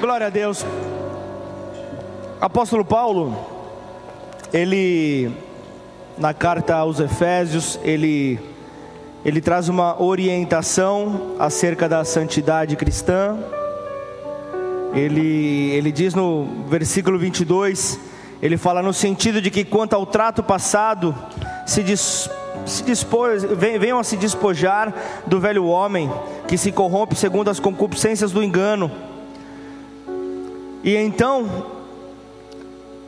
Glória 0.00 0.28
a 0.28 0.30
Deus. 0.30 0.64
Apóstolo 2.40 2.82
Paulo, 2.82 3.36
ele 4.50 5.30
na 6.16 6.32
carta 6.32 6.74
aos 6.74 6.98
Efésios, 6.98 7.78
ele 7.84 8.40
ele 9.22 9.42
traz 9.42 9.68
uma 9.68 10.02
orientação 10.02 11.36
acerca 11.38 11.86
da 11.86 12.02
santidade 12.02 12.76
cristã. 12.76 13.36
Ele 14.94 15.70
ele 15.72 15.92
diz 15.92 16.14
no 16.14 16.48
versículo 16.66 17.18
22, 17.18 18.00
ele 18.40 18.56
fala 18.56 18.82
no 18.82 18.94
sentido 18.94 19.42
de 19.42 19.50
que 19.50 19.66
quanto 19.66 19.92
ao 19.92 20.06
trato 20.06 20.42
passado, 20.42 21.14
se 21.66 21.82
diz 21.82 22.30
se 22.64 22.82
dispôs, 22.84 23.44
venham 23.44 23.98
a 23.98 24.04
se 24.04 24.16
despojar 24.16 24.94
do 25.26 25.38
velho 25.38 25.66
homem 25.66 26.10
que 26.48 26.56
se 26.56 26.72
corrompe 26.72 27.14
segundo 27.14 27.50
as 27.50 27.60
concupiscências 27.60 28.32
do 28.32 28.42
engano. 28.42 29.09
E 30.82 30.96
então 30.96 31.66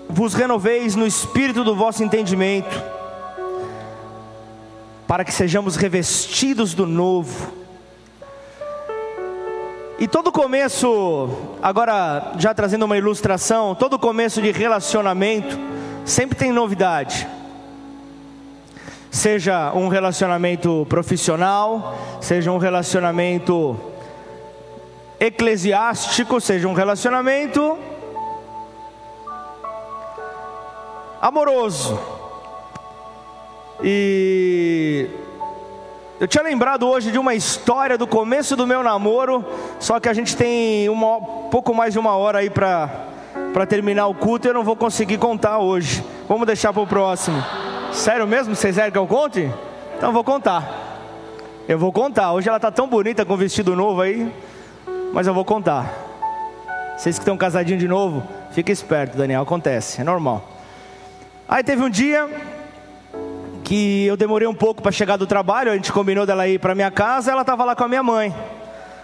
vos 0.08 0.34
renoveis 0.34 0.94
no 0.94 1.06
espírito 1.06 1.64
do 1.64 1.74
vosso 1.74 2.04
entendimento, 2.04 2.82
para 5.06 5.24
que 5.24 5.32
sejamos 5.32 5.76
revestidos 5.76 6.74
do 6.74 6.86
novo. 6.86 7.52
E 9.98 10.08
todo 10.08 10.32
começo, 10.32 11.30
agora 11.62 12.32
já 12.38 12.52
trazendo 12.52 12.84
uma 12.84 12.98
ilustração, 12.98 13.74
todo 13.74 13.98
começo 13.98 14.42
de 14.42 14.50
relacionamento 14.50 15.58
sempre 16.04 16.36
tem 16.36 16.50
novidade 16.50 17.26
seja 19.12 19.70
um 19.74 19.88
relacionamento 19.88 20.86
profissional, 20.88 21.94
seja 22.18 22.50
um 22.50 22.56
relacionamento 22.56 23.78
eclesiástico, 25.22 26.40
seja 26.40 26.66
um 26.66 26.72
relacionamento 26.72 27.78
amoroso. 31.20 31.96
E 33.84 35.08
eu 36.18 36.26
tinha 36.26 36.42
lembrado 36.42 36.88
hoje 36.88 37.12
de 37.12 37.18
uma 37.20 37.36
história 37.36 37.96
do 37.96 38.04
começo 38.04 38.56
do 38.56 38.66
meu 38.66 38.82
namoro, 38.82 39.44
só 39.78 40.00
que 40.00 40.08
a 40.08 40.12
gente 40.12 40.36
tem 40.36 40.88
uma, 40.88 41.20
pouco 41.50 41.72
mais 41.72 41.92
de 41.92 42.00
uma 42.00 42.16
hora 42.16 42.38
aí 42.40 42.50
para 42.50 43.66
terminar 43.68 44.08
o 44.08 44.14
culto 44.14 44.48
e 44.48 44.50
eu 44.50 44.54
não 44.54 44.64
vou 44.64 44.74
conseguir 44.74 45.18
contar 45.18 45.60
hoje. 45.60 46.04
Vamos 46.28 46.48
deixar 46.48 46.72
para 46.72 46.82
o 46.82 46.86
próximo. 46.86 47.40
Sério 47.92 48.26
mesmo? 48.26 48.56
Vocês 48.56 48.74
querem 48.74 48.90
que 48.90 48.98
eu 48.98 49.06
conte? 49.06 49.48
Então 49.96 50.08
eu 50.08 50.12
vou 50.12 50.24
contar. 50.24 50.82
Eu 51.68 51.78
vou 51.78 51.92
contar. 51.92 52.32
Hoje 52.32 52.48
ela 52.48 52.56
está 52.58 52.72
tão 52.72 52.88
bonita 52.88 53.24
com 53.24 53.36
vestido 53.36 53.76
novo 53.76 54.00
aí, 54.00 54.32
mas 55.12 55.26
eu 55.26 55.34
vou 55.34 55.44
contar. 55.44 55.92
Vocês 56.96 57.16
que 57.16 57.22
estão 57.22 57.36
casadinhos 57.36 57.80
de 57.80 57.88
novo, 57.88 58.22
fica 58.52 58.72
esperto, 58.72 59.16
Daniel. 59.16 59.42
Acontece, 59.42 60.00
é 60.00 60.04
normal. 60.04 60.48
Aí 61.48 61.62
teve 61.62 61.82
um 61.82 61.90
dia 61.90 62.28
que 63.64 64.06
eu 64.06 64.16
demorei 64.16 64.48
um 64.48 64.54
pouco 64.54 64.82
para 64.82 64.92
chegar 64.92 65.16
do 65.16 65.26
trabalho. 65.26 65.70
A 65.70 65.74
gente 65.74 65.92
combinou 65.92 66.24
dela 66.24 66.46
ir 66.48 66.58
para 66.58 66.74
minha 66.74 66.90
casa. 66.90 67.30
Ela 67.30 67.42
estava 67.42 67.64
lá 67.64 67.76
com 67.76 67.84
a 67.84 67.88
minha 67.88 68.02
mãe. 68.02 68.34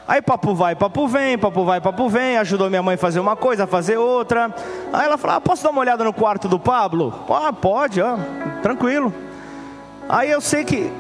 Aí 0.07 0.23
papo 0.23 0.55
vai, 0.55 0.75
papo 0.75 1.07
vem, 1.07 1.37
papo 1.37 1.67
vai, 1.67 1.83
papo 1.83 2.09
vem, 2.09 2.39
ajudou 2.39 2.71
minha 2.71 2.83
mãe 2.83 2.95
a 2.95 2.99
fazer 2.99 3.21
uma 3.21 3.37
coisa, 3.37 3.65
a 3.65 3.67
fazer 3.67 3.99
outra. 3.99 4.55
Aí 4.91 5.05
ela 5.05 5.19
falou: 5.19 5.37
ah, 5.37 5.41
posso 5.41 5.63
dar 5.63 5.69
uma 5.69 5.81
olhada 5.81 6.03
no 6.03 6.15
quarto 6.15 6.49
do 6.49 6.59
Pablo? 6.59 7.13
Ah, 7.29 7.53
pode, 7.53 8.01
ó, 8.01 8.17
tranquilo. 8.63 9.13
Aí 10.09 10.31
eu 10.31 10.41
sei 10.41 10.65
que, 10.65 10.91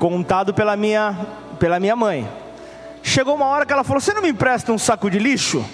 contado 0.00 0.52
pela 0.52 0.76
minha, 0.76 1.16
pela 1.60 1.78
minha 1.78 1.94
mãe, 1.94 2.28
chegou 3.06 3.36
uma 3.36 3.46
hora 3.46 3.64
que 3.64 3.72
ela 3.72 3.84
falou: 3.84 4.00
Você 4.00 4.12
não 4.12 4.20
me 4.20 4.28
empresta 4.28 4.72
um 4.72 4.78
saco 4.78 5.08
de 5.08 5.18
lixo? 5.18 5.64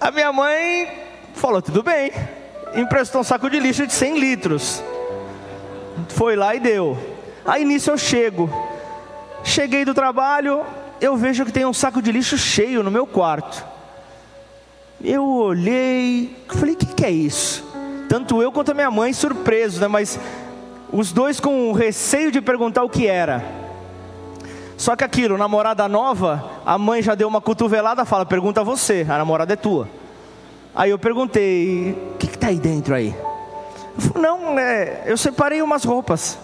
A 0.00 0.10
minha 0.10 0.32
mãe 0.32 0.88
falou: 1.34 1.60
Tudo 1.60 1.82
bem. 1.82 2.10
Emprestou 2.74 3.20
um 3.20 3.24
saco 3.24 3.48
de 3.48 3.60
lixo 3.60 3.86
de 3.86 3.92
100 3.92 4.18
litros. 4.18 4.82
Foi 6.08 6.36
lá 6.36 6.54
e 6.54 6.60
deu. 6.60 6.98
Aí 7.44 7.64
nisso 7.64 7.90
eu 7.90 7.98
chego. 7.98 8.50
Cheguei 9.44 9.84
do 9.84 9.94
trabalho, 9.94 10.64
eu 11.00 11.16
vejo 11.16 11.44
que 11.44 11.52
tem 11.52 11.64
um 11.64 11.72
saco 11.72 12.02
de 12.02 12.10
lixo 12.10 12.36
cheio 12.36 12.82
no 12.82 12.90
meu 12.90 13.06
quarto. 13.06 13.64
Eu 15.02 15.24
olhei, 15.24 16.36
falei: 16.48 16.74
o 16.74 16.76
que, 16.76 16.86
que 16.86 17.04
é 17.04 17.10
isso? 17.10 17.64
Tanto 18.08 18.42
eu 18.42 18.50
quanto 18.50 18.70
a 18.70 18.74
minha 18.74 18.90
mãe 18.90 19.12
surpresos, 19.12 19.80
né? 19.80 19.86
Mas 19.86 20.18
os 20.90 21.12
dois 21.12 21.38
com 21.38 21.72
receio 21.72 22.32
de 22.32 22.40
perguntar 22.40 22.82
o 22.82 22.88
que 22.88 23.06
era. 23.06 23.67
Só 24.78 24.94
que 24.94 25.02
aquilo, 25.02 25.36
namorada 25.36 25.88
nova, 25.88 26.50
a 26.64 26.78
mãe 26.78 27.02
já 27.02 27.16
deu 27.16 27.26
uma 27.26 27.40
cotovelada, 27.40 28.04
fala: 28.04 28.24
pergunta 28.24 28.60
a 28.60 28.64
você, 28.64 29.04
a 29.08 29.18
namorada 29.18 29.52
é 29.52 29.56
tua. 29.56 29.88
Aí 30.72 30.90
eu 30.90 30.98
perguntei: 30.98 31.90
o 32.14 32.16
que 32.16 32.26
está 32.26 32.46
aí 32.46 32.60
dentro 32.60 32.94
aí? 32.94 33.12
Falei, 33.98 34.22
não, 34.22 34.56
é, 34.56 35.02
eu 35.06 35.16
separei 35.16 35.60
umas 35.60 35.82
roupas. 35.82 36.38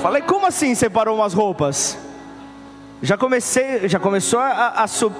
Falei, 0.00 0.22
como 0.22 0.46
assim 0.46 0.72
separou 0.76 1.16
umas 1.16 1.34
roupas? 1.34 1.98
Já 3.02 3.18
comecei, 3.18 3.88
já 3.88 3.98
começou 3.98 4.38
a, 4.38 4.68
a 4.68 4.86
sub, 4.86 5.14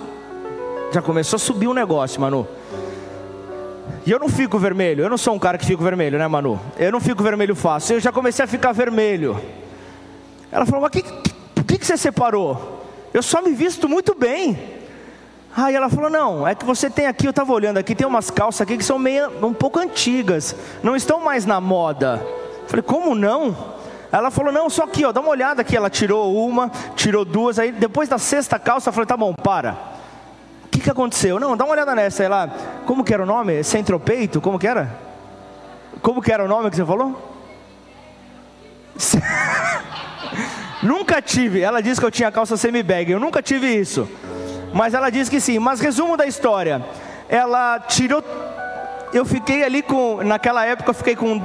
já 0.92 1.02
começou 1.02 1.36
a 1.36 1.40
subir 1.40 1.66
um 1.66 1.74
negócio, 1.74 2.20
Manu. 2.20 2.46
E 4.06 4.10
eu 4.12 4.20
não 4.20 4.28
fico 4.28 4.58
vermelho, 4.58 5.02
eu 5.02 5.10
não 5.10 5.18
sou 5.18 5.34
um 5.34 5.38
cara 5.40 5.58
que 5.58 5.66
fico 5.66 5.82
vermelho, 5.82 6.16
né, 6.18 6.28
Manu? 6.28 6.60
Eu 6.78 6.92
não 6.92 7.00
fico 7.00 7.20
vermelho 7.20 7.56
fácil, 7.56 7.96
eu 7.96 8.00
já 8.00 8.12
comecei 8.12 8.44
a 8.44 8.48
ficar 8.48 8.70
vermelho. 8.70 9.40
Ela 10.52 10.64
falou, 10.64 10.82
mas 10.82 10.92
que, 10.92 11.02
por 11.02 11.37
que, 11.78 11.86
você 11.86 11.96
separou? 11.96 12.84
Eu 13.12 13.22
só 13.22 13.40
me 13.40 13.52
visto 13.52 13.88
muito 13.88 14.14
bem. 14.14 14.78
Aí 15.56 15.74
ela 15.74 15.88
falou, 15.88 16.10
não, 16.10 16.46
é 16.46 16.54
que 16.54 16.64
você 16.64 16.88
tem 16.88 17.06
aqui, 17.06 17.26
eu 17.26 17.30
estava 17.30 17.52
olhando 17.52 17.78
aqui, 17.78 17.94
tem 17.94 18.06
umas 18.06 18.30
calças 18.30 18.60
aqui 18.60 18.76
que 18.76 18.84
são 18.84 18.98
meio, 18.98 19.44
um 19.44 19.52
pouco 19.52 19.78
antigas, 19.78 20.54
não 20.82 20.94
estão 20.94 21.20
mais 21.20 21.44
na 21.46 21.60
moda. 21.60 22.22
Eu 22.62 22.68
falei, 22.68 22.82
como 22.82 23.14
não? 23.14 23.78
Ela 24.10 24.30
falou: 24.30 24.52
Não, 24.52 24.70
só 24.70 24.84
aqui, 24.84 25.04
ó, 25.04 25.12
dá 25.12 25.20
uma 25.20 25.30
olhada 25.30 25.62
aqui. 25.62 25.76
Ela 25.76 25.90
tirou 25.90 26.34
uma, 26.46 26.70
tirou 26.96 27.24
duas. 27.24 27.58
Aí 27.58 27.72
depois 27.72 28.08
da 28.08 28.18
sexta 28.18 28.58
calça, 28.58 28.88
eu 28.88 28.92
falei: 28.92 29.06
Tá 29.06 29.16
bom, 29.16 29.34
para. 29.34 29.76
O 30.64 30.68
que, 30.68 30.80
que 30.80 30.90
aconteceu? 30.90 31.38
Não, 31.38 31.56
dá 31.56 31.64
uma 31.64 31.72
olhada 31.72 31.94
nessa. 31.94 32.22
Aí 32.22 32.28
lá, 32.28 32.48
como 32.86 33.04
que 33.04 33.12
era 33.12 33.22
o 33.22 33.26
nome? 33.26 33.62
Centropeito? 33.62 34.40
Como 34.40 34.58
que 34.58 34.66
era? 34.66 34.96
Como 36.00 36.22
que 36.22 36.32
era 36.32 36.44
o 36.44 36.48
nome 36.48 36.70
que 36.70 36.76
você 36.76 36.84
falou? 36.84 37.34
nunca 40.82 41.20
tive. 41.20 41.60
Ela 41.60 41.80
disse 41.80 42.00
que 42.00 42.06
eu 42.06 42.10
tinha 42.10 42.30
calça 42.30 42.56
semi-bag. 42.56 43.10
Eu 43.10 43.20
nunca 43.20 43.42
tive 43.42 43.66
isso. 43.66 44.08
Mas 44.72 44.94
ela 44.94 45.10
disse 45.10 45.30
que 45.30 45.40
sim. 45.40 45.58
Mas 45.58 45.80
resumo 45.80 46.16
da 46.16 46.26
história: 46.26 46.84
ela 47.28 47.78
tirou. 47.80 48.22
Eu 49.12 49.24
fiquei 49.24 49.62
ali 49.64 49.82
com. 49.82 50.22
Naquela 50.22 50.64
época, 50.64 50.90
eu 50.90 50.94
fiquei 50.94 51.16
com 51.16 51.40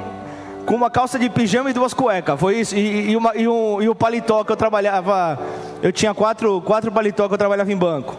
com 0.66 0.76
uma 0.76 0.90
calça 0.90 1.20
de 1.20 1.30
pijama 1.30 1.70
e 1.70 1.74
duas 1.74 1.94
cuecas. 1.94 2.40
Foi 2.40 2.60
isso. 2.60 2.76
E, 2.76 3.12
e, 3.12 3.18
uma, 3.18 3.36
e, 3.36 3.48
um, 3.48 3.82
e 3.82 3.90
o 3.90 3.96
paletó 3.96 4.44
que 4.44 4.52
eu 4.52 4.56
trabalhava. 4.56 5.40
Eu 5.82 5.92
tinha 5.92 6.14
quatro, 6.14 6.62
quatro 6.62 6.92
paletó 6.92 7.28
que 7.28 7.34
eu 7.34 7.38
trabalhava 7.38 7.72
em 7.72 7.78
banco. 7.78 8.16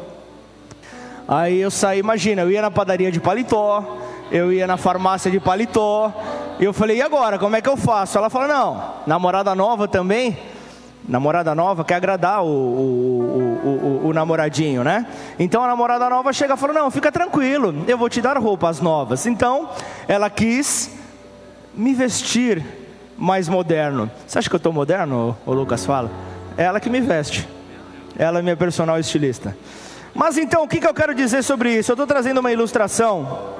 Aí 1.26 1.58
eu 1.58 1.70
saí, 1.70 2.00
imagina, 2.00 2.42
eu 2.42 2.50
ia 2.50 2.60
na 2.60 2.70
padaria 2.70 3.10
de 3.10 3.18
paletó, 3.18 3.96
eu 4.30 4.52
ia 4.52 4.66
na 4.66 4.76
farmácia 4.76 5.30
de 5.30 5.40
paletó. 5.40 6.12
E 6.60 6.64
eu 6.64 6.72
falei, 6.72 6.98
e 6.98 7.02
agora? 7.02 7.38
Como 7.38 7.56
é 7.56 7.62
que 7.62 7.68
eu 7.68 7.76
faço? 7.76 8.18
Ela 8.18 8.28
falou, 8.28 8.46
não, 8.46 8.94
namorada 9.06 9.54
nova 9.54 9.88
também. 9.88 10.36
Namorada 11.06 11.54
nova 11.54 11.84
quer 11.84 11.96
agradar 11.96 12.42
o, 12.42 12.46
o, 12.46 14.00
o, 14.02 14.08
o, 14.08 14.12
namoradinho, 14.14 14.82
né? 14.82 15.06
Então 15.38 15.62
a 15.62 15.66
namorada 15.66 16.08
nova 16.08 16.32
chega 16.32 16.54
e 16.54 16.56
falou: 16.56 16.74
Não, 16.74 16.90
fica 16.90 17.12
tranquilo, 17.12 17.84
eu 17.86 17.98
vou 17.98 18.08
te 18.08 18.22
dar 18.22 18.38
roupas 18.38 18.80
novas. 18.80 19.26
Então 19.26 19.68
ela 20.08 20.30
quis 20.30 20.90
me 21.74 21.92
vestir 21.92 22.64
mais 23.18 23.48
moderno. 23.48 24.10
Você 24.26 24.38
acha 24.38 24.48
que 24.48 24.54
eu 24.54 24.58
estou 24.58 24.72
moderno, 24.72 25.36
o 25.44 25.52
Lucas 25.52 25.84
fala? 25.84 26.10
É 26.56 26.64
ela 26.64 26.80
que 26.80 26.88
me 26.88 27.02
veste. 27.02 27.46
Ela 28.16 28.38
é 28.38 28.42
minha 28.42 28.56
personal 28.56 28.98
estilista. 28.98 29.54
Mas 30.14 30.38
então, 30.38 30.62
o 30.62 30.68
que, 30.68 30.80
que 30.80 30.86
eu 30.86 30.94
quero 30.94 31.14
dizer 31.14 31.42
sobre 31.42 31.76
isso? 31.76 31.90
Eu 31.90 31.94
estou 31.94 32.06
trazendo 32.06 32.38
uma 32.38 32.52
ilustração. 32.52 33.52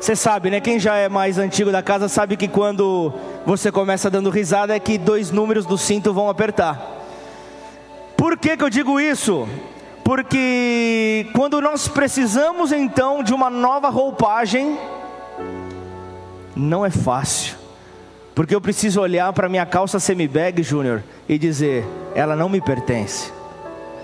Você 0.00 0.14
sabe, 0.14 0.50
né? 0.50 0.60
Quem 0.60 0.78
já 0.78 0.96
é 0.96 1.08
mais 1.08 1.38
antigo 1.38 1.72
da 1.72 1.82
casa 1.82 2.08
sabe 2.08 2.36
que 2.36 2.46
quando 2.46 3.12
você 3.46 3.70
começa 3.70 4.10
dando 4.10 4.30
risada 4.30 4.74
é 4.74 4.80
que 4.80 4.96
dois 4.96 5.30
números 5.30 5.66
do 5.66 5.76
cinto 5.76 6.12
vão 6.12 6.28
apertar. 6.28 6.80
Por 8.16 8.38
que, 8.38 8.56
que 8.56 8.64
eu 8.64 8.70
digo 8.70 8.98
isso? 8.98 9.46
Porque 10.02 11.26
quando 11.34 11.60
nós 11.60 11.88
precisamos 11.88 12.72
então 12.72 13.22
de 13.22 13.34
uma 13.34 13.50
nova 13.50 13.88
roupagem, 13.88 14.78
não 16.56 16.84
é 16.84 16.90
fácil. 16.90 17.56
Porque 18.34 18.54
eu 18.54 18.60
preciso 18.60 19.00
olhar 19.00 19.32
para 19.32 19.48
minha 19.48 19.64
calça 19.64 20.00
semi-bag, 20.00 20.62
Júnior, 20.62 21.02
e 21.28 21.38
dizer: 21.38 21.86
ela 22.14 22.34
não 22.34 22.48
me 22.48 22.60
pertence. 22.60 23.32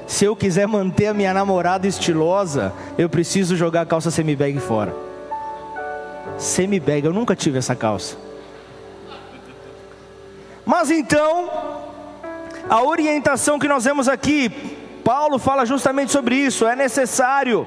Se 0.06 0.24
eu 0.24 0.36
quiser 0.36 0.66
manter 0.66 1.08
a 1.08 1.14
minha 1.14 1.32
namorada 1.32 1.86
estilosa, 1.86 2.72
eu 2.98 3.08
preciso 3.08 3.56
jogar 3.56 3.82
a 3.82 3.86
calça 3.86 4.10
semi-bag 4.10 4.58
fora. 4.58 4.94
Semi-bag, 6.38 7.06
eu 7.06 7.12
nunca 7.12 7.36
tive 7.36 7.58
essa 7.58 7.76
calça. 7.76 8.29
Mas 10.70 10.88
então, 10.88 11.50
a 12.68 12.80
orientação 12.84 13.58
que 13.58 13.66
nós 13.66 13.84
vemos 13.84 14.08
aqui 14.08 14.78
Paulo 15.02 15.36
fala 15.36 15.66
justamente 15.66 16.12
sobre 16.12 16.36
isso, 16.36 16.64
é 16.64 16.76
necessário. 16.76 17.66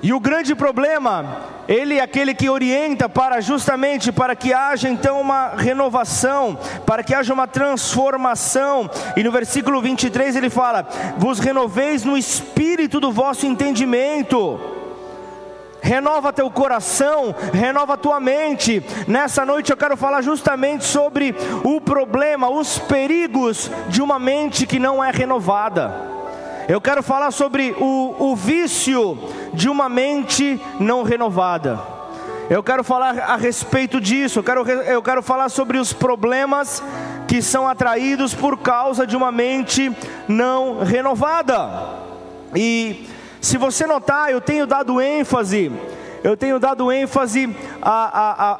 E 0.00 0.12
o 0.12 0.20
grande 0.20 0.54
problema, 0.54 1.40
ele 1.66 1.94
é 1.98 2.00
aquele 2.00 2.32
que 2.32 2.48
orienta 2.48 3.08
para 3.08 3.40
justamente 3.40 4.12
para 4.12 4.36
que 4.36 4.52
haja 4.52 4.88
então 4.88 5.20
uma 5.20 5.48
renovação, 5.56 6.56
para 6.86 7.02
que 7.02 7.12
haja 7.12 7.34
uma 7.34 7.48
transformação. 7.48 8.88
E 9.16 9.24
no 9.24 9.32
versículo 9.32 9.82
23 9.82 10.36
ele 10.36 10.50
fala: 10.50 10.86
"Vos 11.18 11.40
renoveis 11.40 12.04
no 12.04 12.16
espírito 12.16 13.00
do 13.00 13.10
vosso 13.10 13.46
entendimento" 13.46 14.83
renova 15.84 16.32
teu 16.32 16.50
coração, 16.50 17.34
renova 17.52 17.98
tua 17.98 18.18
mente. 18.18 18.82
Nessa 19.06 19.44
noite 19.44 19.70
eu 19.70 19.76
quero 19.76 19.98
falar 19.98 20.22
justamente 20.22 20.82
sobre 20.82 21.34
o 21.62 21.78
problema, 21.78 22.48
os 22.48 22.78
perigos 22.78 23.70
de 23.88 24.00
uma 24.00 24.18
mente 24.18 24.66
que 24.66 24.78
não 24.78 25.04
é 25.04 25.10
renovada. 25.10 25.94
Eu 26.66 26.80
quero 26.80 27.02
falar 27.02 27.30
sobre 27.30 27.76
o, 27.78 28.16
o 28.18 28.34
vício 28.34 29.18
de 29.52 29.68
uma 29.68 29.86
mente 29.86 30.58
não 30.80 31.02
renovada. 31.02 31.78
Eu 32.48 32.62
quero 32.62 32.82
falar 32.82 33.18
a 33.18 33.36
respeito 33.36 34.00
disso, 34.00 34.38
eu 34.38 34.42
quero, 34.42 34.66
eu 34.66 35.02
quero 35.02 35.22
falar 35.22 35.50
sobre 35.50 35.76
os 35.76 35.92
problemas 35.92 36.82
que 37.28 37.42
são 37.42 37.68
atraídos 37.68 38.34
por 38.34 38.56
causa 38.58 39.06
de 39.06 39.14
uma 39.14 39.30
mente 39.30 39.92
não 40.26 40.82
renovada. 40.82 42.02
E 42.54 43.06
se 43.44 43.58
você 43.58 43.86
notar, 43.86 44.30
eu 44.30 44.40
tenho 44.40 44.66
dado 44.66 45.02
ênfase, 45.02 45.70
eu 46.22 46.34
tenho 46.34 46.58
dado 46.58 46.90
ênfase 46.90 47.54
a, 47.82 47.90
a, 47.90 48.52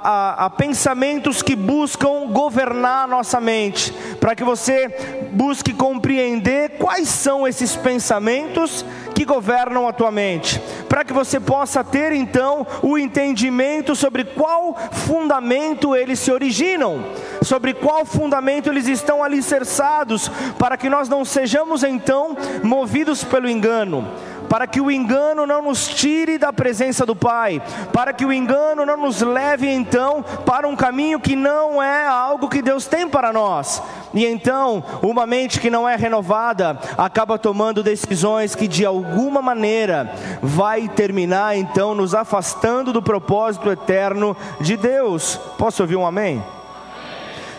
a, 0.42 0.44
a 0.44 0.50
pensamentos 0.50 1.40
que 1.40 1.56
buscam 1.56 2.26
governar 2.28 3.04
a 3.04 3.06
nossa 3.06 3.40
mente, 3.40 3.90
para 4.20 4.34
que 4.34 4.44
você 4.44 5.30
busque 5.32 5.72
compreender 5.72 6.72
quais 6.76 7.08
são 7.08 7.48
esses 7.48 7.74
pensamentos 7.74 8.84
que 9.14 9.24
governam 9.24 9.88
a 9.88 9.92
tua 9.94 10.10
mente, 10.10 10.60
para 10.86 11.02
que 11.02 11.14
você 11.14 11.40
possa 11.40 11.82
ter 11.82 12.12
então 12.12 12.66
o 12.82 12.98
entendimento 12.98 13.96
sobre 13.96 14.22
qual 14.22 14.76
fundamento 14.92 15.96
eles 15.96 16.18
se 16.18 16.30
originam, 16.30 17.02
sobre 17.40 17.72
qual 17.72 18.04
fundamento 18.04 18.68
eles 18.68 18.86
estão 18.86 19.24
alicerçados, 19.24 20.30
para 20.58 20.76
que 20.76 20.90
nós 20.90 21.08
não 21.08 21.24
sejamos 21.24 21.82
então 21.82 22.36
movidos 22.62 23.24
pelo 23.24 23.48
engano 23.48 24.06
para 24.48 24.66
que 24.66 24.80
o 24.80 24.90
engano 24.90 25.46
não 25.46 25.62
nos 25.62 25.88
tire 25.88 26.38
da 26.38 26.52
presença 26.52 27.04
do 27.04 27.16
Pai, 27.16 27.62
para 27.92 28.12
que 28.12 28.24
o 28.24 28.32
engano 28.32 28.86
não 28.86 28.96
nos 28.96 29.20
leve 29.20 29.68
então 29.68 30.22
para 30.44 30.68
um 30.68 30.76
caminho 30.76 31.20
que 31.20 31.34
não 31.34 31.82
é 31.82 32.06
algo 32.06 32.48
que 32.48 32.62
Deus 32.62 32.86
tem 32.86 33.08
para 33.08 33.32
nós. 33.32 33.82
E 34.12 34.24
então, 34.24 34.84
uma 35.02 35.26
mente 35.26 35.58
que 35.58 35.68
não 35.68 35.88
é 35.88 35.96
renovada 35.96 36.78
acaba 36.96 37.38
tomando 37.38 37.82
decisões 37.82 38.54
que 38.54 38.68
de 38.68 38.86
alguma 38.86 39.42
maneira 39.42 40.14
vai 40.40 40.88
terminar 40.88 41.56
então 41.56 41.94
nos 41.94 42.14
afastando 42.14 42.92
do 42.92 43.02
propósito 43.02 43.70
eterno 43.70 44.36
de 44.60 44.76
Deus. 44.76 45.38
Posso 45.58 45.82
ouvir 45.82 45.96
um 45.96 46.06
amém? 46.06 46.42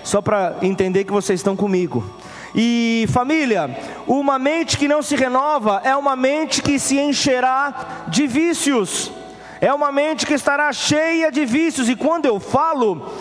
Só 0.04 0.22
para 0.22 0.56
entender 0.62 1.04
que 1.04 1.12
vocês 1.12 1.40
estão 1.40 1.56
comigo. 1.56 2.04
E 2.58 3.06
família, 3.10 3.70
uma 4.08 4.40
mente 4.40 4.78
que 4.78 4.88
não 4.88 5.02
se 5.02 5.14
renova 5.14 5.82
é 5.84 5.94
uma 5.94 6.16
mente 6.16 6.62
que 6.62 6.80
se 6.80 6.98
encherá 6.98 8.06
de 8.08 8.26
vícios, 8.26 9.12
é 9.60 9.74
uma 9.74 9.92
mente 9.92 10.26
que 10.26 10.34
estará 10.34 10.72
cheia 10.72 11.30
de 11.30 11.44
vícios, 11.44 11.90
e 11.90 11.98
quando 11.98 12.26
eu 12.28 12.40
falo 12.40 13.12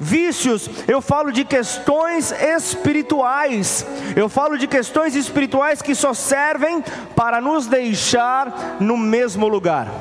vícios, 0.00 0.70
eu 0.86 1.02
falo 1.02 1.30
de 1.30 1.44
questões 1.44 2.32
espirituais, 2.32 3.84
eu 4.16 4.26
falo 4.26 4.56
de 4.56 4.66
questões 4.66 5.14
espirituais 5.14 5.82
que 5.82 5.94
só 5.94 6.14
servem 6.14 6.82
para 7.14 7.42
nos 7.42 7.66
deixar 7.66 8.78
no 8.80 8.96
mesmo 8.96 9.48
lugar, 9.48 9.92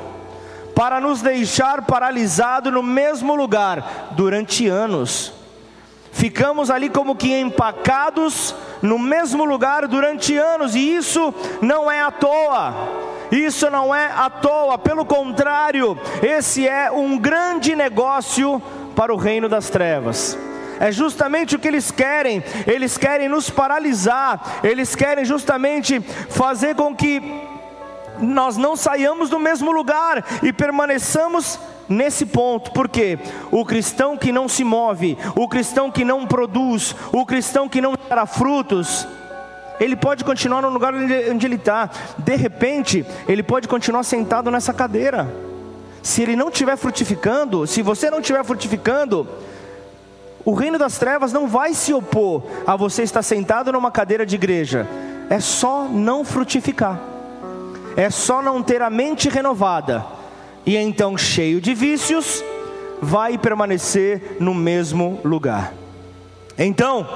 para 0.74 1.02
nos 1.02 1.22
deixar 1.22 1.82
paralisado 1.82 2.72
no 2.72 2.84
mesmo 2.84 3.36
lugar 3.36 4.14
durante 4.16 4.66
anos. 4.66 5.37
Ficamos 6.18 6.72
ali 6.72 6.90
como 6.90 7.16
que 7.16 7.32
empacados 7.32 8.56
no 8.82 8.98
mesmo 8.98 9.46
lugar 9.46 9.88
durante 9.88 10.36
anos, 10.36 10.74
e 10.74 10.96
isso 10.96 11.32
não 11.62 11.92
é 11.92 12.02
à 12.02 12.10
toa. 12.10 12.74
Isso 13.32 13.70
não 13.70 13.94
é 13.94 14.08
à 14.08 14.28
toa, 14.28 14.80
pelo 14.80 15.06
contrário, 15.06 15.96
esse 16.24 16.68
é 16.68 16.90
um 16.90 17.20
grande 17.20 17.76
negócio 17.76 18.60
para 18.96 19.14
o 19.14 19.16
reino 19.16 19.48
das 19.48 19.70
trevas. 19.70 20.36
É 20.80 20.92
justamente 20.92 21.56
o 21.56 21.60
que 21.60 21.68
eles 21.68 21.92
querem, 21.92 22.44
eles 22.66 22.98
querem 22.98 23.30
nos 23.30 23.52
paralisar, 23.52 24.42
eles 24.64 24.96
querem 24.96 25.24
justamente 25.24 26.00
fazer 26.00 26.74
com 26.74 26.96
que 26.96 27.22
nós 28.20 28.58
não 28.58 28.76
saiamos 28.76 29.30
do 29.30 29.38
mesmo 29.38 29.72
lugar 29.72 30.26
e 30.42 30.52
permaneçamos 30.52 31.60
nesse 31.90 32.26
ponto, 32.26 32.72
porque 32.72 33.18
o 33.52 33.66
cristão 33.66 34.18
que 34.18 34.32
não 34.32 34.48
se 34.48 34.64
move, 34.64 35.18
o 35.36 35.48
cristão 35.48 35.92
que 35.92 36.04
não 36.04 36.26
produz, 36.26 36.96
o 37.12 37.26
cristão 37.26 37.70
que 37.70 37.82
não 37.82 37.94
gera 38.08 38.26
frutos, 38.26 39.08
ele 39.80 39.96
pode 39.96 40.24
continuar 40.24 40.62
no 40.62 40.70
lugar 40.70 40.94
onde 40.94 41.46
ele 41.46 41.56
está, 41.56 41.90
de 42.18 42.36
repente, 42.36 43.06
ele 43.28 43.44
pode 43.44 43.68
continuar 43.68 44.04
sentado 44.04 44.50
nessa 44.50 44.74
cadeira. 44.74 45.28
Se 46.02 46.22
ele 46.22 46.36
não 46.36 46.50
estiver 46.50 46.78
frutificando, 46.78 47.68
se 47.68 47.82
você 47.82 48.10
não 48.10 48.20
estiver 48.20 48.44
frutificando, 48.44 49.28
o 50.44 50.54
reino 50.54 50.78
das 50.78 50.98
trevas 50.98 51.34
não 51.34 51.48
vai 51.48 51.74
se 51.74 51.94
opor 51.94 52.44
a 52.66 52.76
você 52.76 53.04
estar 53.04 53.22
sentado 53.22 53.72
numa 53.72 53.92
cadeira 53.92 54.26
de 54.26 54.36
igreja, 54.36 54.88
é 55.30 55.40
só 55.40 55.84
não 55.84 56.24
frutificar, 56.24 57.00
é 57.96 58.10
só 58.10 58.42
não 58.42 58.64
ter 58.64 58.82
a 58.82 58.90
mente 58.90 59.30
renovada 59.30 60.17
e 60.68 60.76
então, 60.76 61.18
cheio 61.18 61.62
de 61.62 61.74
vícios, 61.74 62.44
vai 63.02 63.38
permanecer 63.38 64.36
no 64.38 64.54
mesmo 64.54 65.22
lugar. 65.24 65.74
Então, 66.58 67.08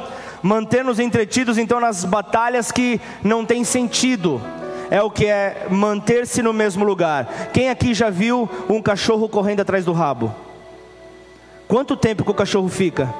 manter-nos 0.41 0.99
entretidos 0.99 1.57
então 1.57 1.77
nas 1.77 2.05
batalhas 2.05 2.71
que 2.71 3.01
não 3.21 3.45
têm 3.45 3.65
sentido, 3.65 4.41
é 4.89 5.01
o 5.01 5.11
que 5.11 5.25
é 5.25 5.67
manter-se 5.69 6.41
no 6.41 6.53
mesmo 6.53 6.85
lugar. 6.85 7.49
Quem 7.51 7.69
aqui 7.69 7.93
já 7.93 8.09
viu 8.09 8.49
um 8.69 8.81
cachorro 8.81 9.27
correndo 9.27 9.59
atrás 9.59 9.83
do 9.83 9.91
rabo? 9.91 10.33
Quanto 11.67 11.97
tempo 11.97 12.23
que 12.23 12.31
o 12.31 12.35
cachorro 12.35 12.69
fica? 12.69 13.13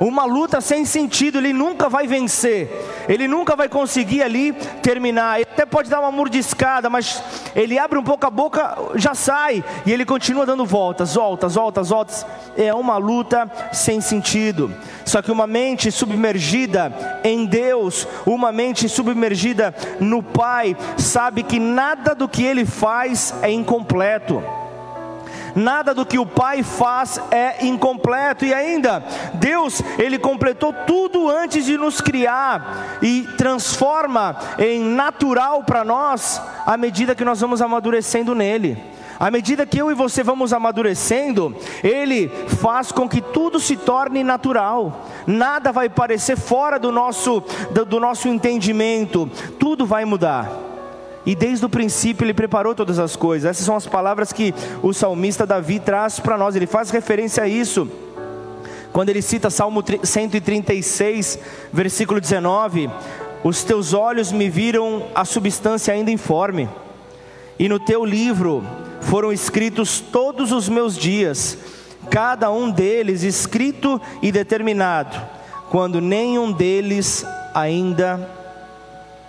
Uma 0.00 0.24
luta 0.24 0.60
sem 0.60 0.84
sentido, 0.84 1.38
ele 1.38 1.52
nunca 1.52 1.88
vai 1.88 2.06
vencer, 2.06 2.70
ele 3.08 3.26
nunca 3.26 3.56
vai 3.56 3.68
conseguir 3.68 4.22
ali 4.22 4.52
terminar. 4.80 5.40
Ele 5.40 5.48
até 5.50 5.66
pode 5.66 5.90
dar 5.90 5.98
uma 5.98 6.12
mordiscada, 6.12 6.88
mas 6.88 7.22
ele 7.54 7.78
abre 7.78 7.98
um 7.98 8.04
pouco 8.04 8.24
a 8.24 8.30
boca, 8.30 8.76
já 8.94 9.12
sai, 9.12 9.64
e 9.84 9.92
ele 9.92 10.04
continua 10.04 10.46
dando 10.46 10.64
voltas, 10.64 11.14
voltas, 11.14 11.56
voltas, 11.56 11.88
voltas. 11.88 12.26
É 12.56 12.72
uma 12.72 12.96
luta 12.96 13.50
sem 13.72 14.00
sentido. 14.00 14.72
Só 15.04 15.20
que 15.20 15.32
uma 15.32 15.46
mente 15.46 15.90
submergida 15.90 16.92
em 17.24 17.44
Deus, 17.44 18.06
uma 18.24 18.52
mente 18.52 18.88
submergida 18.88 19.74
no 19.98 20.22
Pai, 20.22 20.76
sabe 20.96 21.42
que 21.42 21.58
nada 21.58 22.14
do 22.14 22.28
que 22.28 22.44
ele 22.44 22.64
faz 22.64 23.34
é 23.42 23.50
incompleto 23.50 24.42
nada 25.58 25.92
do 25.92 26.06
que 26.06 26.18
o 26.18 26.24
Pai 26.24 26.62
faz 26.62 27.20
é 27.30 27.66
incompleto, 27.66 28.44
e 28.44 28.54
ainda, 28.54 29.02
Deus, 29.34 29.82
Ele 29.98 30.18
completou 30.18 30.72
tudo 30.72 31.28
antes 31.28 31.64
de 31.64 31.76
nos 31.76 32.00
criar, 32.00 32.98
e 33.02 33.22
transforma 33.36 34.36
em 34.58 34.82
natural 34.82 35.64
para 35.64 35.84
nós, 35.84 36.40
à 36.64 36.76
medida 36.76 37.14
que 37.14 37.24
nós 37.24 37.40
vamos 37.40 37.60
amadurecendo 37.60 38.34
nele. 38.34 38.78
À 39.20 39.32
medida 39.32 39.66
que 39.66 39.78
eu 39.78 39.90
e 39.90 39.94
você 39.94 40.22
vamos 40.22 40.52
amadurecendo, 40.52 41.54
Ele 41.82 42.28
faz 42.60 42.92
com 42.92 43.08
que 43.08 43.20
tudo 43.20 43.58
se 43.58 43.76
torne 43.76 44.22
natural, 44.22 45.06
nada 45.26 45.72
vai 45.72 45.88
parecer 45.88 46.36
fora 46.36 46.78
do 46.78 46.92
nosso, 46.92 47.42
do, 47.72 47.84
do 47.84 47.98
nosso 47.98 48.28
entendimento, 48.28 49.28
tudo 49.58 49.84
vai 49.84 50.04
mudar 50.04 50.67
e 51.28 51.34
desde 51.34 51.66
o 51.66 51.68
princípio 51.68 52.24
ele 52.24 52.32
preparou 52.32 52.74
todas 52.74 52.98
as 52.98 53.14
coisas. 53.14 53.50
Essas 53.50 53.66
são 53.66 53.76
as 53.76 53.86
palavras 53.86 54.32
que 54.32 54.54
o 54.82 54.94
salmista 54.94 55.44
Davi 55.44 55.78
traz 55.78 56.18
para 56.18 56.38
nós, 56.38 56.56
ele 56.56 56.66
faz 56.66 56.88
referência 56.88 57.42
a 57.42 57.46
isso. 57.46 57.86
Quando 58.94 59.10
ele 59.10 59.20
cita 59.20 59.50
Salmo 59.50 59.84
136, 60.02 61.38
versículo 61.70 62.18
19: 62.18 62.88
Os 63.44 63.62
teus 63.62 63.92
olhos 63.92 64.32
me 64.32 64.48
viram 64.48 65.04
a 65.14 65.22
substância 65.26 65.92
ainda 65.92 66.10
informe, 66.10 66.66
e 67.58 67.68
no 67.68 67.78
teu 67.78 68.06
livro 68.06 68.64
foram 69.02 69.30
escritos 69.30 70.00
todos 70.00 70.50
os 70.50 70.66
meus 70.66 70.96
dias, 70.96 71.58
cada 72.10 72.50
um 72.50 72.70
deles 72.70 73.22
escrito 73.22 74.00
e 74.22 74.32
determinado, 74.32 75.20
quando 75.68 76.00
nenhum 76.00 76.50
deles 76.50 77.22
ainda 77.54 78.26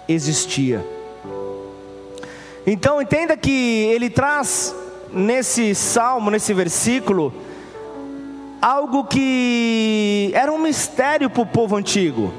existia. 0.07 0.98
Então 2.71 3.01
entenda 3.01 3.35
que 3.35 3.49
ele 3.49 4.11
traz 4.11 4.75
nesse 5.11 5.73
salmo, 5.73 6.29
nesse 6.29 6.53
versículo, 6.53 7.33
algo 8.61 9.05
que 9.05 10.29
era 10.35 10.51
um 10.51 10.59
mistério 10.59 11.31
para 11.31 11.41
o 11.41 11.47
povo 11.47 11.75
antigo, 11.75 12.31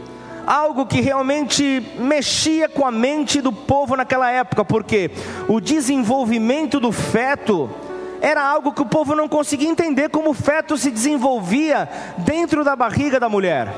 algo 0.47 0.87
que 0.87 1.01
realmente 1.01 1.85
mexia 1.99 2.69
com 2.69 2.87
a 2.87 2.93
mente 2.93 3.41
do 3.41 3.53
povo 3.53 3.97
naquela 3.97 4.31
época, 4.31 4.65
porque 4.65 5.11
o 5.49 5.61
desenvolvimento 5.61 6.79
do 6.79 6.93
feto 6.93 7.69
era 8.21 8.41
algo 8.41 8.71
que 8.71 8.83
o 8.83 8.87
povo 8.87 9.17
não 9.17 9.29
conseguia 9.29 9.69
entender 9.69 10.11
como 10.11 10.31
o 10.31 10.35
feto 10.35 10.79
se 10.79 10.93
desenvolvia 10.93 11.89
dentro 12.19 12.63
da 12.63 12.77
barriga 12.77 13.19
da 13.19 13.29
mulher. 13.29 13.69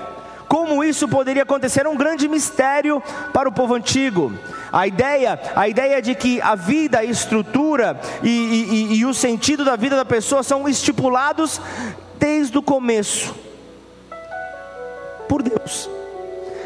Como 0.53 0.85
isso 0.85 1.09
poderia 1.09 1.45
acontecer? 1.45 1.81
Era 1.81 1.89
um 1.89 1.97
grande 1.97 2.29
mistério 2.29 3.03
para 3.33 3.49
o 3.49 3.53
povo 3.53 3.75
antigo. 3.75 4.31
A 4.71 4.87
ideia, 4.87 5.41
a 5.57 5.67
ideia 5.67 6.03
de 6.03 6.15
que 6.15 6.43
a 6.43 6.55
vida, 6.55 6.99
a 6.99 7.05
estrutura 7.05 7.99
e, 8.23 8.29
e, 8.29 8.97
e 8.97 9.07
o 9.07 9.15
sentido 9.15 9.65
da 9.65 9.77
vida 9.77 9.97
da 9.97 10.05
pessoa 10.05 10.43
são 10.43 10.69
estipulados 10.69 11.59
desde 12.19 12.59
o 12.59 12.63
começo 12.63 13.35
por 15.27 15.43
Deus 15.43 15.89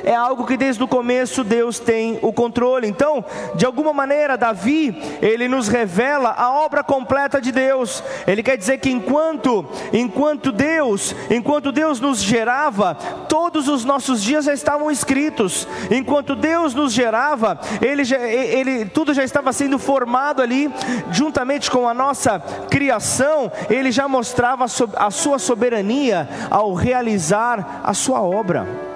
é 0.06 0.14
algo 0.14 0.46
que 0.46 0.56
desde 0.56 0.82
o 0.84 0.86
começo 0.86 1.42
Deus 1.42 1.80
tem 1.80 2.16
o 2.22 2.32
controle. 2.32 2.86
Então, 2.86 3.24
de 3.56 3.66
alguma 3.66 3.92
maneira, 3.92 4.38
Davi, 4.38 4.96
ele 5.20 5.48
nos 5.48 5.66
revela 5.66 6.30
a 6.30 6.52
obra 6.52 6.84
completa 6.84 7.40
de 7.40 7.50
Deus. 7.50 8.04
Ele 8.24 8.40
quer 8.40 8.56
dizer 8.56 8.78
que 8.78 8.88
enquanto 8.88 9.66
enquanto 9.92 10.52
Deus, 10.52 11.12
enquanto 11.28 11.72
Deus 11.72 11.98
nos 11.98 12.22
gerava, 12.22 12.94
todos 13.28 13.66
os 13.66 13.84
nossos 13.84 14.22
dias 14.22 14.44
já 14.44 14.54
estavam 14.54 14.92
escritos. 14.92 15.66
Enquanto 15.90 16.36
Deus 16.36 16.72
nos 16.72 16.92
gerava, 16.92 17.58
ele, 17.82 18.02
ele 18.14 18.84
tudo 18.86 19.12
já 19.12 19.24
estava 19.24 19.52
sendo 19.52 19.76
formado 19.76 20.40
ali, 20.40 20.72
juntamente 21.10 21.68
com 21.68 21.88
a 21.88 21.92
nossa 21.92 22.38
criação, 22.70 23.50
ele 23.68 23.90
já 23.90 24.06
mostrava 24.06 24.66
a 24.96 25.10
sua 25.10 25.40
soberania 25.40 26.28
ao 26.48 26.74
realizar 26.74 27.80
a 27.82 27.92
sua 27.92 28.22
obra 28.22 28.95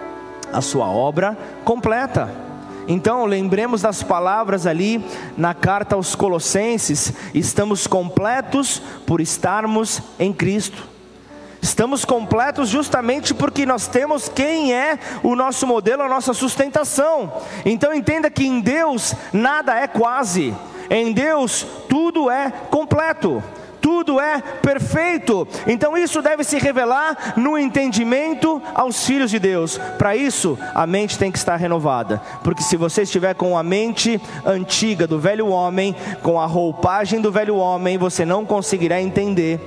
a 0.52 0.61
sua 0.61 0.87
obra 0.87 1.37
completa. 1.64 2.30
Então, 2.88 3.25
lembremos 3.25 3.83
das 3.83 4.02
palavras 4.02 4.66
ali 4.66 5.04
na 5.37 5.54
carta 5.54 5.95
aos 5.95 6.14
Colossenses: 6.14 7.12
estamos 7.35 7.87
completos 7.87 8.83
por 9.07 9.21
estarmos 9.21 10.02
em 10.19 10.33
Cristo. 10.33 10.88
Estamos 11.62 12.07
completos 12.07 12.71
justamente 12.71 13.35
porque 13.35 13.66
nós 13.66 13.87
temos 13.87 14.28
quem 14.28 14.73
é 14.73 14.99
o 15.23 15.37
nosso 15.37 15.66
modelo, 15.66 16.02
a 16.02 16.09
nossa 16.09 16.33
sustentação. 16.33 17.33
Então 17.66 17.92
entenda 17.92 18.30
que 18.30 18.47
em 18.47 18.61
Deus 18.61 19.14
nada 19.33 19.75
é 19.76 19.87
quase, 19.87 20.54
em 20.88 21.12
Deus 21.12 21.66
tudo 21.87 22.30
é 22.30 22.50
completo 22.50 23.42
tudo 23.80 24.20
é 24.20 24.40
perfeito. 24.40 25.46
Então 25.66 25.96
isso 25.96 26.20
deve 26.22 26.44
se 26.44 26.58
revelar 26.58 27.34
no 27.37 27.58
entendimento 27.58 28.60
aos 28.75 29.04
filhos 29.04 29.30
de 29.30 29.38
Deus. 29.38 29.78
Para 29.99 30.16
isso, 30.16 30.58
a 30.75 30.87
mente 30.87 31.18
tem 31.18 31.30
que 31.30 31.38
estar 31.38 31.56
renovada, 31.56 32.20
porque 32.42 32.62
se 32.62 32.76
você 32.76 33.02
estiver 33.02 33.34
com 33.34 33.56
a 33.56 33.62
mente 33.62 34.20
antiga 34.44 35.06
do 35.06 35.18
velho 35.18 35.49
homem, 35.49 35.94
com 36.22 36.40
a 36.40 36.46
roupagem 36.46 37.20
do 37.20 37.32
velho 37.32 37.56
homem, 37.56 37.99
você 37.99 38.25
não 38.25 38.44
conseguirá 38.44 39.00
entender 39.00 39.60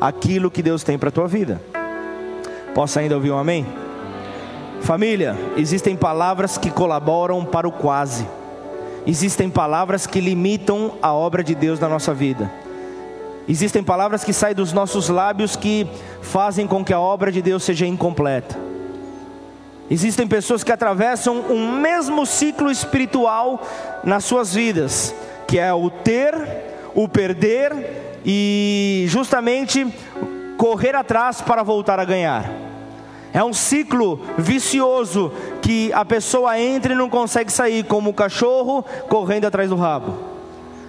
aquilo 0.00 0.50
que 0.50 0.62
Deus 0.62 0.82
tem 0.82 0.98
para 0.98 1.08
a 1.08 1.12
tua 1.12 1.26
vida. 1.26 1.60
Posso 2.74 2.98
ainda 2.98 3.14
ouvir 3.14 3.30
um 3.30 3.38
amém? 3.38 3.66
Família, 4.80 5.36
existem 5.56 5.96
palavras 5.96 6.58
que 6.58 6.70
colaboram 6.70 7.44
para 7.44 7.66
o 7.66 7.72
quase. 7.72 8.26
Existem 9.06 9.48
palavras 9.48 10.06
que 10.06 10.20
limitam 10.20 10.92
a 11.00 11.12
obra 11.12 11.42
de 11.42 11.54
Deus 11.54 11.78
na 11.78 11.88
nossa 11.88 12.12
vida. 12.12 12.50
Existem 13.48 13.82
palavras 13.82 14.24
que 14.24 14.32
saem 14.32 14.54
dos 14.54 14.72
nossos 14.72 15.08
lábios 15.08 15.54
que 15.54 15.86
fazem 16.22 16.66
com 16.66 16.84
que 16.84 16.92
a 16.92 17.00
obra 17.00 17.30
de 17.30 17.42
Deus 17.42 17.62
seja 17.62 17.86
incompleta. 17.86 18.58
Existem 19.90 20.26
pessoas 20.26 20.64
que 20.64 20.72
atravessam 20.72 21.40
um 21.50 21.78
mesmo 21.78 22.24
ciclo 22.24 22.70
espiritual 22.70 23.62
nas 24.02 24.24
suas 24.24 24.54
vidas, 24.54 25.14
que 25.46 25.58
é 25.58 25.72
o 25.74 25.90
ter, 25.90 26.34
o 26.94 27.06
perder 27.06 28.20
e 28.24 29.04
justamente 29.08 29.86
correr 30.56 30.94
atrás 30.94 31.42
para 31.42 31.62
voltar 31.62 32.00
a 32.00 32.04
ganhar. 32.04 32.50
É 33.34 33.44
um 33.44 33.52
ciclo 33.52 34.20
vicioso 34.38 35.30
que 35.60 35.92
a 35.92 36.04
pessoa 36.04 36.58
entra 36.58 36.94
e 36.94 36.96
não 36.96 37.10
consegue 37.10 37.52
sair, 37.52 37.84
como 37.84 38.10
o 38.10 38.14
cachorro 38.14 38.82
correndo 39.08 39.44
atrás 39.44 39.68
do 39.68 39.76
rabo. 39.76 40.33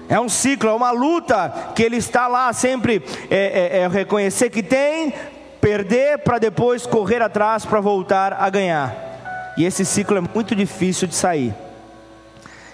É 0.08 0.20
um 0.20 0.30
ciclo, 0.30 0.70
é 0.70 0.74
uma 0.74 0.92
luta 0.92 1.72
que 1.76 1.82
ele 1.82 1.98
está 1.98 2.28
lá 2.28 2.54
sempre 2.54 3.04
é, 3.30 3.78
é, 3.78 3.80
é 3.80 3.88
reconhecer 3.88 4.50
que 4.50 4.62
tem, 4.62 5.14
perder 5.60 6.20
para 6.20 6.38
depois 6.38 6.86
correr 6.86 7.22
atrás 7.22 7.66
para 7.66 7.80
voltar 7.80 8.34
a 8.34 8.50
ganhar. 8.50 9.54
E 9.58 9.66
esse 9.66 9.84
ciclo 9.84 10.18
é 10.18 10.22
muito 10.22 10.56
difícil 10.56 11.08
de 11.08 11.16
sair. 11.16 11.54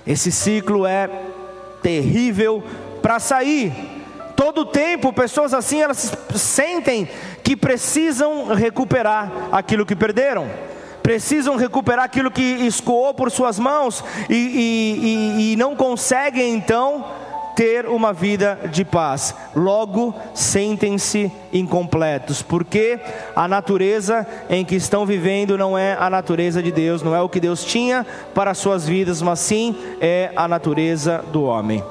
Esse 0.06 0.32
ciclo 0.32 0.86
é 0.86 1.10
terrível 1.82 2.64
para 3.02 3.20
sair. 3.20 3.72
Todo 4.36 4.66
tempo, 4.66 5.14
pessoas 5.14 5.54
assim, 5.54 5.82
elas 5.82 6.12
sentem 6.36 7.08
que 7.44 7.56
precisam 7.56 8.48
recuperar 8.48 9.32
aquilo 9.52 9.86
que 9.86 9.96
perderam 9.96 10.50
precisam 11.02 11.56
recuperar 11.56 12.06
aquilo 12.06 12.32
que 12.32 12.42
escoou 12.42 13.14
por 13.14 13.32
suas 13.32 13.60
mãos 13.60 14.04
e, 14.30 14.36
e, 14.36 15.00
e, 15.50 15.54
e 15.54 15.56
não 15.56 15.76
conseguem 15.76 16.54
então 16.54 17.06
ter 17.56 17.86
uma 17.86 18.14
vida 18.14 18.60
de 18.72 18.84
paz. 18.84 19.36
Logo, 19.56 20.14
sentem-se 20.34 21.32
incompletos, 21.52 22.42
porque 22.42 23.00
a 23.36 23.48
natureza 23.48 24.26
em 24.50 24.64
que 24.64 24.76
estão 24.76 25.06
vivendo 25.06 25.58
não 25.58 25.78
é 25.78 25.96
a 26.00 26.10
natureza 26.10 26.62
de 26.62 26.72
Deus, 26.72 27.02
não 27.02 27.16
é 27.16 27.22
o 27.22 27.30
que 27.30 27.40
Deus 27.40 27.64
tinha 27.64 28.06
para 28.34 28.52
as 28.52 28.58
suas 28.58 28.88
vidas, 28.88 29.22
mas 29.22 29.40
sim 29.40 29.76
é 30.00 30.32
a 30.36 30.48
natureza 30.48 31.24
do 31.32 31.44
homem. 31.44 31.84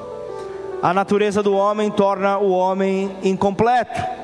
A 0.81 0.93
natureza 0.93 1.43
do 1.43 1.53
homem 1.53 1.91
torna 1.91 2.39
o 2.39 2.51
homem 2.51 3.11
incompleto. 3.23 4.20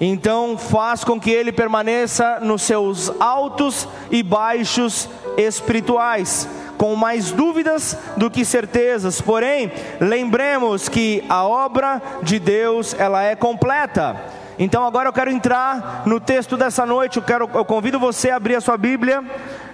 Então 0.00 0.58
faz 0.58 1.02
com 1.02 1.18
que 1.18 1.30
ele 1.30 1.50
permaneça 1.50 2.38
nos 2.40 2.62
seus 2.62 3.10
altos 3.18 3.88
e 4.10 4.22
baixos 4.22 5.08
espirituais 5.38 6.48
com 6.76 6.94
mais 6.94 7.32
dúvidas 7.32 7.96
do 8.16 8.30
que 8.30 8.44
certezas. 8.44 9.20
Porém, 9.20 9.72
lembremos 10.00 10.88
que 10.88 11.24
a 11.28 11.46
obra 11.46 12.02
de 12.22 12.38
Deus, 12.38 12.94
ela 12.98 13.22
é 13.22 13.34
completa. 13.34 14.16
Então 14.58 14.84
agora 14.86 15.08
eu 15.08 15.12
quero 15.12 15.30
entrar 15.30 16.02
no 16.06 16.18
texto 16.18 16.56
dessa 16.56 16.86
noite, 16.86 17.16
eu, 17.16 17.22
quero, 17.22 17.48
eu 17.52 17.64
convido 17.64 17.98
você 17.98 18.30
a 18.30 18.36
abrir 18.36 18.56
a 18.56 18.60
sua 18.60 18.76
Bíblia 18.76 19.22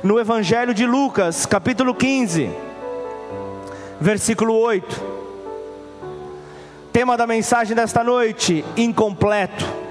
no 0.03 0.19
Evangelho 0.19 0.75
de 0.75 0.87
Lucas, 0.87 1.47
capítulo 1.47 1.95
15, 1.95 2.51
versículo 4.01 4.55
8. 4.55 5.13
Tema 6.93 7.17
da 7.17 7.27
mensagem 7.27 7.77
desta 7.77 8.03
noite: 8.03 8.65
incompleto. 8.77 9.82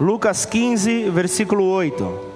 Lucas 0.00 0.46
15, 0.46 1.10
versículo 1.10 1.66
8. 1.66 2.30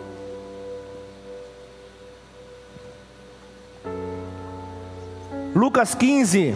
Lucas 5.54 5.94
15 5.94 6.54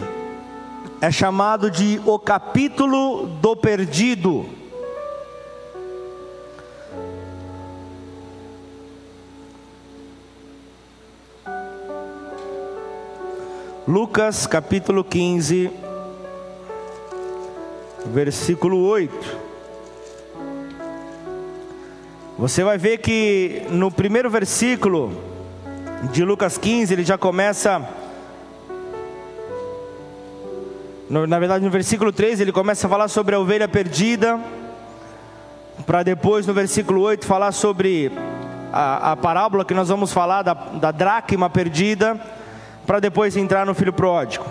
é 1.01 1.11
chamado 1.11 1.71
de 1.71 1.99
o 2.05 2.19
capítulo 2.19 3.25
do 3.25 3.55
perdido. 3.55 4.45
Lucas 13.87 14.45
capítulo 14.45 15.03
15, 15.03 15.71
versículo 18.13 18.85
8. 18.85 19.48
Você 22.39 22.63
vai 22.63 22.77
ver 22.77 22.99
que 22.99 23.63
no 23.69 23.91
primeiro 23.91 24.29
versículo 24.29 25.11
de 26.09 26.23
Lucas 26.23 26.57
15, 26.57 26.93
ele 26.93 27.03
já 27.03 27.17
começa. 27.17 27.85
Na 31.09 31.37
verdade, 31.37 31.65
no 31.65 31.69
versículo 31.69 32.13
3, 32.13 32.39
ele 32.39 32.53
começa 32.53 32.87
a 32.87 32.89
falar 32.89 33.09
sobre 33.09 33.35
a 33.35 33.39
ovelha 33.41 33.67
perdida. 33.67 34.39
Para 35.85 36.01
depois, 36.01 36.47
no 36.47 36.53
versículo 36.53 37.01
8, 37.01 37.25
falar 37.25 37.51
sobre 37.51 38.09
a, 38.71 39.11
a 39.11 39.17
parábola 39.17 39.65
que 39.65 39.73
nós 39.73 39.89
vamos 39.89 40.13
falar 40.13 40.41
da, 40.41 40.53
da 40.53 40.91
dracma 40.91 41.49
perdida. 41.49 42.17
Para 42.87 43.01
depois 43.01 43.35
entrar 43.35 43.65
no 43.65 43.75
filho 43.75 43.91
pródigo. 43.91 44.45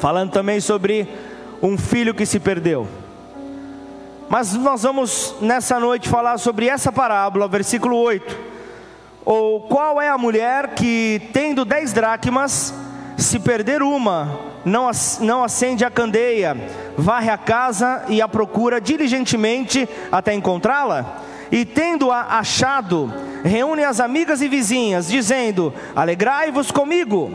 Falando 0.00 0.32
também 0.32 0.58
sobre 0.58 1.08
um 1.62 1.78
filho 1.78 2.12
que 2.12 2.26
se 2.26 2.40
perdeu. 2.40 2.88
Mas 4.32 4.54
nós 4.54 4.82
vamos 4.82 5.34
nessa 5.42 5.78
noite 5.78 6.08
falar 6.08 6.38
sobre 6.38 6.66
essa 6.66 6.90
parábola, 6.90 7.46
versículo 7.46 7.98
8. 7.98 8.34
Ou 9.26 9.60
qual 9.60 10.00
é 10.00 10.08
a 10.08 10.16
mulher 10.16 10.68
que, 10.68 11.20
tendo 11.34 11.66
dez 11.66 11.92
dracmas, 11.92 12.72
se 13.18 13.38
perder 13.38 13.82
uma, 13.82 14.40
não, 14.64 14.90
não 15.20 15.44
acende 15.44 15.84
a 15.84 15.90
candeia, 15.90 16.56
varre 16.96 17.28
a 17.28 17.36
casa 17.36 18.06
e 18.08 18.22
a 18.22 18.26
procura 18.26 18.80
diligentemente 18.80 19.86
até 20.10 20.32
encontrá-la? 20.32 21.18
E 21.50 21.66
tendo-a 21.66 22.38
achado, 22.38 23.12
reúne 23.44 23.84
as 23.84 24.00
amigas 24.00 24.40
e 24.40 24.48
vizinhas, 24.48 25.08
dizendo: 25.08 25.74
Alegrai-vos 25.94 26.70
comigo, 26.70 27.30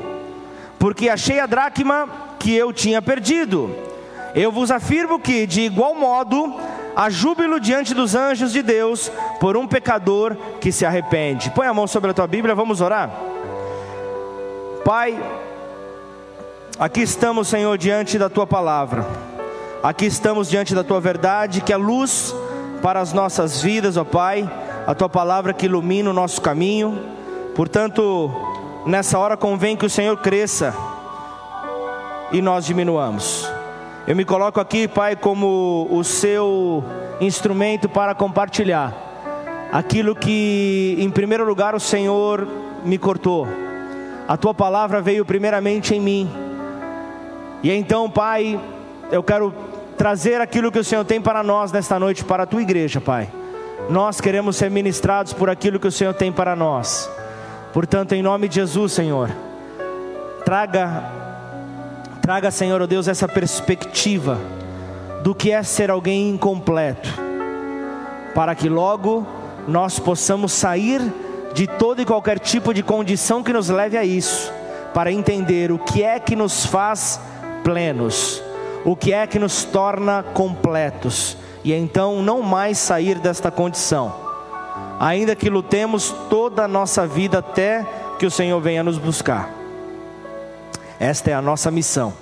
porque 0.79 1.09
achei 1.09 1.39
a 1.39 1.45
dracma 1.45 2.09
que 2.39 2.55
eu 2.55 2.73
tinha 2.73 3.03
perdido. 3.03 3.69
Eu 4.33 4.51
vos 4.51 4.71
afirmo 4.71 5.19
que, 5.19 5.45
de 5.45 5.61
igual 5.61 5.93
modo, 5.93 6.55
há 6.97 7.11
júbilo 7.11 7.59
diante 7.59 7.93
dos 7.93 8.15
anjos 8.15 8.51
de 8.51 8.63
Deus 8.63 9.11
por 9.39 9.55
um 9.55 9.67
pecador 9.67 10.35
que 10.59 10.71
se 10.71 10.83
arrepende. 10.83 11.51
Põe 11.51 11.67
a 11.67 11.73
mão 11.73 11.85
sobre 11.85 12.09
a 12.09 12.13
tua 12.13 12.25
Bíblia, 12.25 12.55
vamos 12.55 12.81
orar. 12.81 13.11
Pai, 14.83 15.15
aqui 16.79 17.01
estamos, 17.01 17.49
Senhor, 17.49 17.77
diante 17.77 18.17
da 18.17 18.29
tua 18.29 18.47
palavra. 18.47 19.05
Aqui 19.83 20.07
estamos 20.07 20.49
diante 20.49 20.73
da 20.73 20.83
tua 20.83 20.99
verdade, 20.99 21.61
que 21.61 21.71
é 21.71 21.77
luz 21.77 22.33
para 22.81 22.99
as 22.99 23.13
nossas 23.13 23.61
vidas, 23.61 23.95
ó 23.95 24.03
Pai, 24.03 24.49
a 24.87 24.95
tua 24.95 25.07
palavra 25.07 25.53
que 25.53 25.67
ilumina 25.67 26.09
o 26.09 26.13
nosso 26.13 26.41
caminho. 26.41 26.99
Portanto, 27.55 28.31
nessa 28.87 29.19
hora 29.19 29.37
convém 29.37 29.77
que 29.77 29.85
o 29.85 29.89
Senhor 29.89 30.17
cresça 30.17 30.73
e 32.31 32.41
nós 32.41 32.65
diminuamos. 32.65 33.56
Eu 34.07 34.15
me 34.15 34.23
coloco 34.23 34.57
aqui, 34.61 34.87
Pai, 34.87 35.17
como 35.17 35.85
o 35.91 36.01
seu 36.01 36.81
instrumento 37.19 37.89
para 37.89 38.15
compartilhar 38.15 38.95
aquilo 39.69 40.15
que, 40.15 40.95
em 40.97 41.09
primeiro 41.09 41.43
lugar, 41.43 41.75
o 41.75 41.79
Senhor 41.79 42.47
me 42.85 42.97
cortou. 42.97 43.45
A 44.25 44.37
tua 44.37 44.53
palavra 44.53 45.01
veio 45.01 45.25
primeiramente 45.25 45.93
em 45.93 45.99
mim. 45.99 46.31
E 47.61 47.69
então, 47.69 48.09
Pai, 48.09 48.57
eu 49.11 49.21
quero 49.21 49.53
trazer 49.97 50.39
aquilo 50.39 50.71
que 50.71 50.79
o 50.79 50.85
Senhor 50.85 51.03
tem 51.03 51.19
para 51.19 51.43
nós 51.43 51.73
nesta 51.73 51.99
noite, 51.99 52.23
para 52.23 52.43
a 52.43 52.45
tua 52.45 52.61
igreja, 52.61 53.01
Pai. 53.01 53.27
Nós 53.89 54.21
queremos 54.21 54.55
ser 54.55 54.71
ministrados 54.71 55.33
por 55.33 55.49
aquilo 55.49 55.81
que 55.81 55.87
o 55.87 55.91
Senhor 55.91 56.13
tem 56.13 56.31
para 56.31 56.55
nós. 56.55 57.11
Portanto, 57.73 58.13
em 58.13 58.23
nome 58.23 58.47
de 58.47 58.55
Jesus, 58.55 58.93
Senhor, 58.93 59.29
traga, 60.45 61.26
traga, 62.27 62.51
Senhor, 62.51 62.81
oh 62.81 62.85
Deus, 62.85 63.07
essa 63.07 63.25
perspectiva 63.25 64.37
do 65.23 65.33
que 65.33 65.49
é 65.49 65.63
ser 65.63 65.89
alguém 65.89 66.31
incompleto, 66.31 67.07
para 68.35 68.53
que 68.53 68.67
logo 68.67 69.25
nós 69.65 69.97
possamos 69.97 70.51
sair 70.51 71.01
de 71.53 71.67
todo 71.67 72.01
e 72.01 72.05
qualquer 72.05 72.37
tipo 72.37 72.73
de 72.73 72.83
condição 72.83 73.41
que 73.41 73.53
nos 73.53 73.69
leve 73.69 73.97
a 73.97 74.03
isso, 74.03 74.51
para 74.93 75.09
entender 75.09 75.71
o 75.71 75.79
que 75.79 76.03
é 76.03 76.19
que 76.19 76.35
nos 76.35 76.65
faz 76.65 77.17
plenos 77.63 78.43
o 78.83 78.93
que 78.93 79.13
é 79.13 79.25
que 79.25 79.39
nos 79.39 79.63
torna 79.63 80.21
completos, 80.21 81.37
e 81.63 81.73
então 81.73 82.21
não 82.21 82.41
mais 82.41 82.77
sair 82.77 83.19
desta 83.19 83.49
condição, 83.49 84.13
ainda 84.99 85.33
que 85.33 85.49
lutemos 85.49 86.13
toda 86.29 86.65
a 86.65 86.67
nossa 86.67 87.07
vida 87.07 87.39
até 87.39 87.85
que 88.19 88.25
o 88.25 88.31
Senhor 88.31 88.59
venha 88.59 88.83
nos 88.83 88.97
buscar. 88.97 89.56
Esta 90.99 91.29
é 91.31 91.33
a 91.33 91.41
nossa 91.41 91.69
missão. 91.69 92.13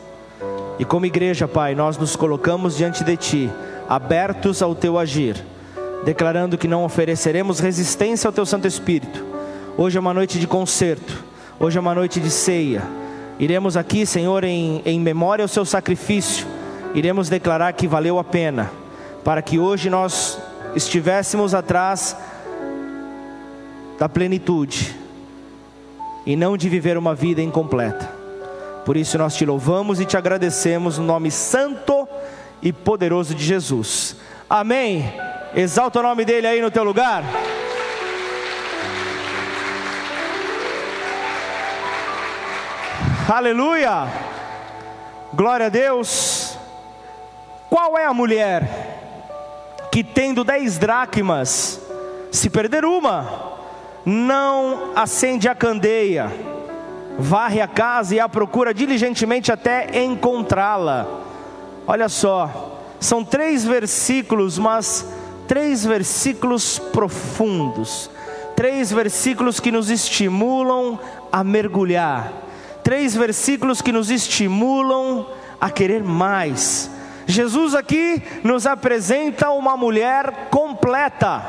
E 0.78 0.84
como 0.84 1.06
igreja, 1.06 1.48
Pai, 1.48 1.74
nós 1.74 1.98
nos 1.98 2.16
colocamos 2.16 2.76
diante 2.76 3.04
de 3.04 3.16
Ti, 3.16 3.52
abertos 3.88 4.62
ao 4.62 4.76
Teu 4.76 5.00
agir, 5.00 5.42
declarando 6.04 6.58
que 6.58 6.68
não 6.68 6.84
ofereceremos 6.84 7.60
resistência 7.60 8.28
ao 8.28 8.34
Teu 8.34 8.46
Santo 8.46 8.68
Espírito. 8.68 9.24
Hoje 9.78 9.98
é 9.98 10.00
uma 10.00 10.14
noite 10.14 10.38
de 10.38 10.46
concerto, 10.46 11.24
hoje 11.58 11.78
é 11.78 11.82
uma 11.82 11.96
noite 11.96 12.20
de 12.20 12.30
ceia. 12.30 12.84
Iremos 13.40 13.78
aqui, 13.78 14.06
Senhor, 14.06 14.44
em, 14.44 14.82
em 14.86 15.00
memória 15.00 15.44
ao 15.44 15.50
Seu 15.50 15.64
sacrifício, 15.64 16.46
iremos 16.94 17.30
declarar 17.30 17.72
que 17.74 17.88
valeu 17.88 18.20
a 18.20 18.24
pena, 18.24 18.70
para 19.24 19.42
que 19.42 19.58
hoje 19.58 19.90
nós 19.90 20.38
estivéssemos 20.76 21.54
atrás 21.54 22.18
da 23.98 24.10
plenitude 24.10 24.94
e 26.26 26.36
não 26.36 26.58
de 26.58 26.68
viver 26.68 26.98
uma 26.98 27.16
vida 27.16 27.42
incompleta. 27.42 28.15
Por 28.86 28.96
isso 28.96 29.18
nós 29.18 29.36
te 29.36 29.44
louvamos 29.44 30.00
e 30.00 30.06
te 30.06 30.16
agradecemos 30.16 31.00
no 31.00 31.04
nome 31.04 31.32
santo 31.32 32.08
e 32.62 32.72
poderoso 32.72 33.34
de 33.34 33.44
Jesus. 33.44 34.16
Amém. 34.48 35.12
Exalta 35.56 36.00
o 36.00 36.04
nome 36.04 36.24
dele 36.24 36.46
aí 36.46 36.62
no 36.62 36.70
teu 36.70 36.84
lugar. 36.84 37.24
Aleluia. 43.28 44.08
Glória 45.34 45.66
a 45.66 45.70
Deus. 45.70 46.56
Qual 47.68 47.98
é 47.98 48.06
a 48.06 48.14
mulher 48.14 48.86
que 49.92 50.04
tendo 50.04 50.44
dez 50.44 50.78
dracmas, 50.78 51.82
se 52.32 52.50
perder 52.50 52.86
uma, 52.86 53.56
não 54.06 54.92
acende 54.96 55.48
a 55.48 55.56
candeia, 55.56 56.32
varre 57.18 57.62
a 57.62 57.68
casa 57.68 58.16
e 58.16 58.20
a 58.20 58.28
procura 58.30 58.74
diligentemente 58.74 59.52
até 59.52 60.04
encontrá-la? 60.04 61.08
Olha 61.88 62.10
só, 62.10 62.82
são 63.00 63.24
três 63.24 63.64
versículos, 63.64 64.58
mas 64.58 65.08
três 65.48 65.86
versículos 65.86 66.80
profundos, 66.80 68.10
três 68.56 68.92
versículos 68.92 69.60
que 69.60 69.72
nos 69.72 69.90
estimulam 69.90 71.00
a 71.32 71.44
mergulhar, 71.44 72.32
três 72.84 73.16
versículos 73.16 73.82
que 73.82 73.92
nos 73.92 74.10
estimulam 74.10 75.28
a 75.60 75.70
querer 75.70 76.04
mais 76.04 76.90
Jesus 77.28 77.74
aqui 77.74 78.22
nos 78.44 78.68
apresenta 78.68 79.50
uma 79.50 79.76
mulher 79.76 80.48
completa. 80.52 81.44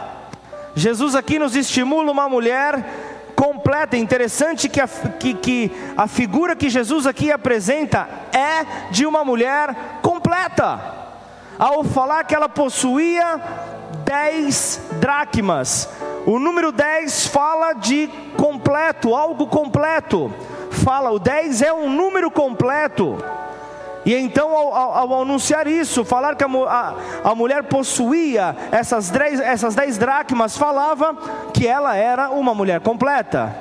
Jesus 0.75 1.15
aqui 1.15 1.39
nos 1.39 1.55
estimula 1.55 2.11
uma 2.11 2.29
mulher 2.29 3.16
completa. 3.37 3.97
Interessante 3.97 4.69
que 4.69 4.81
a, 4.81 4.89
que, 4.89 5.35
que 5.35 5.71
a 5.97 6.09
figura 6.09 6.57
que 6.57 6.71
Jesus 6.71 7.07
aqui 7.07 7.31
apresenta 7.31 8.09
é 8.33 8.91
de 8.91 9.07
uma 9.07 9.25
mulher 9.25 10.01
completa. 10.03 10.81
Ao 11.59 11.85
falar 11.85 12.25
que 12.25 12.35
ela 12.35 12.49
possuía 12.49 13.41
dez 14.05 14.81
dracmas, 14.99 15.89
o 16.27 16.39
número 16.41 16.73
10 16.73 17.29
fala 17.29 17.73
de 17.75 18.09
completo, 18.37 19.15
algo 19.15 19.47
completo. 19.47 20.33
Fala, 20.71 21.11
o 21.11 21.19
10 21.19 21.63
é 21.63 21.73
um 21.73 21.89
número 21.89 22.31
completo. 22.31 23.17
E 24.07 24.15
então, 24.15 24.57
ao, 24.57 24.73
ao, 24.73 25.13
ao 25.13 25.23
anunciar 25.23 25.67
isso, 25.67 26.05
falar 26.05 26.37
que 26.37 26.45
a, 26.45 26.47
a, 26.47 26.95
a, 27.25 27.35
mulher 27.35 27.65
possuía 27.65 28.57
essas 28.71 29.11
dez, 29.11 29.41
essas 29.41 29.75
dez 29.75 29.99
dracmas, 29.99 30.57
falava 30.57 31.17
que 31.53 31.67
ela 31.67 31.97
era 31.97 32.31
uma 32.31 32.55
mulher 32.55 32.81
completa. 32.81 33.53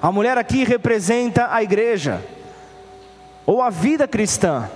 A 0.00 0.10
mulher 0.10 0.38
aqui 0.38 0.64
representa 0.64 1.48
a 1.52 1.62
igreja, 1.62 2.24
ou 3.44 3.60
a 3.60 3.68
vida 3.68 4.08
cristã. 4.08 4.70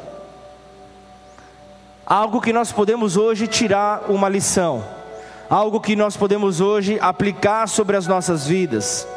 Algo 2.05 2.39
que 2.39 2.53
nós 2.53 2.71
podemos 2.71 3.17
hoje 3.17 3.47
tirar 3.47 4.11
uma 4.11 4.29
lição, 4.29 4.85
algo 5.49 5.81
que 5.81 5.97
nós 5.97 6.19
podemos 6.19 6.61
hoje 6.61 6.99
aplicar 7.01 7.67
sobre 7.67 7.97
as 7.97 8.07
nossas 8.07 8.47
vidas. 8.47 9.09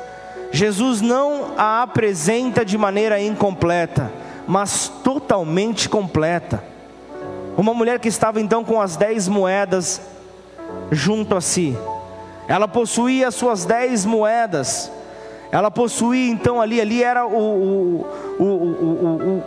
Jesus 0.54 1.02
não 1.02 1.54
a 1.58 1.82
apresenta 1.82 2.64
de 2.64 2.78
maneira 2.78 3.20
incompleta 3.20 4.10
mas 4.48 4.88
totalmente 5.04 5.90
completa. 5.90 6.64
Uma 7.58 7.74
mulher 7.74 8.00
que 8.00 8.08
estava 8.08 8.40
então 8.40 8.64
com 8.64 8.80
as 8.80 8.96
dez 8.96 9.28
moedas 9.28 10.02
junto 10.92 11.36
a 11.36 11.42
si, 11.42 11.78
ela 12.48 12.68
possuía 12.68 13.28
as 13.28 13.36
suas 13.36 13.66
dez 13.66 14.06
moedas, 14.06 14.92
ela 15.52 15.70
possuía 15.70 16.32
então 16.32 16.62
ali, 16.62 16.80
ali 16.80 17.04
era 17.04 17.26
o, 17.26 18.06
o, 18.40 18.44
o, 18.44 19.44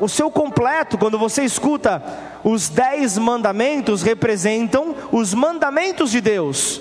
o, 0.00 0.08
seu 0.08 0.30
completo. 0.30 0.96
Quando 0.96 1.18
você 1.18 1.42
escuta 1.42 2.02
os 2.42 2.68
dez 2.68 3.18
mandamentos, 3.18 4.02
representam 4.02 4.94
os 5.12 5.34
mandamentos 5.34 6.10
de 6.10 6.20
Deus, 6.20 6.80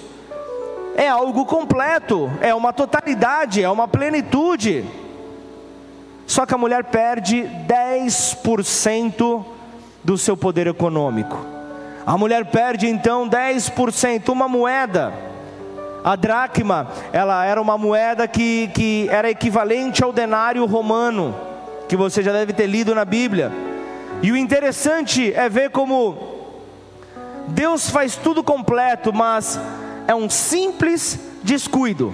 é 0.95 1.08
algo 1.08 1.45
completo, 1.45 2.32
é 2.41 2.53
uma 2.56 2.71
totalidade, 2.71 3.63
é 3.63 3.69
uma 3.69 3.88
plenitude. 3.88 4.86
Só 6.28 6.46
que 6.46 6.54
a 6.54 6.58
mulher 6.58 6.84
perde 6.84 7.50
10% 7.66 9.46
do 10.04 10.18
seu 10.18 10.36
poder 10.36 10.68
econômico. 10.68 11.38
A 12.06 12.18
mulher 12.18 12.46
perde 12.46 12.86
então 12.86 13.30
10%, 13.30 14.28
uma 14.30 14.50
moeda. 14.50 15.13
A 16.04 16.18
dracma, 16.18 16.90
ela 17.13 17.46
era 17.46 17.62
uma 17.62 17.78
moeda 17.78 18.28
que, 18.28 18.70
que 18.74 19.08
era 19.10 19.30
equivalente 19.30 20.04
ao 20.04 20.12
denário 20.12 20.66
romano, 20.66 21.34
que 21.88 21.96
você 21.96 22.22
já 22.22 22.34
deve 22.34 22.52
ter 22.52 22.68
lido 22.68 22.94
na 22.94 23.06
Bíblia. 23.06 23.50
E 24.22 24.30
o 24.30 24.38
interessante 24.38 25.34
é 25.34 25.48
ver 25.48 25.70
como 25.70 26.18
Deus 27.48 27.90
faz 27.90 28.18
tudo 28.18 28.44
completo, 28.44 29.13
mas 29.13 29.58
é 30.08 30.13
um 30.13 30.30
simples 30.30 31.18
descuido, 31.42 32.13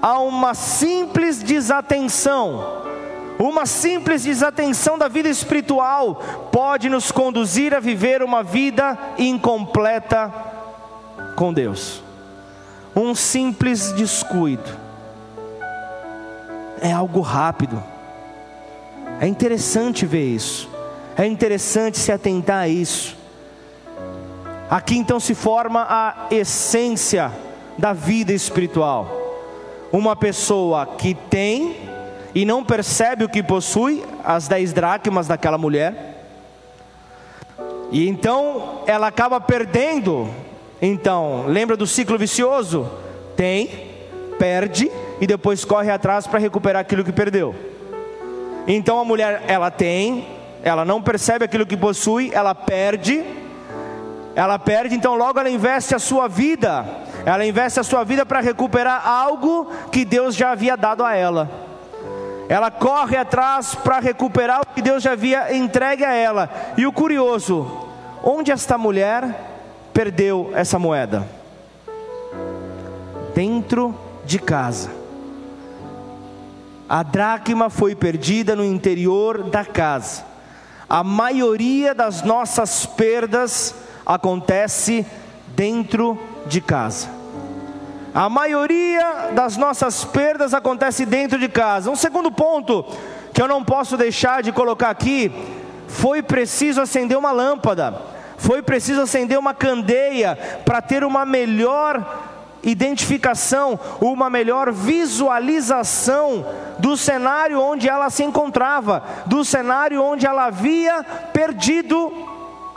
há 0.00 0.18
uma 0.18 0.54
simples 0.54 1.42
desatenção 1.42 2.91
uma 3.42 3.66
simples 3.66 4.22
desatenção 4.22 4.96
da 4.96 5.08
vida 5.08 5.28
espiritual 5.28 6.16
pode 6.52 6.88
nos 6.88 7.10
conduzir 7.10 7.74
a 7.74 7.80
viver 7.80 8.22
uma 8.22 8.42
vida 8.42 8.96
incompleta 9.18 10.32
com 11.34 11.52
Deus. 11.52 12.02
Um 12.94 13.14
simples 13.14 13.90
descuido 13.92 14.70
é 16.80 16.92
algo 16.92 17.20
rápido. 17.20 17.82
É 19.20 19.26
interessante 19.26 20.04
ver 20.04 20.24
isso. 20.24 20.68
É 21.16 21.26
interessante 21.26 21.98
se 21.98 22.12
atentar 22.12 22.62
a 22.62 22.68
isso. 22.68 23.16
Aqui 24.70 24.96
então 24.96 25.20
se 25.20 25.34
forma 25.34 25.86
a 25.88 26.26
essência 26.30 27.32
da 27.78 27.92
vida 27.92 28.32
espiritual. 28.32 29.06
Uma 29.92 30.16
pessoa 30.16 30.86
que 30.86 31.14
tem 31.14 31.91
e 32.34 32.44
não 32.44 32.64
percebe 32.64 33.24
o 33.24 33.28
que 33.28 33.42
possui, 33.42 34.02
as 34.24 34.48
dez 34.48 34.72
dracmas 34.72 35.26
daquela 35.26 35.58
mulher, 35.58 36.12
e 37.92 38.08
então 38.08 38.80
ela 38.86 39.06
acaba 39.06 39.38
perdendo. 39.38 40.28
Então, 40.80 41.44
lembra 41.46 41.76
do 41.76 41.86
ciclo 41.86 42.18
vicioso? 42.18 42.90
Tem, 43.36 43.68
perde 44.38 44.90
e 45.20 45.26
depois 45.26 45.64
corre 45.64 45.90
atrás 45.90 46.26
para 46.26 46.40
recuperar 46.40 46.80
aquilo 46.80 47.04
que 47.04 47.12
perdeu. 47.12 47.54
Então 48.66 48.98
a 48.98 49.04
mulher, 49.04 49.44
ela 49.46 49.70
tem, 49.70 50.26
ela 50.62 50.84
não 50.84 51.02
percebe 51.02 51.44
aquilo 51.44 51.66
que 51.66 51.76
possui, 51.76 52.30
ela 52.32 52.54
perde, 52.54 53.22
ela 54.34 54.58
perde, 54.58 54.94
então 54.94 55.14
logo 55.14 55.38
ela 55.38 55.50
investe 55.50 55.94
a 55.94 55.98
sua 55.98 56.28
vida, 56.28 56.84
ela 57.26 57.44
investe 57.44 57.78
a 57.78 57.84
sua 57.84 58.04
vida 58.04 58.24
para 58.24 58.40
recuperar 58.40 59.06
algo 59.06 59.70
que 59.90 60.04
Deus 60.04 60.34
já 60.34 60.52
havia 60.52 60.76
dado 60.76 61.04
a 61.04 61.14
ela. 61.14 61.61
Ela 62.48 62.70
corre 62.70 63.16
atrás 63.16 63.74
para 63.74 63.98
recuperar 63.98 64.60
o 64.60 64.74
que 64.74 64.82
Deus 64.82 65.02
já 65.02 65.12
havia 65.12 65.54
entregue 65.54 66.04
a 66.04 66.12
ela. 66.12 66.50
E 66.76 66.86
o 66.86 66.92
curioso, 66.92 67.88
onde 68.22 68.50
esta 68.50 68.76
mulher 68.76 69.24
perdeu 69.92 70.50
essa 70.54 70.78
moeda? 70.78 71.26
Dentro 73.34 73.94
de 74.24 74.38
casa. 74.38 74.90
A 76.88 77.02
dracma 77.02 77.70
foi 77.70 77.94
perdida 77.94 78.54
no 78.54 78.64
interior 78.64 79.44
da 79.44 79.64
casa. 79.64 80.24
A 80.88 81.02
maioria 81.02 81.94
das 81.94 82.22
nossas 82.22 82.84
perdas 82.84 83.74
acontece 84.04 85.06
dentro 85.56 86.18
de 86.46 86.60
casa. 86.60 87.21
A 88.14 88.28
maioria 88.28 89.30
das 89.32 89.56
nossas 89.56 90.04
perdas 90.04 90.52
acontece 90.52 91.06
dentro 91.06 91.38
de 91.38 91.48
casa. 91.48 91.90
Um 91.90 91.96
segundo 91.96 92.30
ponto 92.30 92.84
que 93.32 93.40
eu 93.40 93.48
não 93.48 93.64
posso 93.64 93.96
deixar 93.96 94.42
de 94.42 94.52
colocar 94.52 94.90
aqui, 94.90 95.32
foi 95.88 96.22
preciso 96.22 96.82
acender 96.82 97.16
uma 97.16 97.32
lâmpada, 97.32 97.94
foi 98.36 98.60
preciso 98.60 99.00
acender 99.00 99.38
uma 99.38 99.54
candeia 99.54 100.36
para 100.64 100.82
ter 100.82 101.04
uma 101.04 101.24
melhor 101.24 102.04
identificação, 102.62 103.80
uma 104.00 104.28
melhor 104.28 104.70
visualização 104.70 106.44
do 106.78 106.96
cenário 106.96 107.60
onde 107.60 107.88
ela 107.88 108.10
se 108.10 108.22
encontrava, 108.22 109.02
do 109.24 109.42
cenário 109.42 110.02
onde 110.02 110.26
ela 110.26 110.44
havia 110.44 111.02
perdido 111.32 112.12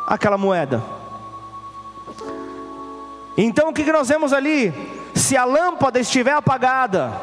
aquela 0.08 0.38
moeda. 0.38 0.82
Então 3.38 3.70
o 3.70 3.74
que 3.74 3.92
nós 3.92 4.08
vemos 4.08 4.32
ali? 4.32 4.74
Se 5.16 5.36
a 5.36 5.46
lâmpada 5.46 6.00
estiver 6.00 6.34
apagada, 6.34 7.14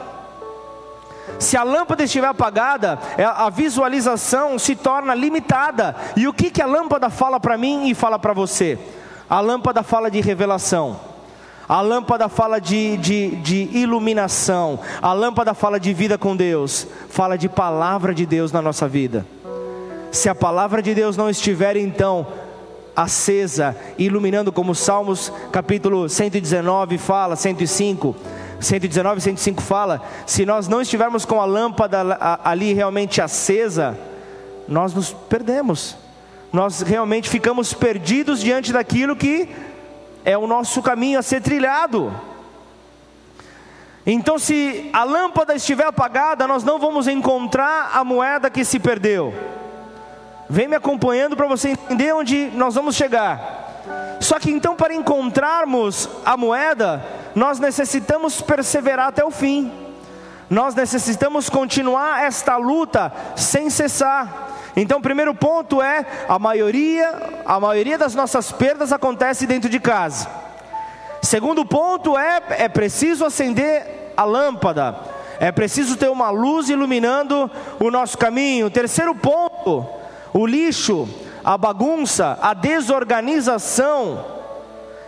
se 1.38 1.56
a 1.56 1.62
lâmpada 1.62 2.04
estiver 2.04 2.26
apagada, 2.26 2.98
é, 3.16 3.24
a 3.24 3.48
visualização 3.50 4.58
se 4.58 4.74
torna 4.74 5.14
limitada. 5.14 5.94
E 6.16 6.26
o 6.26 6.32
que, 6.32 6.50
que 6.50 6.62
a 6.62 6.66
lâmpada 6.66 7.10
fala 7.10 7.38
para 7.38 7.56
mim 7.56 7.88
e 7.88 7.94
fala 7.94 8.18
para 8.18 8.32
você? 8.32 8.78
A 9.28 9.40
lâmpada 9.40 9.82
fala 9.82 10.10
de 10.10 10.20
revelação. 10.20 10.98
A 11.68 11.80
lâmpada 11.80 12.28
fala 12.28 12.60
de, 12.60 12.96
de, 12.96 13.36
de, 13.36 13.68
iluminação, 13.72 14.80
a 15.00 15.12
lâmpada 15.12 15.54
fala 15.54 15.78
de 15.78 15.94
vida 15.94 16.18
com 16.18 16.36
Deus, 16.36 16.86
fala 17.08 17.38
de 17.38 17.48
palavra 17.48 18.12
de 18.12 18.26
Deus 18.26 18.52
na 18.52 18.60
nossa 18.60 18.86
vida. 18.88 19.24
Se 20.10 20.28
a 20.28 20.34
palavra 20.34 20.82
de 20.82 20.92
Deus 20.94 21.16
não 21.16 21.30
estiver 21.30 21.76
então 21.76 22.26
acesa, 22.94 23.76
iluminando, 23.98 24.52
como 24.52 24.74
Salmos 24.74 25.32
capítulo 25.50 26.08
119 26.08 26.98
fala, 26.98 27.36
105, 27.36 28.14
119 28.60 29.18
e 29.18 29.22
105 29.22 29.62
fala, 29.62 30.02
se 30.26 30.44
nós 30.44 30.68
não 30.68 30.80
estivermos 30.80 31.24
com 31.24 31.40
a 31.40 31.44
lâmpada 31.44 32.18
ali 32.44 32.72
realmente 32.72 33.20
acesa, 33.20 33.98
nós 34.68 34.94
nos 34.94 35.12
perdemos, 35.12 35.96
nós 36.52 36.82
realmente 36.82 37.28
ficamos 37.28 37.72
perdidos 37.72 38.40
diante 38.40 38.72
daquilo 38.72 39.16
que 39.16 39.48
é 40.24 40.36
o 40.36 40.46
nosso 40.46 40.82
caminho 40.82 41.18
a 41.18 41.22
ser 41.22 41.40
trilhado. 41.40 42.12
Então, 44.04 44.38
se 44.38 44.90
a 44.92 45.04
lâmpada 45.04 45.54
estiver 45.54 45.86
apagada, 45.86 46.46
nós 46.46 46.64
não 46.64 46.78
vamos 46.78 47.06
encontrar 47.06 47.92
a 47.94 48.04
moeda 48.04 48.50
que 48.50 48.64
se 48.64 48.78
perdeu. 48.78 49.32
Vem 50.52 50.68
me 50.68 50.76
acompanhando 50.76 51.34
para 51.34 51.46
você 51.46 51.70
entender 51.70 52.12
onde 52.12 52.50
nós 52.52 52.74
vamos 52.74 52.94
chegar. 52.94 54.18
Só 54.20 54.38
que 54.38 54.50
então, 54.50 54.76
para 54.76 54.92
encontrarmos 54.92 56.06
a 56.26 56.36
moeda, 56.36 57.02
nós 57.34 57.58
necessitamos 57.58 58.42
perseverar 58.42 59.08
até 59.08 59.24
o 59.24 59.30
fim. 59.30 59.72
Nós 60.50 60.74
necessitamos 60.74 61.48
continuar 61.48 62.22
esta 62.24 62.58
luta 62.58 63.10
sem 63.34 63.70
cessar. 63.70 64.50
Então, 64.76 64.98
o 64.98 65.02
primeiro 65.02 65.34
ponto 65.34 65.80
é 65.80 66.04
a 66.28 66.38
maioria, 66.38 67.40
a 67.46 67.58
maioria 67.58 67.96
das 67.96 68.14
nossas 68.14 68.52
perdas 68.52 68.92
acontece 68.92 69.46
dentro 69.46 69.70
de 69.70 69.80
casa. 69.80 70.28
Segundo 71.22 71.64
ponto 71.64 72.18
é 72.18 72.42
é 72.50 72.68
preciso 72.68 73.24
acender 73.24 74.12
a 74.14 74.24
lâmpada. 74.24 74.98
É 75.40 75.50
preciso 75.50 75.96
ter 75.96 76.10
uma 76.10 76.28
luz 76.28 76.68
iluminando 76.68 77.50
o 77.80 77.90
nosso 77.90 78.18
caminho. 78.18 78.68
Terceiro 78.68 79.14
ponto, 79.14 80.01
o 80.32 80.46
lixo, 80.46 81.08
a 81.44 81.58
bagunça, 81.58 82.38
a 82.40 82.54
desorganização 82.54 84.24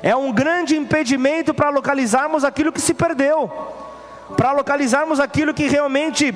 é 0.02 0.14
um 0.14 0.30
grande 0.30 0.76
impedimento 0.76 1.54
para 1.54 1.70
localizarmos 1.70 2.44
aquilo 2.44 2.70
que 2.70 2.80
se 2.80 2.92
perdeu, 2.92 3.50
para 4.37 4.52
localizarmos 4.52 5.18
aquilo 5.18 5.54
que 5.54 5.66
realmente 5.66 6.34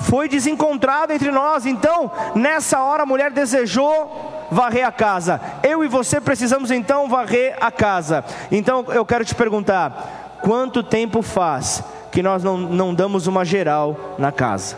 foi 0.00 0.28
desencontrado 0.28 1.12
entre 1.12 1.30
nós. 1.30 1.64
Então, 1.64 2.10
nessa 2.34 2.82
hora, 2.82 3.04
a 3.04 3.06
mulher 3.06 3.30
desejou 3.30 4.46
varrer 4.50 4.86
a 4.86 4.92
casa. 4.92 5.40
Eu 5.62 5.82
e 5.82 5.88
você 5.88 6.20
precisamos 6.20 6.70
então 6.70 7.08
varrer 7.08 7.56
a 7.60 7.70
casa. 7.70 8.22
Então, 8.52 8.84
eu 8.88 9.06
quero 9.06 9.24
te 9.24 9.34
perguntar: 9.34 10.38
quanto 10.42 10.82
tempo 10.82 11.22
faz 11.22 11.82
que 12.12 12.22
nós 12.22 12.44
não, 12.44 12.58
não 12.58 12.94
damos 12.94 13.26
uma 13.26 13.42
geral 13.42 13.96
na 14.18 14.30
casa? 14.30 14.76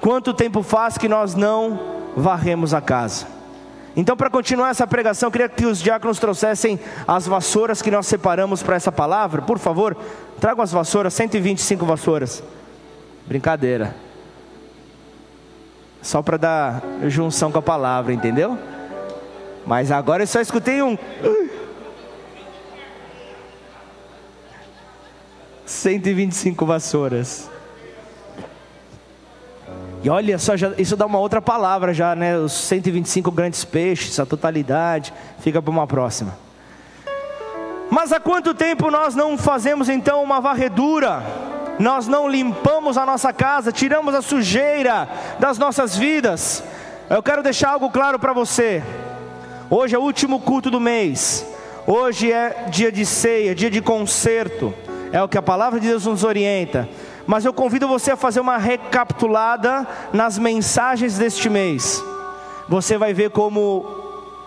Quanto 0.00 0.34
tempo 0.34 0.62
faz 0.62 0.98
que 0.98 1.08
nós 1.08 1.34
não 1.34 1.95
varremos 2.16 2.72
a 2.72 2.80
casa? 2.80 3.26
Então, 3.94 4.16
para 4.16 4.28
continuar 4.28 4.70
essa 4.70 4.86
pregação, 4.86 5.30
queria 5.30 5.48
que 5.48 5.64
os 5.64 5.80
diáconos 5.80 6.18
trouxessem 6.18 6.78
as 7.06 7.26
vassouras 7.26 7.80
que 7.80 7.90
nós 7.90 8.06
separamos 8.06 8.62
para 8.62 8.76
essa 8.76 8.92
palavra. 8.92 9.40
Por 9.40 9.58
favor, 9.58 9.96
tragam 10.38 10.62
as 10.62 10.72
vassouras, 10.72 11.14
125 11.14 11.86
vassouras. 11.86 12.42
Brincadeira. 13.26 13.96
Só 16.02 16.20
para 16.20 16.36
dar 16.36 16.82
junção 17.08 17.50
com 17.50 17.58
a 17.58 17.62
palavra, 17.62 18.12
entendeu? 18.12 18.58
Mas 19.66 19.90
agora 19.90 20.22
eu 20.22 20.26
só 20.26 20.40
escutei 20.40 20.82
um. 20.82 20.96
125 25.64 26.66
vassouras. 26.66 27.50
E 30.06 30.08
olha 30.08 30.38
só, 30.38 30.56
já, 30.56 30.70
isso 30.78 30.96
dá 30.96 31.04
uma 31.04 31.18
outra 31.18 31.42
palavra 31.42 31.92
já, 31.92 32.14
né? 32.14 32.38
Os 32.38 32.52
125 32.52 33.28
grandes 33.32 33.64
peixes, 33.64 34.20
a 34.20 34.24
totalidade, 34.24 35.12
fica 35.40 35.60
para 35.60 35.68
uma 35.68 35.84
próxima. 35.84 36.38
Mas 37.90 38.12
há 38.12 38.20
quanto 38.20 38.54
tempo 38.54 38.88
nós 38.88 39.16
não 39.16 39.36
fazemos 39.36 39.88
então 39.88 40.22
uma 40.22 40.40
varredura? 40.40 41.24
nós 41.80 42.06
não 42.06 42.28
limpamos 42.28 42.96
a 42.96 43.04
nossa 43.04 43.32
casa, 43.32 43.72
tiramos 43.72 44.14
a 44.14 44.22
sujeira 44.22 45.08
das 45.40 45.58
nossas 45.58 45.96
vidas. 45.96 46.62
Eu 47.10 47.20
quero 47.20 47.42
deixar 47.42 47.70
algo 47.70 47.90
claro 47.90 48.16
para 48.16 48.32
você. 48.32 48.84
Hoje 49.68 49.96
é 49.96 49.98
o 49.98 50.02
último 50.02 50.38
culto 50.38 50.70
do 50.70 50.78
mês. 50.78 51.44
Hoje 51.84 52.30
é 52.30 52.66
dia 52.70 52.92
de 52.92 53.04
ceia, 53.04 53.56
dia 53.56 53.70
de 53.70 53.82
concerto. 53.82 54.72
É 55.12 55.20
o 55.20 55.28
que 55.28 55.36
a 55.36 55.42
palavra 55.42 55.80
de 55.80 55.88
Deus 55.88 56.06
nos 56.06 56.22
orienta. 56.22 56.88
Mas 57.26 57.44
eu 57.44 57.52
convido 57.52 57.88
você 57.88 58.12
a 58.12 58.16
fazer 58.16 58.40
uma 58.40 58.56
recapitulada 58.56 59.86
nas 60.12 60.38
mensagens 60.38 61.18
deste 61.18 61.50
mês. 61.50 62.02
Você 62.68 62.96
vai 62.96 63.12
ver 63.12 63.30
como 63.30 63.84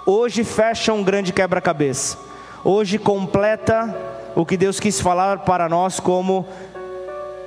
hoje 0.05 0.43
fecha 0.43 0.93
um 0.93 1.03
grande 1.03 1.33
quebra-cabeça. 1.33 2.17
Hoje 2.63 2.97
completa 2.97 3.95
o 4.35 4.45
que 4.45 4.57
Deus 4.57 4.79
quis 4.79 4.99
falar 4.99 5.39
para 5.39 5.67
nós 5.67 5.99
como 5.99 6.45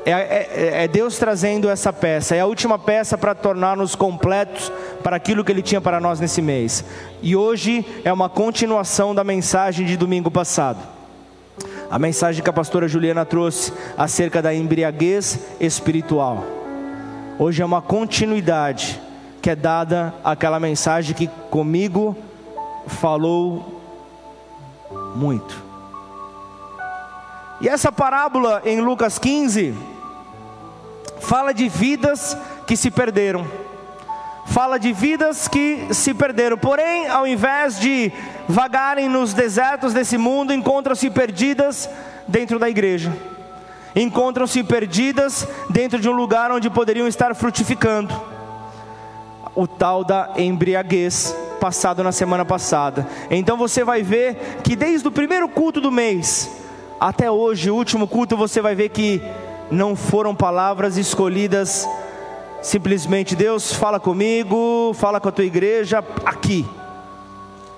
É, 0.05 0.11
é, 0.11 0.83
é, 0.83 0.89
Deus 0.89 1.17
trazendo 1.17 1.71
essa 1.71 1.93
peça, 1.93 2.35
é 2.35 2.41
a 2.41 2.47
última 2.47 2.77
peça 2.77 3.17
para 3.17 3.37
tornar-nos 3.37 3.95
completos 3.95 4.73
para 5.01 5.15
aquilo 5.15 5.45
que 5.45 5.53
Ele 5.53 5.63
tinha 5.63 5.81
para 5.81 6.01
nós 6.01 6.19
nesse 6.19 6.43
mês. 6.43 6.85
E 7.23 7.37
hoje 7.37 7.87
é 8.05 8.13
uma 8.13 8.29
continuação 8.29 9.15
da 9.15 9.23
mensagem 9.23 9.87
de 9.87 9.97
domingo 9.97 10.29
passado. 10.29 10.81
A 11.93 11.99
mensagem 11.99 12.43
que 12.43 12.49
a 12.49 12.55
pastora 12.55 12.89
Juliana 12.89 13.23
trouxe 13.27 13.71
acerca 13.99 14.41
da 14.41 14.55
embriaguez 14.55 15.39
espiritual. 15.61 16.43
Hoje 17.39 17.61
é 17.61 17.67
uma 17.67 17.83
continuidade 17.83 18.99
que 19.43 19.51
é 19.51 19.55
dada 19.55 20.15
àquela 20.25 20.59
mensagem 20.59 21.15
que 21.15 21.29
comigo 21.51 22.17
falou 22.87 23.83
muito. 25.15 25.63
E 27.61 27.69
essa 27.69 27.93
parábola 27.93 28.63
em 28.65 28.81
Lucas 28.81 29.19
15 29.19 29.75
fala 31.21 31.53
de 31.53 31.69
vidas 31.69 32.35
que 32.67 32.75
se 32.75 32.91
perderam. 32.91 33.47
Fala 34.47 34.79
de 34.79 34.95
vidas 34.95 35.47
que 35.47 35.89
se 35.93 36.15
perderam. 36.15 36.57
Porém, 36.57 37.07
ao 37.09 37.27
invés 37.27 37.79
de 37.79 38.11
vagarem 38.53 39.09
nos 39.09 39.33
desertos 39.33 39.95
desse 39.95 40.19
mundo, 40.19 40.53
encontram-se 40.53 41.09
perdidas 41.09 41.89
dentro 42.29 42.59
da 42.59 42.69
igreja. 42.69 43.11
Encontram-se 43.97 44.63
perdidas 44.63 45.49
dentro 45.71 45.99
de 45.99 46.09
um 46.09 46.13
lugar 46.13 46.53
onde 46.53 46.69
poderiam 46.69 47.09
estar 47.09 47.35
frutificando. 47.35 48.15
O 49.55 49.67
tal 49.67 50.05
da 50.05 50.35
embriaguez 50.37 51.35
passado 51.59 52.03
na 52.03 52.13
semana 52.13 52.45
passada. 52.45 53.07
Então 53.31 53.57
você 53.57 53.85
vai 53.85 54.03
ver 54.03 54.61
que 54.63 54.77
desde 54.77 55.09
o 55.09 55.13
primeiro 55.13 55.49
culto 55.49 55.81
do 55.81 55.91
mês 55.91 56.51
até 57.01 57.31
hoje, 57.31 57.71
o 57.71 57.75
último 57.75 58.07
culto, 58.07 58.37
você 58.37 58.61
vai 58.61 58.75
ver 58.75 58.91
que 58.91 59.23
não 59.71 59.97
foram 59.97 60.35
palavras 60.35 60.97
escolhidas 60.97 61.89
simplesmente 62.63 63.35
Deus 63.35 63.73
fala 63.73 63.99
comigo, 63.99 64.93
fala 64.95 65.21
com 65.21 65.29
a 65.29 65.33
tua 65.33 65.45
igreja 65.45 66.05
aqui. 66.25 66.65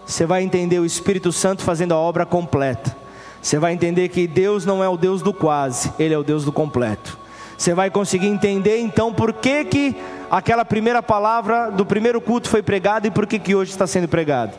Você 0.07 0.27
vai 0.27 0.43
entender 0.43 0.79
o 0.79 0.85
Espírito 0.85 1.33
Santo 1.33 1.62
fazendo 1.62 1.95
a 1.95 1.99
obra 1.99 2.27
completa. 2.27 2.95
Você 3.40 3.59
vai 3.59 3.73
entender 3.73 4.09
que 4.09 4.27
Deus 4.27 4.64
não 4.64 4.83
é 4.83 4.88
o 4.88 4.97
Deus 4.97 5.23
do 5.23 5.33
quase, 5.33 5.93
Ele 5.99 6.14
é 6.14 6.19
o 6.19 6.25
Deus 6.25 6.45
do 6.45 6.53
completo. 6.53 7.19
Você 7.57 7.75
vai 7.75 7.90
conseguir 7.90 8.27
entender 8.27 8.79
então 8.79 9.12
por 9.12 9.33
que, 9.33 9.64
que 9.64 9.97
aquela 10.31 10.64
primeira 10.64 11.03
palavra 11.03 11.71
do 11.71 11.87
primeiro 11.87 12.21
culto 12.21 12.49
foi 12.49 12.62
pregada 12.62 13.07
e 13.07 13.11
por 13.11 13.27
que, 13.27 13.38
que 13.38 13.55
hoje 13.55 13.71
está 13.71 13.87
sendo 13.87 14.09
pregada. 14.09 14.53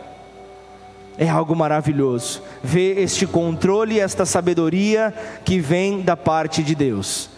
É 1.17 1.29
algo 1.29 1.55
maravilhoso 1.55 2.41
ver 2.63 2.99
este 2.99 3.25
controle, 3.25 3.99
esta 3.99 4.25
sabedoria 4.25 5.13
que 5.43 5.60
vem 5.60 6.01
da 6.01 6.17
parte 6.17 6.62
de 6.62 6.75
Deus. 6.75 7.29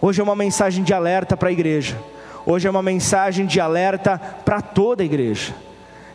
Hoje 0.00 0.20
é 0.20 0.24
uma 0.24 0.36
mensagem 0.36 0.84
de 0.84 0.94
alerta 0.94 1.36
para 1.36 1.48
a 1.48 1.52
igreja. 1.52 1.98
Hoje 2.46 2.66
é 2.66 2.70
uma 2.70 2.82
mensagem 2.82 3.46
de 3.46 3.60
alerta 3.60 4.18
para 4.44 4.60
toda 4.60 5.02
a 5.02 5.06
igreja. 5.06 5.54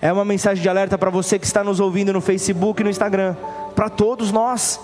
É 0.03 0.11
uma 0.11 0.25
mensagem 0.25 0.61
de 0.61 0.67
alerta 0.67 0.97
para 0.97 1.09
você 1.09 1.39
que 1.39 1.45
está 1.45 1.63
nos 1.63 1.79
ouvindo 1.79 2.11
no 2.11 2.19
Facebook 2.19 2.81
e 2.81 2.83
no 2.83 2.89
Instagram. 2.89 3.37
Para 3.73 3.89
todos 3.89 4.33
nós. 4.33 4.77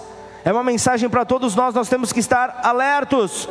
É 0.46 0.54
uma 0.54 0.64
mensagem 0.64 1.10
para 1.10 1.26
todos 1.26 1.58
nós. 1.58 1.76
Nós 1.76 1.90
temos 1.90 2.14
que 2.14 2.22
estar 2.22 2.62
alertos. 2.64 3.50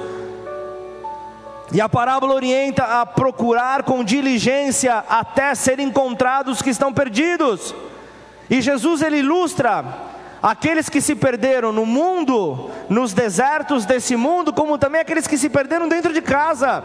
E 1.71 1.79
a 1.79 1.87
parábola 1.87 2.35
orienta 2.35 2.85
a 2.85 3.05
procurar 3.05 3.83
com 3.83 4.03
diligência 4.03 5.05
até 5.11 5.55
ser 5.55 5.79
encontrados 5.79 6.63
que 6.63 6.71
estão 6.71 6.91
perdidos. 6.91 7.75
E 8.49 8.63
Jesus 8.63 9.03
ele 9.03 9.19
ilustra 9.19 9.85
aqueles 10.43 10.89
que 10.89 11.03
se 11.03 11.15
perderam 11.15 11.71
no 11.71 11.85
mundo, 11.85 12.71
nos 12.89 13.13
desertos 13.13 13.85
desse 13.85 14.17
mundo, 14.17 14.55
como 14.55 14.79
também 14.79 15.03
aqueles 15.03 15.27
que 15.27 15.37
se 15.37 15.51
perderam 15.51 15.87
dentro 15.87 16.15
de 16.15 16.23
casa. 16.23 16.83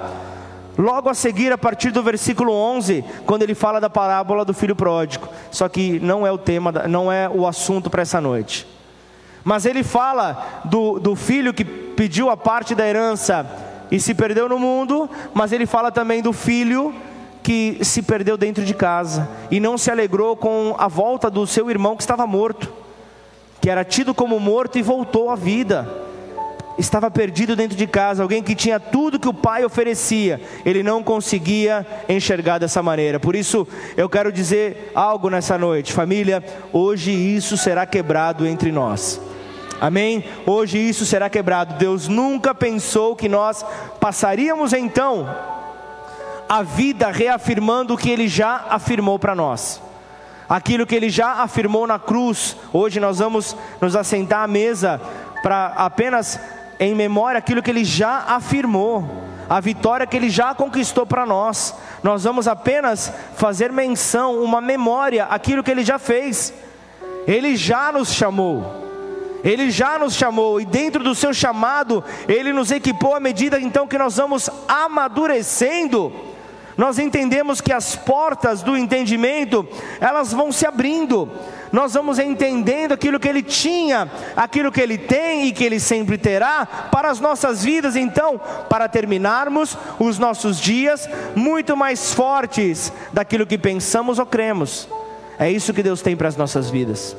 Logo 0.78 1.10
a 1.10 1.14
seguir, 1.14 1.52
a 1.52 1.58
partir 1.58 1.92
do 1.92 2.02
versículo 2.02 2.52
11, 2.52 3.04
quando 3.26 3.44
ele 3.44 3.54
fala 3.54 3.80
da 3.80 3.90
parábola 3.90 4.44
do 4.44 4.54
filho 4.54 4.76
pródigo. 4.76 5.30
Só 5.52 5.70
que 5.70 6.00
não 6.00 6.26
é 6.26 6.32
o 6.32 6.38
tema, 6.38 6.72
não 6.88 7.12
é 7.12 7.30
o 7.30 7.46
assunto 7.46 7.90
para 7.90 8.02
essa 8.02 8.20
noite. 8.20 8.68
Mas 9.44 9.66
ele 9.66 9.84
fala 9.84 10.62
do, 10.66 11.00
do 11.00 11.16
filho 11.16 11.54
que 11.54 11.64
pediu 11.64 12.30
a 12.30 12.38
parte 12.38 12.74
da 12.74 12.88
herança 12.88 13.46
e 13.92 14.00
se 14.00 14.16
perdeu 14.16 14.50
no 14.50 14.58
mundo, 14.58 15.10
mas 15.34 15.52
ele 15.52 15.66
fala 15.66 15.92
também 15.92 16.22
do 16.22 16.34
filho 16.34 16.94
que 17.44 17.78
se 17.84 18.02
perdeu 18.02 18.38
dentro 18.38 18.64
de 18.64 18.74
casa 18.74 19.30
e 19.52 19.60
não 19.60 19.78
se 19.78 19.92
alegrou 19.92 20.36
com 20.36 20.76
a 20.80 20.88
volta 20.88 21.30
do 21.30 21.46
seu 21.46 21.70
irmão 21.70 21.96
que 21.96 22.02
estava 22.02 22.26
morto, 22.26 22.72
que 23.62 23.70
era 23.70 23.84
tido 23.84 24.14
como 24.14 24.40
morto 24.40 24.80
e 24.80 24.82
voltou 24.82 25.30
à 25.30 25.36
vida. 25.36 25.88
Estava 26.78 27.12
perdido 27.12 27.56
dentro 27.56 27.78
de 27.78 27.86
casa, 27.86 28.24
alguém 28.24 28.42
que 28.42 28.56
tinha 28.56 28.80
tudo 28.80 29.20
que 29.20 29.28
o 29.28 29.34
pai 29.34 29.64
oferecia, 29.64 30.42
ele 30.66 30.82
não 30.82 31.04
conseguia 31.04 31.86
enxergar 32.10 32.58
dessa 32.58 32.82
maneira. 32.82 33.20
Por 33.20 33.36
isso, 33.36 33.68
eu 33.96 34.10
quero 34.10 34.32
dizer 34.32 34.92
algo 34.96 35.30
nessa 35.30 35.58
noite, 35.58 35.94
família. 35.94 36.44
Hoje 36.72 37.12
isso 37.12 37.56
será 37.58 37.86
quebrado 37.86 38.48
entre 38.48 38.72
nós. 38.72 39.22
Amém? 39.80 40.24
Hoje 40.46 40.78
isso 40.78 41.06
será 41.06 41.30
quebrado. 41.30 41.76
Deus 41.76 42.08
nunca 42.08 42.56
pensou 42.56 43.16
que 43.16 43.30
nós 43.30 43.66
passaríamos 44.00 44.74
então 44.74 45.28
a 46.48 46.64
vida 46.64 47.12
reafirmando 47.12 47.94
o 47.94 47.98
que 47.98 48.10
ele 48.10 48.28
já 48.28 48.66
afirmou 48.70 49.20
para 49.20 49.36
nós. 49.36 49.82
Aquilo 50.48 50.86
que 50.86 50.96
ele 50.96 51.10
já 51.10 51.42
afirmou 51.42 51.88
na 51.88 51.98
cruz, 51.98 52.56
hoje 52.72 53.00
nós 53.00 53.20
vamos 53.20 53.56
nos 53.82 53.96
assentar 53.96 54.44
à 54.44 54.48
mesa 54.48 55.02
para 55.42 55.68
apenas 55.76 56.40
em 56.84 56.94
memória 56.94 57.40
aquilo 57.40 57.64
que 57.64 57.72
ele 57.72 57.86
já 57.86 58.26
afirmou, 58.28 59.24
a 59.50 59.62
vitória 59.62 60.06
que 60.06 60.18
ele 60.18 60.30
já 60.30 60.54
conquistou 60.54 61.06
para 61.06 61.26
nós. 61.26 61.74
Nós 62.04 62.26
vamos 62.26 62.46
apenas 62.46 63.12
fazer 63.38 63.72
menção, 63.72 64.44
uma 64.44 64.60
memória, 64.60 65.26
aquilo 65.26 65.64
que 65.64 65.72
ele 65.72 65.84
já 65.84 65.98
fez. 65.98 66.54
Ele 67.26 67.56
já 67.56 67.90
nos 67.90 68.12
chamou. 68.12 68.84
Ele 69.46 69.72
já 69.72 69.98
nos 69.98 70.14
chamou 70.14 70.60
e 70.60 70.66
dentro 70.66 71.04
do 71.04 71.16
seu 71.16 71.34
chamado, 71.34 72.04
ele 72.28 72.52
nos 72.52 72.72
equipou 72.72 73.16
à 73.16 73.20
medida 73.20 73.60
então 73.60 73.88
que 73.88 73.98
nós 73.98 74.16
vamos 74.16 74.50
amadurecendo 74.68 76.12
nós 76.76 76.98
entendemos 76.98 77.62
que 77.62 77.72
as 77.72 77.96
portas 77.96 78.62
do 78.62 78.76
entendimento, 78.76 79.68
elas 80.00 80.34
vão 80.34 80.52
se 80.52 80.66
abrindo. 80.66 81.30
Nós 81.74 81.96
vamos 81.96 82.20
entendendo 82.20 82.92
aquilo 82.92 83.20
que 83.20 83.28
ele 83.28 83.42
tinha, 83.42 84.08
aquilo 84.36 84.72
que 84.72 84.80
ele 84.80 84.96
tem 84.96 85.48
e 85.48 85.52
que 85.52 85.64
ele 85.64 85.80
sempre 85.80 86.20
terá 86.20 86.68
para 86.68 87.10
as 87.10 87.20
nossas 87.20 87.64
vidas, 87.64 87.96
então, 87.96 88.40
para 88.70 88.88
terminarmos 88.88 89.76
os 89.98 90.20
nossos 90.20 90.60
dias 90.60 91.10
muito 91.36 91.76
mais 91.76 92.14
fortes 92.14 92.94
daquilo 93.12 93.48
que 93.48 93.58
pensamos 93.58 94.20
ou 94.20 94.26
cremos. 94.28 94.88
É 95.40 95.50
isso 95.50 95.74
que 95.74 95.82
Deus 95.82 96.00
tem 96.04 96.16
para 96.16 96.28
as 96.28 96.38
nossas 96.38 96.70
vidas. 96.70 97.18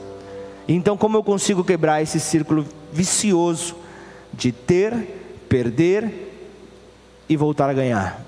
Então, 0.69 0.97
como 0.97 1.17
eu 1.17 1.25
consigo 1.25 1.65
quebrar 1.65 2.01
esse 2.01 2.21
círculo 2.21 2.65
vicioso 2.93 3.75
de 4.33 4.53
ter, 4.53 4.95
perder 5.49 6.33
e 7.29 7.37
voltar 7.37 7.69
a 7.69 7.75
ganhar? 7.75 8.25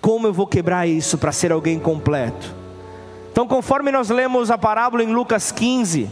Como 0.00 0.26
eu 0.26 0.32
vou 0.32 0.46
quebrar 0.46 0.88
isso 0.88 1.18
para 1.18 1.30
ser 1.30 1.52
alguém 1.52 1.78
completo? 1.78 2.59
Então, 3.30 3.46
conforme 3.46 3.92
nós 3.92 4.10
lemos 4.10 4.50
a 4.50 4.58
parábola 4.58 5.02
em 5.02 5.12
Lucas 5.12 5.52
15, 5.52 6.10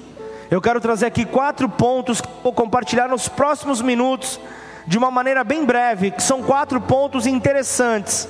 eu 0.50 0.60
quero 0.60 0.80
trazer 0.80 1.06
aqui 1.06 1.24
quatro 1.24 1.68
pontos 1.68 2.20
que 2.20 2.28
vou 2.42 2.52
compartilhar 2.52 3.08
nos 3.08 3.28
próximos 3.28 3.82
minutos, 3.82 4.40
de 4.86 4.96
uma 4.96 5.10
maneira 5.10 5.44
bem 5.44 5.64
breve, 5.64 6.10
que 6.10 6.22
são 6.22 6.42
quatro 6.42 6.80
pontos 6.80 7.26
interessantes. 7.26 8.28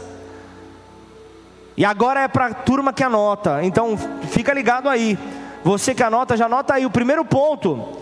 E 1.77 1.85
agora 1.85 2.23
é 2.23 2.29
para 2.29 2.47
a 2.47 2.55
turma 2.55 2.93
que 2.93 3.05
anota, 3.05 3.63
então 3.63 3.97
fica 4.31 4.53
ligado 4.53 4.89
aí. 4.89 5.17
Você 5.63 5.95
que 5.95 6.03
anota, 6.03 6.37
já 6.37 6.47
anota 6.47 6.75
aí. 6.75 6.85
O 6.85 6.91
primeiro 6.91 7.25
ponto 7.25 8.01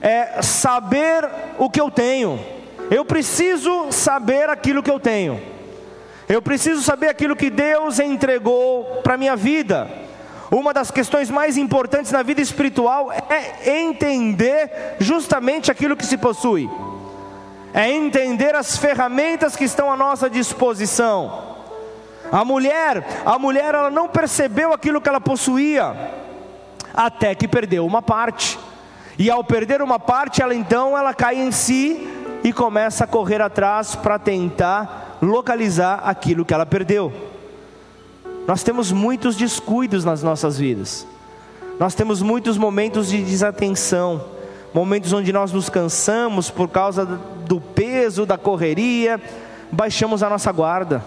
é 0.00 0.40
saber 0.40 1.28
o 1.58 1.68
que 1.68 1.80
eu 1.80 1.90
tenho. 1.90 2.40
Eu 2.90 3.04
preciso 3.04 3.92
saber 3.92 4.48
aquilo 4.48 4.82
que 4.82 4.90
eu 4.90 4.98
tenho. 5.00 5.42
Eu 6.26 6.40
preciso 6.40 6.80
saber 6.80 7.08
aquilo 7.08 7.36
que 7.36 7.50
Deus 7.50 7.98
entregou 7.98 9.00
para 9.02 9.14
a 9.14 9.18
minha 9.18 9.36
vida. 9.36 10.07
Uma 10.50 10.72
das 10.72 10.90
questões 10.90 11.30
mais 11.30 11.56
importantes 11.56 12.10
na 12.10 12.22
vida 12.22 12.40
espiritual 12.40 13.12
é 13.12 13.80
entender 13.80 14.96
justamente 14.98 15.70
aquilo 15.70 15.96
que 15.96 16.06
se 16.06 16.16
possui, 16.16 16.70
é 17.74 17.90
entender 17.90 18.54
as 18.54 18.76
ferramentas 18.76 19.54
que 19.54 19.64
estão 19.64 19.92
à 19.92 19.96
nossa 19.96 20.30
disposição. 20.30 21.56
A 22.32 22.44
mulher, 22.44 23.06
a 23.26 23.38
mulher, 23.38 23.74
ela 23.74 23.90
não 23.90 24.08
percebeu 24.08 24.72
aquilo 24.72 25.00
que 25.00 25.08
ela 25.08 25.20
possuía, 25.20 25.94
até 26.94 27.34
que 27.34 27.46
perdeu 27.46 27.86
uma 27.86 28.00
parte. 28.00 28.58
E 29.18 29.30
ao 29.30 29.44
perder 29.44 29.82
uma 29.82 29.98
parte, 29.98 30.42
ela 30.42 30.54
então 30.54 30.96
ela 30.96 31.12
cai 31.12 31.36
em 31.36 31.52
si 31.52 32.08
e 32.42 32.52
começa 32.52 33.04
a 33.04 33.06
correr 33.06 33.42
atrás 33.42 33.94
para 33.94 34.18
tentar 34.18 35.18
localizar 35.20 36.00
aquilo 36.04 36.44
que 36.44 36.54
ela 36.54 36.64
perdeu. 36.64 37.12
Nós 38.48 38.62
temos 38.62 38.90
muitos 38.90 39.36
descuidos 39.36 40.06
nas 40.06 40.22
nossas 40.22 40.58
vidas. 40.58 41.06
Nós 41.78 41.94
temos 41.94 42.22
muitos 42.22 42.56
momentos 42.56 43.08
de 43.08 43.22
desatenção, 43.22 44.24
momentos 44.72 45.12
onde 45.12 45.30
nós 45.34 45.52
nos 45.52 45.68
cansamos 45.68 46.50
por 46.50 46.66
causa 46.66 47.04
do 47.04 47.60
peso 47.60 48.24
da 48.24 48.38
correria, 48.38 49.20
baixamos 49.70 50.22
a 50.22 50.30
nossa 50.30 50.50
guarda. 50.50 51.04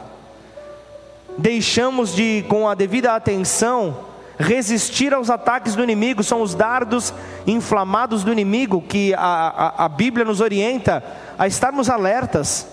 Deixamos 1.36 2.14
de, 2.14 2.46
com 2.48 2.70
a 2.70 2.76
devida 2.76 3.16
atenção, 3.16 3.98
resistir 4.38 5.12
aos 5.12 5.32
ataques 5.32 5.76
do 5.76 5.84
inimigo, 5.84 6.24
são 6.24 6.44
os 6.44 6.54
dardos 6.54 7.12
inflamados 7.48 8.24
do 8.24 8.32
inimigo 8.32 8.84
que 8.88 9.16
a, 9.16 9.20
a, 9.20 9.86
a 9.86 9.90
Bíblia 9.90 10.24
nos 10.24 10.42
orienta 10.42 11.04
a 11.40 11.48
estarmos 11.48 11.90
alertas. 11.90 12.68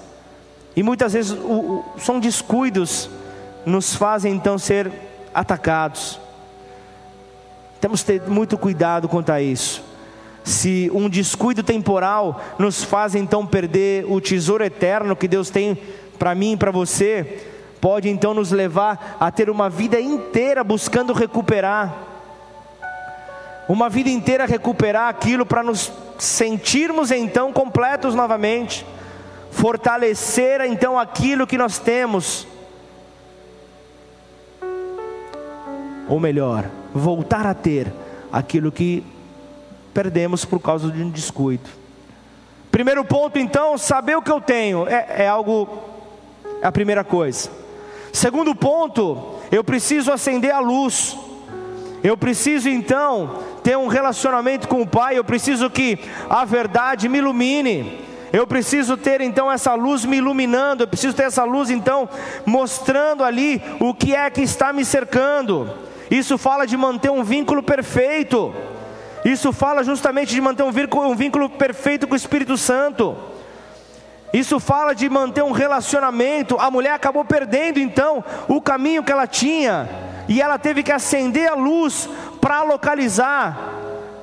E 0.76 0.82
muitas 0.82 1.14
vezes 1.14 1.32
o, 1.32 1.36
o, 1.36 1.84
são 1.98 2.20
descuidos, 2.20 3.08
nos 3.68 3.94
fazem 3.94 4.34
então 4.34 4.58
ser 4.58 4.90
atacados. 5.34 6.18
Temos 7.80 8.02
que 8.02 8.18
ter 8.18 8.28
muito 8.28 8.58
cuidado 8.58 9.08
quanto 9.08 9.30
a 9.30 9.40
isso. 9.40 9.84
Se 10.42 10.90
um 10.94 11.08
descuido 11.08 11.62
temporal 11.62 12.40
nos 12.58 12.82
faz 12.82 13.14
então 13.14 13.46
perder 13.46 14.06
o 14.08 14.20
tesouro 14.20 14.64
eterno 14.64 15.14
que 15.14 15.28
Deus 15.28 15.50
tem 15.50 15.78
para 16.18 16.34
mim 16.34 16.52
e 16.52 16.56
para 16.56 16.70
você, 16.70 17.44
pode 17.80 18.08
então 18.08 18.34
nos 18.34 18.50
levar 18.50 19.16
a 19.20 19.30
ter 19.30 19.50
uma 19.50 19.68
vida 19.68 20.00
inteira 20.00 20.64
buscando 20.64 21.12
recuperar, 21.12 21.94
uma 23.68 23.88
vida 23.88 24.08
inteira 24.08 24.46
recuperar 24.46 25.08
aquilo 25.08 25.44
para 25.44 25.62
nos 25.62 25.92
sentirmos 26.18 27.10
então 27.10 27.52
completos 27.52 28.14
novamente, 28.14 28.84
fortalecer 29.50 30.62
então 30.62 30.98
aquilo 30.98 31.46
que 31.46 31.58
nós 31.58 31.78
temos, 31.78 32.46
ou 36.08 36.18
melhor, 36.18 36.64
voltar 36.94 37.46
a 37.46 37.54
ter 37.54 37.92
aquilo 38.32 38.72
que 38.72 39.04
perdemos 39.92 40.44
por 40.44 40.60
causa 40.60 40.90
de 40.90 41.02
um 41.02 41.10
descuido. 41.10 41.68
Primeiro 42.70 43.04
ponto, 43.04 43.38
então, 43.38 43.76
saber 43.76 44.16
o 44.16 44.22
que 44.22 44.30
eu 44.30 44.40
tenho 44.40 44.86
é, 44.86 45.24
é 45.24 45.28
algo, 45.28 45.68
é 46.62 46.66
a 46.66 46.72
primeira 46.72 47.02
coisa. 47.02 47.50
Segundo 48.12 48.54
ponto, 48.54 49.36
eu 49.50 49.64
preciso 49.64 50.12
acender 50.12 50.52
a 50.52 50.60
luz. 50.60 51.16
Eu 52.02 52.16
preciso 52.16 52.68
então 52.68 53.42
ter 53.62 53.76
um 53.76 53.88
relacionamento 53.88 54.68
com 54.68 54.82
o 54.82 54.86
Pai, 54.86 55.18
eu 55.18 55.24
preciso 55.24 55.68
que 55.68 55.98
a 56.30 56.44
verdade 56.44 57.08
me 57.08 57.18
ilumine. 57.18 58.06
Eu 58.32 58.46
preciso 58.46 58.96
ter 58.96 59.20
então 59.20 59.50
essa 59.50 59.74
luz 59.74 60.04
me 60.04 60.18
iluminando, 60.18 60.82
eu 60.82 60.88
preciso 60.88 61.16
ter 61.16 61.24
essa 61.24 61.44
luz 61.44 61.70
então 61.70 62.08
mostrando 62.44 63.24
ali 63.24 63.60
o 63.80 63.94
que 63.94 64.14
é 64.14 64.28
que 64.30 64.42
está 64.42 64.72
me 64.72 64.84
cercando. 64.84 65.87
Isso 66.10 66.38
fala 66.38 66.66
de 66.66 66.76
manter 66.76 67.10
um 67.10 67.22
vínculo 67.22 67.62
perfeito. 67.62 68.54
Isso 69.24 69.52
fala 69.52 69.82
justamente 69.82 70.34
de 70.34 70.40
manter 70.40 70.62
um 70.62 70.72
vínculo, 70.72 71.08
um 71.08 71.16
vínculo 71.16 71.50
perfeito 71.50 72.06
com 72.06 72.14
o 72.14 72.16
Espírito 72.16 72.56
Santo. 72.56 73.16
Isso 74.32 74.60
fala 74.60 74.94
de 74.94 75.08
manter 75.08 75.42
um 75.42 75.52
relacionamento. 75.52 76.56
A 76.58 76.70
mulher 76.70 76.92
acabou 76.92 77.24
perdendo 77.24 77.78
então 77.78 78.24
o 78.46 78.60
caminho 78.60 79.02
que 79.02 79.12
ela 79.12 79.26
tinha, 79.26 79.88
e 80.28 80.40
ela 80.40 80.58
teve 80.58 80.82
que 80.82 80.92
acender 80.92 81.50
a 81.50 81.54
luz 81.54 82.08
para 82.40 82.62
localizar, 82.62 83.74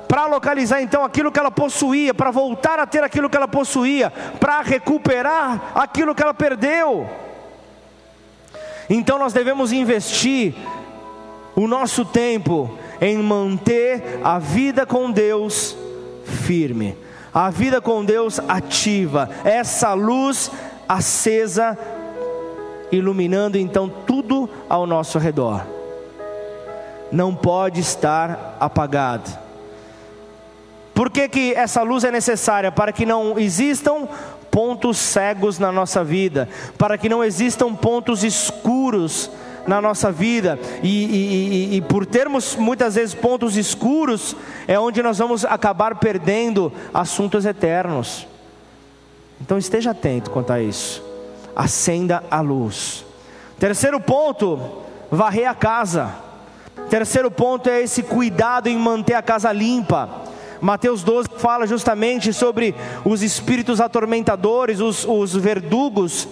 para 0.08 0.28
localizar 0.28 0.82
então 0.82 1.04
aquilo 1.04 1.32
que 1.32 1.40
ela 1.40 1.50
possuía, 1.50 2.14
para 2.14 2.30
voltar 2.30 2.80
a 2.80 2.86
ter 2.86 3.04
aquilo 3.04 3.30
que 3.30 3.38
ela 3.38 3.48
possuía, 3.48 4.12
para 4.40 4.62
recuperar 4.62 5.72
aquilo 5.74 6.14
que 6.14 6.22
ela 6.22 6.34
perdeu. 6.34 7.10
Então 8.88 9.18
nós 9.18 9.34
devemos 9.34 9.72
investir 9.72 10.54
o 11.56 11.68
nosso 11.68 12.04
tempo 12.06 12.78
em 13.00 13.18
manter 13.18 14.20
a 14.24 14.40
vida 14.40 14.86
com 14.86 15.12
Deus 15.12 15.76
firme 16.24 16.98
a 17.36 17.50
vida 17.50 17.82
com 17.82 18.06
Deus 18.06 18.40
ativa, 18.48 19.30
essa 19.44 19.94
luz 19.94 20.50
acesa, 20.88 21.78
iluminando 22.90 23.58
então 23.58 23.90
tudo 23.90 24.50
ao 24.70 24.88
nosso 24.88 25.20
redor. 25.20 25.66
Não 27.12 27.36
pode 27.36 27.82
estar 27.82 28.56
apagado. 28.58 29.30
Por 30.94 31.10
que, 31.10 31.28
que 31.28 31.54
essa 31.54 31.82
luz 31.82 32.06
é 32.06 32.12
necessária? 32.12 32.72
Para 32.72 32.94
que 32.94 33.06
não 33.06 33.38
existam 33.38 34.08
pontos 34.50 34.98
cegos 34.98 35.60
na 35.60 35.74
nossa 35.74 36.06
vida, 36.06 36.48
para 36.78 36.98
que 36.98 37.10
não 37.10 37.22
existam 37.22 37.76
pontos 37.76 38.24
escuros 38.24 39.30
na 39.68 39.82
nossa 39.82 40.12
vida, 40.12 40.60
e, 40.84 40.88
e, 40.88 41.74
e, 41.74 41.78
e, 41.78 41.82
por 41.82 42.06
termos 42.06 42.56
muitas 42.56 42.96
vezes 42.96 43.16
pontos 43.16 43.58
escuros, 43.58 44.36
é 44.68 44.80
onde 44.80 45.02
nós 45.02 45.18
vamos 45.18 45.44
acabar 45.44 45.96
perdendo 45.96 46.72
assuntos 46.94 47.46
eternos. 47.46 48.28
Então 49.42 49.58
esteja 49.58 49.92
atento 49.92 50.32
quanto 50.32 50.54
a 50.54 50.62
isso, 50.62 51.04
acenda 51.56 52.24
a 52.30 52.42
luz. 52.42 53.06
Terceiro 53.60 54.00
ponto, 54.00 54.84
varrer 55.10 55.50
a 55.50 55.56
casa. 55.56 56.14
Terceiro 56.90 57.32
ponto 57.32 57.70
é 57.70 57.82
esse 57.82 58.04
cuidado 58.04 58.68
em 58.68 58.78
manter 58.78 59.14
a 59.14 59.22
casa 59.22 59.52
limpa. 59.52 60.10
Mateus 60.62 61.04
12 61.04 61.30
fala 61.38 61.68
justamente 61.68 62.32
sobre 62.32 62.74
os 63.04 63.22
espíritos 63.22 63.82
atormentadores, 63.82 64.80
os, 64.80 65.06
os 65.06 65.36
verdugos 65.36 66.28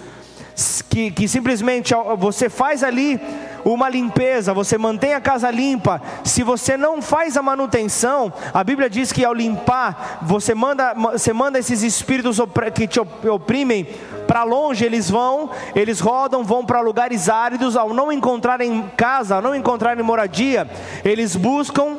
que, 0.88 1.10
que 1.10 1.26
simplesmente 1.26 1.92
você 2.18 2.48
faz 2.48 2.84
ali 2.84 3.20
uma 3.64 3.88
limpeza, 3.88 4.52
você 4.52 4.76
mantém 4.76 5.14
a 5.14 5.20
casa 5.20 5.50
limpa. 5.50 6.00
Se 6.22 6.42
você 6.42 6.76
não 6.76 7.00
faz 7.00 7.36
a 7.36 7.42
manutenção, 7.42 8.32
a 8.52 8.62
Bíblia 8.62 8.90
diz 8.90 9.10
que 9.10 9.24
ao 9.24 9.32
limpar, 9.32 10.18
você 10.22 10.54
manda, 10.54 10.94
você 10.94 11.32
manda 11.32 11.58
esses 11.58 11.82
espíritos 11.82 12.38
que 12.74 12.86
te 12.86 13.00
oprimem 13.00 13.88
para 14.26 14.42
longe, 14.42 14.84
eles 14.84 15.10
vão, 15.10 15.50
eles 15.74 16.00
rodam, 16.00 16.44
vão 16.44 16.64
para 16.64 16.80
lugares 16.80 17.28
áridos. 17.28 17.76
Ao 17.76 17.92
não 17.92 18.12
encontrarem 18.12 18.90
casa, 18.96 19.36
ao 19.36 19.42
não 19.42 19.54
encontrarem 19.54 20.04
moradia, 20.04 20.68
eles 21.04 21.36
buscam 21.36 21.96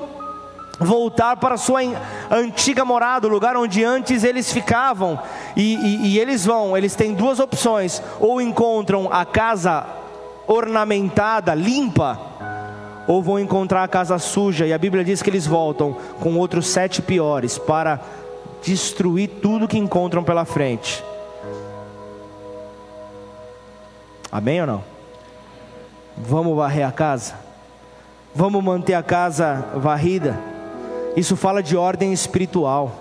voltar 0.79 1.37
para 1.37 1.57
sua 1.57 1.81
antiga 2.29 2.83
morada, 2.83 3.27
o 3.27 3.29
lugar 3.29 3.55
onde 3.55 3.83
antes 3.83 4.23
eles 4.23 4.51
ficavam, 4.51 5.19
e, 5.55 5.75
e, 5.75 6.07
e, 6.07 6.19
eles 6.19 6.45
vão, 6.45 6.77
eles 6.77 6.95
têm 6.95 7.13
duas 7.13 7.39
opções: 7.39 8.01
ou 8.19 8.41
encontram 8.41 9.11
a 9.11 9.25
casa 9.25 9.85
ornamentada, 10.47 11.53
limpa, 11.53 12.19
ou 13.07 13.21
vão 13.21 13.39
encontrar 13.39 13.83
a 13.83 13.87
casa 13.87 14.17
suja, 14.17 14.65
e 14.65 14.73
a 14.73 14.77
Bíblia 14.77 15.03
diz 15.03 15.21
que 15.21 15.29
eles 15.29 15.47
voltam 15.47 15.95
com 16.19 16.35
outros 16.37 16.67
sete 16.67 17.01
piores 17.01 17.57
para 17.57 17.99
destruir 18.63 19.29
tudo 19.41 19.67
que 19.67 19.77
encontram 19.77 20.23
pela 20.23 20.43
frente. 20.43 21.03
Amém 24.31 24.59
ou 24.61 24.67
não? 24.67 24.83
Vamos 26.17 26.55
varrer 26.55 26.87
a 26.87 26.91
casa? 26.91 27.35
Vamos 28.33 28.61
manter 28.63 28.93
a 28.93 29.03
casa 29.03 29.65
varrida? 29.75 30.54
Isso 31.15 31.35
fala 31.35 31.63
de 31.63 31.77
ordem 31.77 32.11
espiritual. 32.11 32.91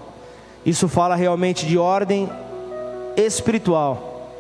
Isso 0.64 0.88
fala 0.88 1.14
realmente 1.14 1.66
de 1.66 1.76
ordem 1.76 2.30
espiritual. 3.16 4.30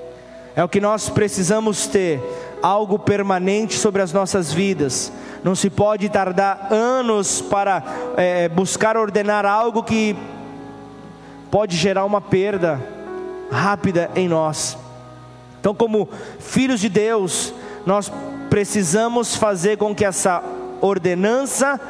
É 0.56 0.62
o 0.62 0.68
que 0.68 0.80
nós 0.80 1.08
precisamos 1.08 1.86
ter, 1.86 2.22
algo 2.62 2.98
permanente 2.98 3.74
sobre 3.74 4.00
as 4.00 4.12
nossas 4.12 4.52
vidas. 4.52 5.12
Não 5.42 5.54
se 5.54 5.68
pode 5.68 6.08
tardar 6.08 6.68
anos 6.72 7.42
para 7.42 7.82
é, 8.16 8.48
buscar 8.48 8.96
ordenar 8.96 9.44
algo 9.44 9.82
que 9.82 10.16
pode 11.50 11.76
gerar 11.76 12.04
uma 12.04 12.20
perda 12.20 12.80
rápida 13.50 14.10
em 14.14 14.28
nós. 14.28 14.78
Então, 15.60 15.74
como 15.74 16.08
filhos 16.38 16.80
de 16.80 16.88
Deus, 16.88 17.52
nós 17.84 18.10
precisamos 18.48 19.34
fazer 19.36 19.76
com 19.76 19.94
que 19.94 20.04
essa 20.04 20.42
ordenança 20.80 21.80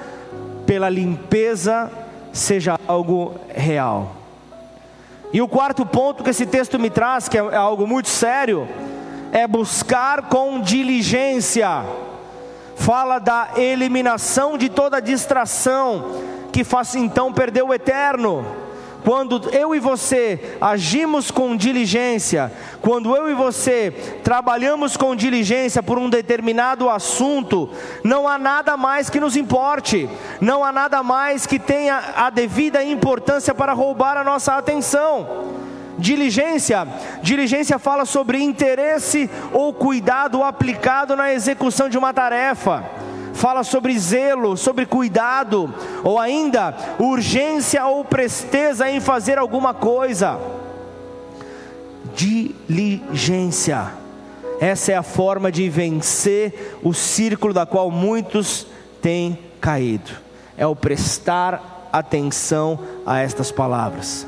pela 0.66 0.88
limpeza 0.88 1.90
seja 2.32 2.78
algo 2.86 3.34
real. 3.48 4.16
E 5.32 5.40
o 5.42 5.48
quarto 5.48 5.84
ponto 5.84 6.22
que 6.22 6.30
esse 6.30 6.46
texto 6.46 6.78
me 6.78 6.90
traz, 6.90 7.28
que 7.28 7.36
é 7.36 7.56
algo 7.56 7.86
muito 7.86 8.08
sério, 8.08 8.68
é 9.32 9.46
buscar 9.48 10.28
com 10.28 10.60
diligência. 10.60 11.84
Fala 12.76 13.18
da 13.18 13.50
eliminação 13.56 14.56
de 14.56 14.68
toda 14.68 15.00
distração 15.00 16.22
que 16.52 16.62
faça 16.62 16.98
então 16.98 17.32
perder 17.32 17.62
o 17.62 17.74
eterno. 17.74 18.63
Quando 19.04 19.50
eu 19.50 19.74
e 19.74 19.78
você 19.78 20.56
agimos 20.58 21.30
com 21.30 21.54
diligência, 21.54 22.50
quando 22.80 23.14
eu 23.14 23.30
e 23.30 23.34
você 23.34 23.90
trabalhamos 24.24 24.96
com 24.96 25.14
diligência 25.14 25.82
por 25.82 25.98
um 25.98 26.08
determinado 26.08 26.88
assunto, 26.88 27.68
não 28.02 28.26
há 28.26 28.38
nada 28.38 28.78
mais 28.78 29.10
que 29.10 29.20
nos 29.20 29.36
importe, 29.36 30.08
não 30.40 30.64
há 30.64 30.72
nada 30.72 31.02
mais 31.02 31.46
que 31.46 31.58
tenha 31.58 32.02
a 32.16 32.30
devida 32.30 32.82
importância 32.82 33.54
para 33.54 33.74
roubar 33.74 34.16
a 34.16 34.24
nossa 34.24 34.54
atenção. 34.54 35.52
Diligência, 35.98 36.88
diligência 37.22 37.78
fala 37.78 38.06
sobre 38.06 38.42
interesse 38.42 39.28
ou 39.52 39.74
cuidado 39.74 40.42
aplicado 40.42 41.14
na 41.14 41.30
execução 41.30 41.90
de 41.90 41.98
uma 41.98 42.14
tarefa 42.14 42.82
fala 43.34 43.62
sobre 43.62 43.98
zelo, 43.98 44.56
sobre 44.56 44.86
cuidado, 44.86 45.72
ou 46.02 46.18
ainda 46.18 46.74
urgência 46.98 47.84
ou 47.86 48.04
presteza 48.04 48.88
em 48.88 49.00
fazer 49.00 49.36
alguma 49.36 49.74
coisa. 49.74 50.38
diligência. 52.14 53.92
Essa 54.60 54.92
é 54.92 54.96
a 54.96 55.02
forma 55.02 55.50
de 55.50 55.68
vencer 55.68 56.78
o 56.82 56.94
círculo 56.94 57.52
da 57.52 57.66
qual 57.66 57.90
muitos 57.90 58.66
têm 59.02 59.36
caído. 59.60 60.12
É 60.56 60.66
o 60.66 60.76
prestar 60.76 61.88
atenção 61.92 62.78
a 63.04 63.18
estas 63.18 63.50
palavras. 63.50 64.26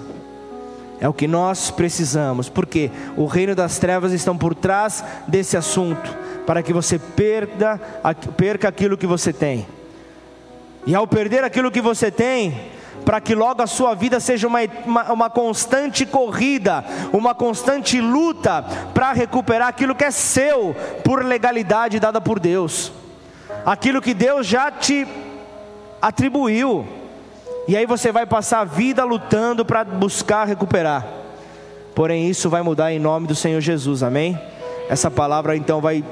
É 1.01 1.09
o 1.09 1.12
que 1.12 1.26
nós 1.26 1.70
precisamos, 1.70 2.49
porque 2.49 2.90
o 3.16 3.26
reino 3.26 3.55
das 3.55 3.78
trevas 3.78 4.12
estão 4.12 4.36
por 4.36 4.55
trás 4.55 5.05
desse 5.26 5.57
assunto, 5.57 6.16
para 6.47 6.62
que 6.62 6.72
você 6.72 6.99
perda, 6.99 7.78
perca 8.36 8.68
aquilo 8.68 8.97
que 8.97 9.07
você 9.07 9.32
tem. 9.32 9.66
E 10.86 10.94
ao 10.94 11.07
perder 11.07 11.44
aquilo 11.44 11.70
que 11.70 11.80
você 11.80 12.11
tem, 12.11 12.70
para 13.05 13.20
que 13.20 13.34
logo 13.34 13.62
a 13.62 13.66
sua 13.66 13.94
vida 13.94 14.18
seja 14.18 14.47
uma, 14.47 14.61
uma, 14.84 15.12
uma 15.12 15.30
constante 15.30 16.07
corrida, 16.07 16.84
uma 17.12 17.34
constante 17.34 18.01
luta 18.01 18.64
para 18.94 19.12
recuperar 19.12 19.68
aquilo 19.68 19.94
que 19.94 20.05
é 20.05 20.11
seu 20.11 20.74
por 21.05 21.24
legalidade 21.24 22.01
dada 22.01 22.20
por 22.20 22.40
Deus, 22.40 22.92
aquilo 23.64 24.01
que 24.01 24.14
Deus 24.14 24.47
já 24.47 24.70
te 24.70 25.07
atribuiu. 26.01 27.05
E 27.68 27.76
aí 27.76 27.84
você 27.84 28.12
vai 28.12 28.24
passar 28.24 28.60
a 28.60 28.64
vida 28.64 29.04
lutando 29.04 29.64
para 29.64 29.84
buscar 29.84 30.46
recuperar. 30.46 31.04
Porém, 31.94 32.28
isso 32.28 32.48
vai 32.48 32.62
mudar 32.62 32.92
em 32.92 32.98
nome 32.98 33.26
do 33.26 33.34
Senhor 33.34 33.60
Jesus, 33.60 34.02
amém? 34.02 34.38
Essa 34.88 35.10
palavra 35.10 35.56
então 35.56 35.80
vai, 35.80 36.04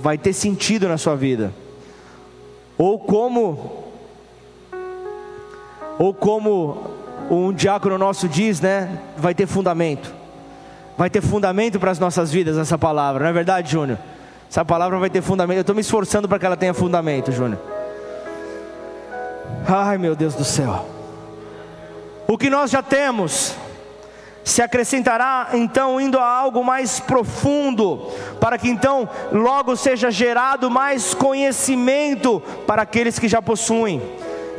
vai 0.00 0.18
ter 0.18 0.32
sentido 0.32 0.88
na 0.88 0.98
sua 0.98 1.14
vida. 1.14 1.52
Ou 2.76 2.98
como, 2.98 3.84
ou 5.98 6.12
como 6.12 6.90
um 7.30 7.52
diácono 7.52 7.96
nosso 7.96 8.26
diz, 8.26 8.60
né? 8.60 8.98
Vai 9.16 9.34
ter 9.34 9.46
fundamento. 9.46 10.12
Vai 10.98 11.08
ter 11.08 11.20
fundamento 11.20 11.78
para 11.78 11.92
as 11.92 11.98
nossas 11.98 12.32
vidas 12.32 12.58
essa 12.58 12.76
palavra, 12.76 13.22
não 13.22 13.30
é 13.30 13.32
verdade, 13.32 13.70
Júnior? 13.70 13.98
Essa 14.50 14.64
palavra 14.64 14.98
vai 14.98 15.08
ter 15.08 15.22
fundamento. 15.22 15.58
Eu 15.58 15.60
estou 15.60 15.74
me 15.74 15.82
esforçando 15.82 16.28
para 16.28 16.38
que 16.38 16.46
ela 16.46 16.56
tenha 16.56 16.74
fundamento, 16.74 17.30
Júnior. 17.30 17.60
Ai, 19.68 19.98
meu 19.98 20.16
Deus 20.16 20.34
do 20.34 20.44
céu. 20.44 20.86
O 22.26 22.38
que 22.38 22.48
nós 22.48 22.70
já 22.70 22.82
temos 22.82 23.54
se 24.44 24.62
acrescentará 24.62 25.50
então 25.52 26.00
indo 26.00 26.18
a 26.18 26.26
algo 26.26 26.64
mais 26.64 26.98
profundo, 26.98 28.10
para 28.40 28.56
que 28.56 28.68
então 28.68 29.08
logo 29.30 29.76
seja 29.76 30.10
gerado 30.10 30.70
mais 30.70 31.14
conhecimento 31.14 32.40
para 32.66 32.82
aqueles 32.82 33.18
que 33.18 33.28
já 33.28 33.42
possuem. 33.42 34.02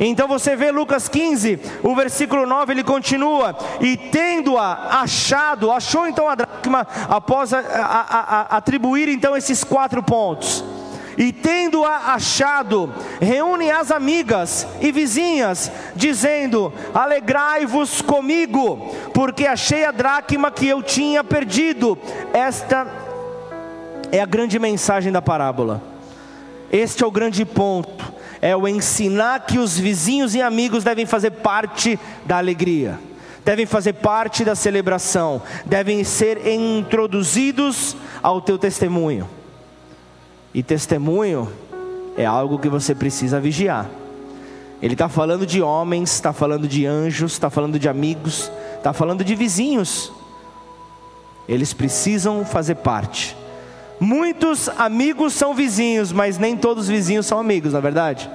Então 0.00 0.26
você 0.26 0.56
vê 0.56 0.70
Lucas 0.70 1.08
15, 1.08 1.60
o 1.82 1.94
versículo 1.94 2.46
9, 2.46 2.72
ele 2.72 2.84
continua: 2.84 3.56
E 3.80 3.96
tendo-a 3.96 5.00
achado, 5.02 5.70
achou 5.70 6.06
então 6.06 6.28
a 6.28 6.34
dracma, 6.34 6.86
após 7.08 7.52
a, 7.52 7.58
a, 7.60 8.00
a, 8.00 8.56
atribuir 8.56 9.08
então 9.08 9.36
esses 9.36 9.62
quatro 9.62 10.02
pontos 10.02 10.64
e 11.16 11.32
tendo-a 11.32 12.14
achado, 12.14 12.92
reúne 13.20 13.70
as 13.70 13.90
amigas 13.90 14.66
e 14.80 14.90
vizinhas, 14.90 15.70
dizendo: 15.94 16.72
Alegrai-vos 16.94 18.00
comigo, 18.00 18.94
porque 19.12 19.46
achei 19.46 19.84
a 19.84 19.90
dracma 19.90 20.50
que 20.50 20.66
eu 20.66 20.82
tinha 20.82 21.22
perdido. 21.22 21.98
Esta 22.32 22.86
é 24.10 24.20
a 24.20 24.26
grande 24.26 24.58
mensagem 24.58 25.12
da 25.12 25.22
parábola. 25.22 25.82
Este 26.70 27.04
é 27.04 27.06
o 27.06 27.10
grande 27.10 27.44
ponto, 27.44 28.12
é 28.40 28.56
o 28.56 28.66
ensinar 28.66 29.40
que 29.46 29.58
os 29.58 29.78
vizinhos 29.78 30.34
e 30.34 30.40
amigos 30.40 30.82
devem 30.82 31.04
fazer 31.04 31.30
parte 31.30 31.98
da 32.24 32.38
alegria 32.38 32.98
devem 33.44 33.66
fazer 33.66 33.94
parte 33.94 34.44
da 34.44 34.54
celebração, 34.54 35.42
devem 35.66 36.04
ser 36.04 36.46
introduzidos 36.46 37.96
ao 38.22 38.40
teu 38.40 38.56
testemunho. 38.56 39.28
E 40.54 40.62
testemunho 40.62 41.50
é 42.16 42.26
algo 42.26 42.58
que 42.58 42.68
você 42.68 42.94
precisa 42.94 43.40
vigiar. 43.40 43.88
Ele 44.82 44.94
está 44.94 45.08
falando 45.08 45.46
de 45.46 45.62
homens, 45.62 46.12
está 46.12 46.32
falando 46.32 46.66
de 46.66 46.84
anjos, 46.84 47.32
está 47.32 47.48
falando 47.48 47.78
de 47.78 47.88
amigos, 47.88 48.50
está 48.76 48.92
falando 48.92 49.24
de 49.24 49.34
vizinhos. 49.34 50.12
Eles 51.48 51.72
precisam 51.72 52.44
fazer 52.44 52.76
parte. 52.76 53.36
Muitos 54.00 54.68
amigos 54.70 55.32
são 55.34 55.54
vizinhos, 55.54 56.10
mas 56.10 56.36
nem 56.36 56.56
todos 56.56 56.84
os 56.84 56.88
vizinhos 56.88 57.26
são 57.26 57.38
amigos, 57.38 57.72
na 57.72 57.78
é 57.78 57.82
verdade? 57.82 58.28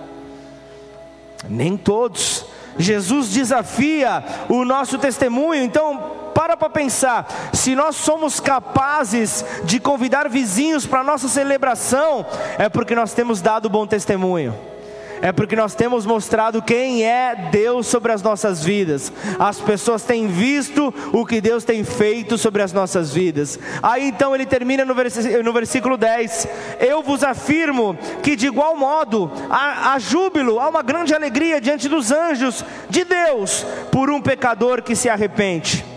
Nem 1.50 1.76
todos. 1.76 2.46
Jesus 2.80 3.30
desafia 3.30 4.24
o 4.48 4.64
nosso 4.64 4.98
testemunho, 4.98 5.62
então 5.62 6.27
para 6.38 6.56
para 6.56 6.70
pensar, 6.70 7.28
se 7.52 7.76
nós 7.76 7.96
somos 7.96 8.40
capazes 8.40 9.44
de 9.64 9.80
convidar 9.80 10.30
vizinhos 10.30 10.86
para 10.86 11.00
a 11.00 11.04
nossa 11.04 11.28
celebração, 11.28 12.24
é 12.60 12.70
porque 12.70 12.94
nós 12.94 13.12
temos 13.12 13.42
dado 13.42 13.68
bom 13.68 13.88
testemunho 13.88 14.56
é 15.20 15.32
porque 15.32 15.56
nós 15.56 15.74
temos 15.74 16.06
mostrado 16.06 16.62
quem 16.62 17.04
é 17.04 17.50
Deus 17.52 17.88
sobre 17.88 18.12
as 18.12 18.22
nossas 18.22 18.64
vidas. 18.64 19.12
As 19.40 19.60
pessoas 19.60 20.04
têm 20.04 20.28
visto 20.28 20.94
o 21.12 21.26
que 21.26 21.42
Deus 21.42 21.64
tem 21.64 21.84
feito 21.84 22.38
sobre 22.38 22.62
as 22.62 22.72
nossas 22.72 23.12
vidas. 23.12 23.60
Aí 23.82 24.10
então 24.10 24.36
ele 24.36 24.46
termina 24.46 24.86
no, 24.86 24.94
no 25.44 25.54
versículo 25.54 25.98
10: 25.98 26.48
Eu 26.80 27.02
vos 27.02 27.24
afirmo 27.24 27.98
que 28.22 28.36
de 28.36 28.46
igual 28.46 28.78
modo 28.78 29.32
há, 29.50 29.94
há 29.94 29.98
júbilo, 29.98 30.60
há 30.60 30.70
uma 30.70 30.84
grande 30.84 31.16
alegria 31.16 31.60
diante 31.60 31.90
dos 31.90 32.12
anjos 32.12 32.64
de 32.88 33.04
Deus 33.04 33.66
por 33.92 34.12
um 34.12 34.22
pecador 34.22 34.84
que 34.84 34.96
se 34.96 35.10
arrepende. 35.10 35.97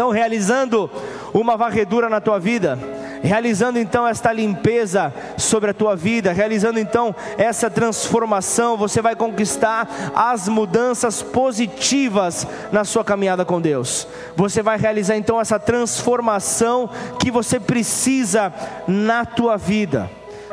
Então, 0.00 0.10
realizando 0.10 0.90
uma 1.30 1.58
varredura 1.58 2.08
na 2.08 2.22
tua 2.22 2.40
vida, 2.40 2.78
realizando 3.22 3.78
então 3.78 4.08
esta 4.08 4.32
limpeza 4.32 5.12
sobre 5.36 5.72
a 5.72 5.74
tua 5.74 5.94
vida, 5.94 6.32
realizando 6.32 6.80
então 6.80 7.14
essa 7.36 7.68
transformação, 7.68 8.78
você 8.78 9.02
vai 9.02 9.14
conquistar 9.14 9.86
as 10.14 10.48
mudanças 10.48 11.20
positivas 11.20 12.46
na 12.72 12.82
sua 12.82 13.04
caminhada 13.04 13.44
com 13.44 13.60
Deus. 13.60 14.08
Você 14.34 14.62
vai 14.62 14.78
realizar 14.78 15.18
então 15.18 15.38
essa 15.38 15.58
transformação 15.58 16.88
que 17.18 17.30
você 17.30 17.60
precisa 17.60 18.50
na 18.88 19.26
tua 19.26 19.58
vida. 19.58 20.10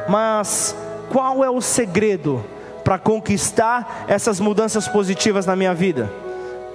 Mas 0.10 0.76
qual 1.10 1.42
é 1.42 1.50
o 1.50 1.62
segredo 1.62 2.44
para 2.84 3.00
conquistar 3.00 4.04
essas 4.10 4.42
mudanças 4.42 4.90
positivas 4.90 5.46
na 5.46 5.56
minha 5.56 5.74
vida? 5.74 6.27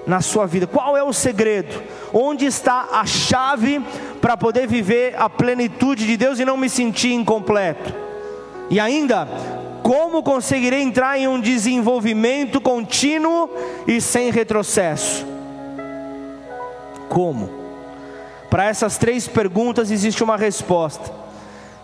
Na 0.07 0.21
sua 0.21 0.47
vida, 0.47 0.67
qual 0.67 0.97
é 0.97 1.03
o 1.03 1.13
segredo? 1.13 1.81
Onde 2.13 2.45
está 2.45 2.89
a 2.93 3.07
chave 3.07 3.81
para 4.21 4.37
poder 4.37 4.67
viver 4.67 5.15
a 5.17 5.31
plenitude 5.31 6.07
de 6.07 6.17
Deus 6.17 6.41
e 6.41 6.45
não 6.45 6.57
me 6.57 6.69
sentir 6.69 7.13
incompleto? 7.13 7.95
E 8.69 8.81
ainda, 8.81 9.29
como 9.83 10.23
conseguirei 10.23 10.83
entrar 10.83 11.19
em 11.19 11.29
um 11.29 11.41
desenvolvimento 11.41 12.61
contínuo 12.61 13.49
e 13.87 14.01
sem 14.01 14.31
retrocesso? 14.31 15.25
Como? 17.09 17.51
Para 18.51 18.65
essas 18.65 18.99
três 18.99 19.29
perguntas 19.29 19.91
existe 19.91 20.25
uma 20.25 20.37
resposta. 20.37 21.13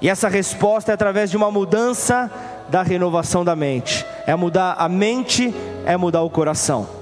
E 0.01 0.09
essa 0.09 0.29
resposta 0.29 0.93
é 0.93 0.95
através 0.95 1.31
de 1.31 1.37
uma 1.37 1.51
mudança 1.51 2.31
da 2.69 2.83
renovação 2.83 3.45
da 3.45 3.55
mente. 3.55 4.05
É 4.27 4.35
mudar 4.35 4.75
a 4.79 4.89
mente, 4.89 5.55
é 5.85 5.97
mudar 5.97 6.23
o 6.23 6.31
coração. 6.31 6.98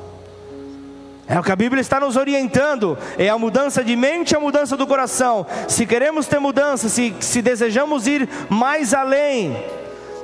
É 1.29 1.41
o 1.41 1.43
que 1.43 1.51
a 1.51 1.57
Bíblia 1.57 1.81
está 1.81 1.99
nos 1.99 2.17
orientando, 2.17 2.97
é 3.19 3.29
a 3.29 3.37
mudança 3.37 3.83
de 3.83 3.97
mente 3.97 4.31
e 4.31 4.37
a 4.37 4.41
mudança 4.41 4.77
do 4.77 4.87
coração. 4.87 5.45
Se 5.67 5.85
queremos 5.85 6.27
ter 6.27 6.39
mudança, 6.39 6.89
se, 6.89 7.15
se 7.19 7.43
desejamos 7.43 8.07
ir 8.07 8.29
mais 8.49 8.95
além, 8.95 9.57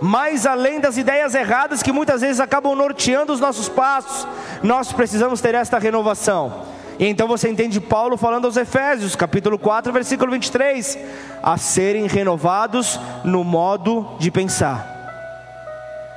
mais 0.01 0.47
além 0.47 0.79
das 0.79 0.97
ideias 0.97 1.35
erradas 1.35 1.83
que 1.83 1.91
muitas 1.91 2.21
vezes 2.21 2.39
acabam 2.39 2.77
norteando 2.77 3.33
os 3.33 3.41
nossos 3.41 3.69
passos, 3.69 4.29
nós 4.63 4.93
precisamos 4.93 5.41
ter 5.41 5.57
esta 5.57 5.77
renovação. 5.77 6.67
E 7.01 7.07
então 7.07 7.27
você 7.27 7.49
entende 7.49 7.81
Paulo 7.81 8.17
falando 8.17 8.45
aos 8.45 8.57
Efésios, 8.57 9.17
capítulo 9.17 9.59
4, 9.59 9.93
versículo 9.93 10.31
23, 10.31 10.99
a 11.43 11.59
serem 11.59 12.07
renovados 12.07 13.01
no 13.25 13.43
modo 13.43 14.07
de 14.21 14.31
pensar. 14.31 14.93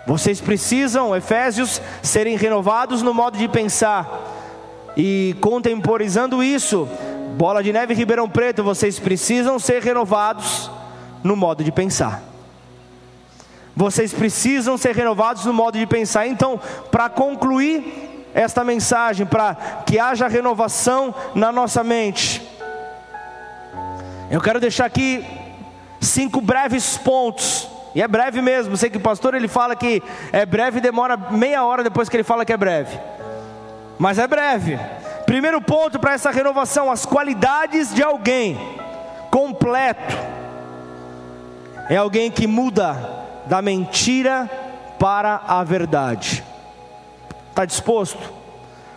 Vocês 0.05 0.39
precisam, 0.39 1.15
Efésios, 1.15 1.81
serem 2.03 2.37
renovados 2.37 3.01
no 3.01 3.15
modo 3.15 3.35
de 3.35 3.47
pensar. 3.47 4.34
E 4.97 5.35
contemporizando 5.41 6.41
isso, 6.41 6.87
Bola 7.37 7.61
de 7.61 7.73
Neve 7.73 7.93
e 7.93 7.97
Ribeirão 7.97 8.29
Preto, 8.29 8.63
vocês 8.63 8.97
precisam 8.97 9.59
ser 9.59 9.81
renovados 9.81 10.71
no 11.21 11.35
modo 11.35 11.63
de 11.63 11.71
pensar. 11.71 12.23
Vocês 13.75 14.13
precisam 14.13 14.77
ser 14.77 14.95
renovados 14.95 15.43
no 15.43 15.51
modo 15.51 15.77
de 15.77 15.85
pensar. 15.85 16.27
Então, 16.27 16.57
para 16.89 17.09
concluir 17.09 18.29
esta 18.33 18.63
mensagem, 18.63 19.25
para 19.25 19.55
que 19.85 19.99
haja 19.99 20.29
renovação 20.29 21.13
na 21.33 21.51
nossa 21.51 21.83
mente, 21.83 22.41
eu 24.31 24.39
quero 24.39 24.61
deixar 24.61 24.85
aqui 24.85 25.25
cinco 25.99 26.39
breves 26.39 26.97
pontos. 26.97 27.67
E 27.93 28.01
é 28.01 28.07
breve 28.07 28.41
mesmo. 28.41 28.77
Sei 28.77 28.89
que 28.89 28.97
o 28.97 29.01
pastor 29.01 29.33
ele 29.33 29.47
fala 29.49 29.75
que 29.75 30.01
é 30.31 30.45
breve, 30.45 30.79
demora 30.79 31.17
meia 31.17 31.65
hora 31.65 31.83
depois 31.83 32.07
que 32.07 32.15
ele 32.15 32.23
fala 32.23 32.45
que 32.45 32.53
é 32.53 32.57
breve 32.57 32.97
mas 33.97 34.17
é 34.17 34.27
breve. 34.27 34.79
Primeiro 35.25 35.61
ponto 35.61 35.99
para 35.99 36.13
essa 36.13 36.31
renovação: 36.31 36.91
as 36.91 37.05
qualidades 37.05 37.93
de 37.93 38.03
alguém 38.03 38.57
completo 39.31 40.15
é 41.89 41.97
alguém 41.97 42.31
que 42.31 42.47
muda 42.47 42.97
da 43.45 43.61
mentira 43.61 44.49
para 44.99 45.41
a 45.47 45.63
verdade. 45.63 46.43
Está 47.49 47.65
disposto? 47.65 48.33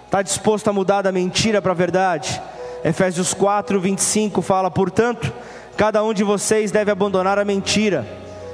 Está 0.06 0.22
disposto 0.22 0.68
a 0.68 0.72
mudar 0.72 1.02
da 1.02 1.12
mentira 1.12 1.60
para 1.60 1.72
a 1.72 1.74
verdade? 1.74 2.40
Efésios 2.84 3.34
4, 3.34 3.80
25 3.80 4.40
fala: 4.42 4.70
Portanto, 4.70 5.32
cada 5.76 6.02
um 6.02 6.14
de 6.14 6.24
vocês 6.24 6.70
deve 6.70 6.90
abandonar 6.90 7.38
a 7.38 7.44
mentira 7.44 8.06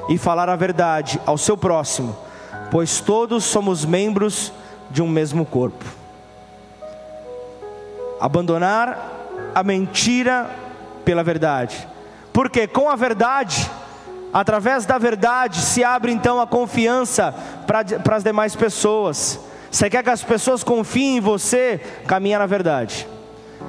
e 0.09 0.19
falar 0.19 0.49
a 0.49 0.57
verdade 0.57 1.21
ao 1.25 1.39
seu 1.39 1.57
próximo, 1.57 2.17
pois 2.71 3.01
todos 3.01 3.45
somos 3.45 3.85
membros 3.85 4.53
de 4.91 5.01
um 5.01 5.09
mesmo 5.09 5.47
corpo. 5.47 6.04
Abandonar 8.25 8.99
a 9.55 9.63
mentira 9.63 10.49
pela 11.05 11.23
verdade, 11.23 11.87
porque 12.33 12.67
com 12.67 12.89
a 12.89 12.97
verdade, 12.97 13.71
através 14.33 14.87
da 14.87 14.97
verdade, 14.97 15.61
se 15.61 15.85
abre 15.85 16.11
então 16.11 16.41
a 16.41 16.47
confiança 16.47 17.35
para 17.67 18.17
as 18.17 18.25
demais 18.25 18.57
pessoas. 18.57 19.39
Você 19.71 19.91
quer 19.91 20.03
que 20.03 20.09
as 20.09 20.23
pessoas 20.23 20.65
confiem 20.65 21.19
em 21.19 21.21
você? 21.21 21.79
Caminha 22.07 22.39
na 22.39 22.47
verdade. 22.47 23.07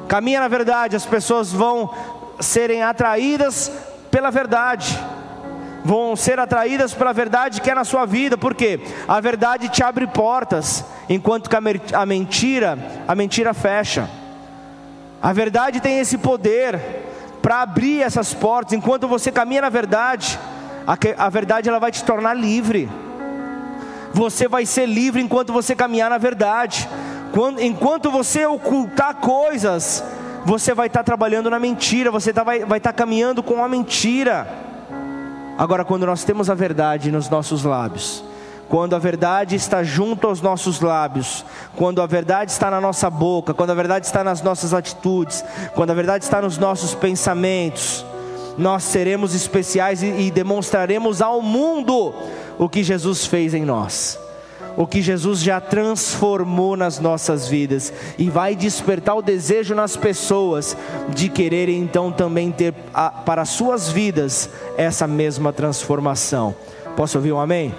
Caminha 0.08 0.40
na 0.40 0.48
verdade, 0.48 0.96
as 0.96 1.06
pessoas 1.06 1.52
vão 1.52 1.94
serem 2.40 2.82
atraídas 2.82 3.70
pela 4.10 4.32
verdade. 4.32 4.98
Vão 5.84 6.16
ser 6.16 6.40
atraídas 6.40 6.94
pela 6.94 7.12
verdade 7.12 7.60
que 7.60 7.70
é 7.70 7.76
na 7.76 7.84
sua 7.84 8.06
vida, 8.06 8.38
porque 8.38 8.80
a 9.06 9.20
verdade 9.20 9.68
te 9.68 9.84
abre 9.84 10.08
portas, 10.08 10.86
enquanto 11.10 11.50
que 11.50 11.58
a 11.94 12.06
mentira, 12.06 12.80
a 13.06 13.14
mentira 13.14 13.54
fecha. 13.54 14.10
A 15.26 15.34
verdade 15.34 15.82
tem 15.82 15.98
esse 15.98 16.20
poder 16.20 16.80
para 17.42 17.64
abrir 17.64 18.04
essas 18.04 18.32
portas, 18.32 18.74
enquanto 18.74 19.08
você 19.08 19.32
caminha 19.32 19.60
na 19.60 19.70
verdade, 19.70 20.40
a, 21.18 21.30
verdade 21.30 21.68
ela 21.68 21.80
vai 21.80 21.92
te 21.92 22.04
tornar 22.04 22.36
livre. 22.36 22.88
Você 24.14 24.48
vai 24.48 24.68
ser 24.68 24.86
livre 24.86 25.20
enquanto 25.20 25.52
você 25.52 25.74
caminhar 25.74 26.12
na 26.12 26.20
verdade. 26.20 26.88
Quando, 27.34 27.60
enquanto 27.60 28.12
você 28.12 28.46
ocultar 28.46 29.16
coisas, 29.16 30.04
você 30.46 30.76
vai 30.76 30.86
estar 30.86 31.00
tá 31.00 31.04
trabalhando 31.04 31.50
na 31.50 31.58
mentira, 31.58 32.12
você 32.12 32.32
tá, 32.32 32.44
vai 32.44 32.60
estar 32.60 32.80
tá 32.80 32.94
caminhando 32.94 33.42
com 33.42 33.64
a 33.64 33.68
mentira. 33.68 34.48
Agora, 35.58 35.84
quando 35.84 36.06
nós 36.06 36.24
temos 36.24 36.52
a 36.52 36.54
verdade 36.54 37.12
nos 37.12 37.32
nossos 37.32 37.64
lábios, 37.64 38.24
quando 38.70 38.96
a 38.96 39.00
verdade 39.00 39.56
está 39.56 39.84
junto 39.84 40.28
aos 40.28 40.42
nossos 40.42 40.82
lábios, 40.82 41.46
quando 41.76 42.02
a 42.02 42.06
verdade 42.06 42.52
está 42.52 42.70
na 42.72 42.82
nossa 42.82 43.10
boca, 43.10 43.54
quando 43.54 43.72
a 43.72 43.76
verdade 43.76 44.06
está 44.06 44.24
nas 44.24 44.42
nossas 44.42 44.74
atitudes, 44.74 45.44
quando 45.74 45.92
a 45.92 45.94
verdade 45.94 46.24
está 46.24 46.42
nos 46.42 46.58
nossos 46.58 46.94
pensamentos, 46.94 48.06
nós 48.58 48.84
seremos 48.84 49.36
especiais 49.36 50.02
e, 50.02 50.08
e 50.08 50.32
demonstraremos 50.32 51.22
ao 51.22 51.42
mundo 51.42 52.14
o 52.58 52.70
que 52.70 52.84
Jesus 52.84 53.26
fez 53.26 53.54
em 53.54 53.66
nós 53.66 54.20
o 54.78 54.86
que 54.86 55.02
Jesus 55.02 55.40
já 55.40 55.60
transformou 55.62 56.76
nas 56.76 57.00
nossas 57.00 57.48
vidas 57.48 57.94
e 58.18 58.30
vai 58.30 58.56
despertar 58.56 59.16
o 59.16 59.22
desejo 59.22 59.74
nas 59.74 59.96
pessoas 59.96 60.76
de 61.10 61.30
quererem 61.30 61.80
então 61.80 62.12
também 62.12 62.52
ter 62.52 62.74
a, 62.94 63.10
para 63.10 63.46
suas 63.46 63.90
vidas 63.90 64.50
essa 64.78 65.08
mesma 65.08 65.54
transformação. 65.54 66.54
Posso 66.96 67.18
ouvir 67.18 67.32
um 67.32 67.40
amém? 67.40 67.74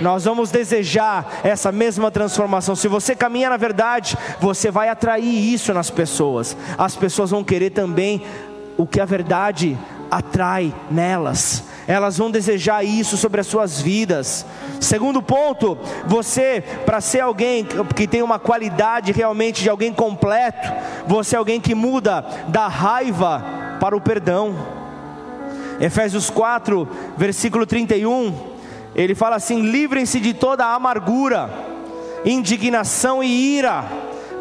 Nós 0.00 0.24
vamos 0.24 0.50
desejar 0.50 1.40
essa 1.44 1.70
mesma 1.70 2.10
transformação. 2.10 2.74
Se 2.74 2.88
você 2.88 3.14
caminha 3.14 3.50
na 3.50 3.56
verdade, 3.56 4.16
você 4.40 4.70
vai 4.70 4.88
atrair 4.88 5.52
isso 5.52 5.72
nas 5.72 5.90
pessoas. 5.90 6.56
As 6.76 6.96
pessoas 6.96 7.30
vão 7.30 7.44
querer 7.44 7.70
também 7.70 8.22
o 8.76 8.86
que 8.86 9.00
a 9.00 9.04
verdade 9.04 9.78
atrai 10.10 10.74
nelas 10.90 11.64
elas 11.86 12.16
vão 12.16 12.30
desejar 12.30 12.84
isso 12.84 13.16
sobre 13.16 13.40
as 13.40 13.46
suas 13.46 13.80
vidas. 13.80 14.44
Segundo 14.80 15.22
ponto, 15.22 15.78
você, 16.06 16.62
para 16.84 17.00
ser 17.00 17.20
alguém 17.20 17.66
que 17.94 18.06
tem 18.06 18.22
uma 18.22 18.38
qualidade 18.38 19.12
realmente 19.12 19.62
de 19.62 19.70
alguém 19.70 19.92
completo, 19.92 20.72
você 21.06 21.36
é 21.36 21.38
alguém 21.38 21.60
que 21.60 21.74
muda 21.74 22.24
da 22.48 22.68
raiva 22.68 23.44
para 23.80 23.96
o 23.96 24.00
perdão. 24.00 24.54
Efésios 25.80 26.30
4, 26.30 26.88
versículo 27.16 27.66
31, 27.66 28.53
ele 28.94 29.14
fala 29.14 29.36
assim: 29.36 29.62
livrem-se 29.62 30.20
de 30.20 30.32
toda 30.32 30.66
amargura, 30.66 31.50
indignação 32.24 33.22
e 33.22 33.56
ira, 33.56 33.84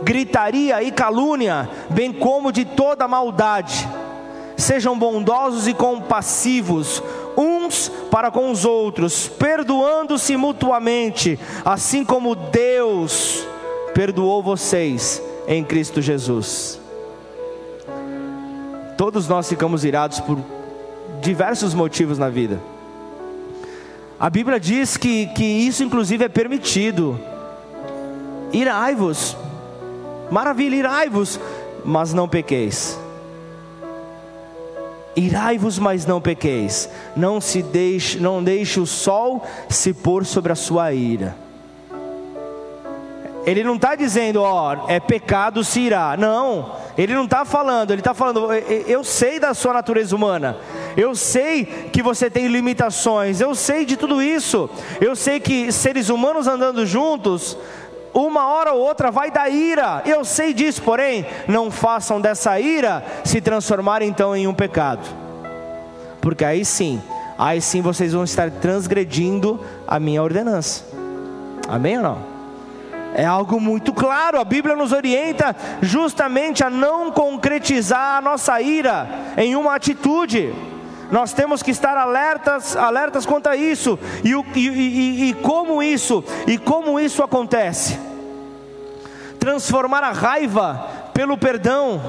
gritaria 0.03 0.83
e 0.83 0.91
calúnia, 0.91 1.69
bem 1.89 2.13
como 2.13 2.51
de 2.51 2.65
toda 2.65 3.07
maldade. 3.07 3.87
Sejam 4.55 4.97
bondosos 4.97 5.67
e 5.67 5.73
compassivos 5.73 7.01
uns 7.35 7.91
para 8.11 8.29
com 8.29 8.51
os 8.51 8.63
outros, 8.63 9.27
perdoando-se 9.27 10.37
mutuamente, 10.37 11.39
assim 11.65 12.05
como 12.05 12.35
Deus 12.35 13.45
perdoou 13.93 14.41
vocês 14.41 15.21
em 15.47 15.63
Cristo 15.63 16.01
Jesus. 16.01 16.79
Todos 18.97 19.27
nós 19.27 19.49
ficamos 19.49 19.83
irados 19.83 20.19
por 20.19 20.37
diversos 21.21 21.73
motivos 21.73 22.17
na 22.17 22.29
vida. 22.29 22.72
A 24.19 24.29
Bíblia 24.29 24.59
diz 24.59 24.95
que, 24.95 25.27
que 25.27 25.43
isso, 25.43 25.83
inclusive, 25.83 26.25
é 26.25 26.29
permitido. 26.29 27.19
Irai-vos, 28.51 29.35
maravilha, 30.29 30.75
irai-vos, 30.75 31.39
mas 31.83 32.13
não 32.13 32.27
pequeis. 32.27 32.99
Irai-vos, 35.15 35.77
mas 35.77 36.05
não 36.05 36.21
pequeis. 36.21 36.89
Não 37.15 37.41
se 37.41 37.61
deixe, 37.61 38.19
não 38.19 38.43
deixe 38.43 38.79
o 38.79 38.85
sol 38.85 39.45
se 39.69 39.93
pôr 39.93 40.25
sobre 40.25 40.51
a 40.51 40.55
sua 40.55 40.93
ira. 40.93 41.35
Ele 43.45 43.63
não 43.63 43.75
está 43.75 43.93
dizendo, 43.93 44.41
ó, 44.41 44.85
é 44.87 44.99
pecado 44.99 45.63
se 45.63 45.81
irá. 45.81 46.15
Não, 46.17 46.75
ele 46.97 47.13
não 47.13 47.25
está 47.25 47.43
falando, 47.43 47.91
ele 47.91 48.01
está 48.01 48.13
falando, 48.13 48.53
eu 48.53 49.03
sei 49.03 49.39
da 49.39 49.53
sua 49.53 49.73
natureza 49.73 50.15
humana, 50.15 50.57
eu 50.95 51.15
sei 51.15 51.65
que 51.91 52.01
você 52.01 52.29
tem 52.29 52.47
limitações, 52.47 53.41
eu 53.41 53.53
sei 53.55 53.85
de 53.85 53.97
tudo 53.97 54.21
isso, 54.21 54.69
eu 55.01 55.15
sei 55.15 55.39
que 55.39 55.71
seres 55.71 56.09
humanos 56.09 56.47
andando 56.47 56.85
juntos 56.85 57.57
uma 58.13 58.47
hora 58.47 58.73
ou 58.73 58.81
outra 58.81 59.09
vai 59.09 59.31
dar 59.31 59.49
ira. 59.49 60.03
Eu 60.05 60.23
sei 60.23 60.53
disso, 60.53 60.81
porém, 60.83 61.25
não 61.47 61.71
façam 61.71 62.21
dessa 62.21 62.59
ira 62.59 63.03
se 63.23 63.41
transformar 63.41 64.01
então 64.01 64.35
em 64.35 64.47
um 64.47 64.53
pecado. 64.53 65.01
Porque 66.21 66.45
aí 66.45 66.63
sim, 66.63 67.01
aí 67.37 67.59
sim 67.59 67.81
vocês 67.81 68.13
vão 68.13 68.23
estar 68.23 68.49
transgredindo 68.51 69.59
a 69.87 69.99
minha 69.99 70.21
ordenança. 70.21 70.85
Amém 71.67 71.97
ou 71.97 72.03
não? 72.03 72.33
É 73.15 73.25
algo 73.25 73.59
muito 73.59 73.93
claro, 73.93 74.39
a 74.39 74.43
Bíblia 74.43 74.75
nos 74.75 74.91
orienta 74.91 75.55
justamente 75.81 76.63
a 76.63 76.69
não 76.69 77.11
concretizar 77.11 78.17
a 78.17 78.21
nossa 78.21 78.59
ira 78.59 79.07
em 79.37 79.55
uma 79.55 79.75
atitude. 79.75 80.53
Nós 81.11 81.33
temos 81.33 81.61
que 81.61 81.71
estar 81.71 81.95
alertas, 81.97 82.75
alertas 82.75 83.25
quanto 83.25 83.47
a 83.47 83.55
isso. 83.55 83.99
E, 84.23 84.31
e, 84.31 84.69
e, 84.69 85.29
e 85.29 85.33
como 85.35 85.81
isso, 85.81 86.23
e 86.47 86.57
como 86.57 86.99
isso 86.99 87.21
acontece? 87.21 87.99
Transformar 89.39 90.03
a 90.03 90.11
raiva 90.11 90.87
pelo 91.13 91.37
perdão. 91.37 92.01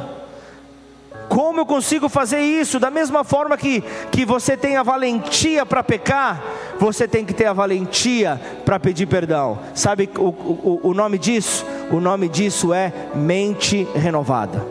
Como 1.28 1.60
eu 1.60 1.66
consigo 1.66 2.08
fazer 2.08 2.40
isso? 2.40 2.78
Da 2.78 2.90
mesma 2.90 3.24
forma 3.24 3.56
que, 3.56 3.80
que 4.10 4.24
você 4.24 4.56
tem 4.56 4.76
a 4.76 4.82
valentia 4.82 5.64
para 5.64 5.82
pecar, 5.82 6.42
você 6.78 7.08
tem 7.08 7.24
que 7.24 7.32
ter 7.32 7.46
a 7.46 7.52
valentia 7.52 8.40
para 8.64 8.78
pedir 8.78 9.06
perdão. 9.06 9.58
Sabe 9.74 10.08
o, 10.16 10.28
o, 10.28 10.80
o 10.84 10.94
nome 10.94 11.18
disso? 11.18 11.64
O 11.90 12.00
nome 12.00 12.28
disso 12.28 12.72
é 12.72 12.92
mente 13.14 13.86
renovada. 13.94 14.64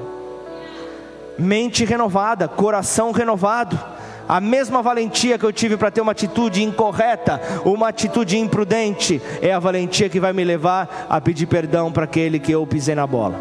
Mente 1.37 1.83
renovada, 1.83 2.47
coração 2.47 3.11
renovado. 3.11 3.79
A 4.27 4.39
mesma 4.39 4.81
valentia 4.81 5.37
que 5.37 5.45
eu 5.45 5.51
tive 5.51 5.77
para 5.77 5.91
ter 5.91 6.01
uma 6.01 6.13
atitude 6.13 6.63
incorreta, 6.63 7.41
uma 7.65 7.89
atitude 7.89 8.37
imprudente, 8.37 9.21
é 9.41 9.53
a 9.53 9.59
valentia 9.59 10.09
que 10.09 10.19
vai 10.19 10.33
me 10.33 10.43
levar 10.43 11.07
a 11.09 11.19
pedir 11.19 11.45
perdão 11.45 11.91
para 11.91 12.05
aquele 12.05 12.39
que 12.39 12.51
eu 12.51 12.65
pisei 12.65 12.95
na 12.95 13.05
bola. 13.05 13.39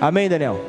Amém, 0.00 0.28
Daniel? 0.28 0.60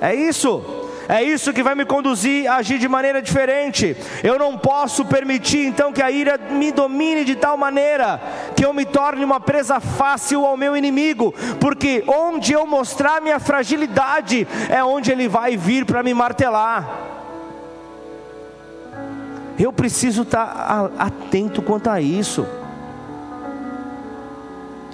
É 0.00 0.14
isso. 0.14 0.84
É 1.08 1.22
isso 1.22 1.52
que 1.52 1.62
vai 1.62 1.74
me 1.74 1.84
conduzir 1.84 2.50
a 2.50 2.56
agir 2.56 2.78
de 2.78 2.88
maneira 2.88 3.20
diferente. 3.20 3.96
Eu 4.22 4.38
não 4.38 4.56
posso 4.56 5.04
permitir 5.04 5.66
então 5.66 5.92
que 5.92 6.00
a 6.00 6.10
ira 6.10 6.38
me 6.38 6.72
domine 6.72 7.24
de 7.24 7.34
tal 7.34 7.56
maneira 7.56 8.20
que 8.56 8.64
eu 8.64 8.72
me 8.72 8.86
torne 8.86 9.24
uma 9.24 9.38
presa 9.38 9.80
fácil 9.80 10.46
ao 10.46 10.56
meu 10.56 10.74
inimigo, 10.76 11.34
porque 11.60 12.02
onde 12.06 12.52
eu 12.52 12.66
mostrar 12.66 13.20
minha 13.20 13.38
fragilidade 13.38 14.46
é 14.70 14.82
onde 14.82 15.12
ele 15.12 15.28
vai 15.28 15.56
vir 15.56 15.84
para 15.84 16.02
me 16.02 16.14
martelar. 16.14 17.13
Eu 19.58 19.72
preciso 19.72 20.22
estar 20.22 20.90
atento 20.98 21.62
quanto 21.62 21.88
a 21.88 22.00
isso. 22.00 22.46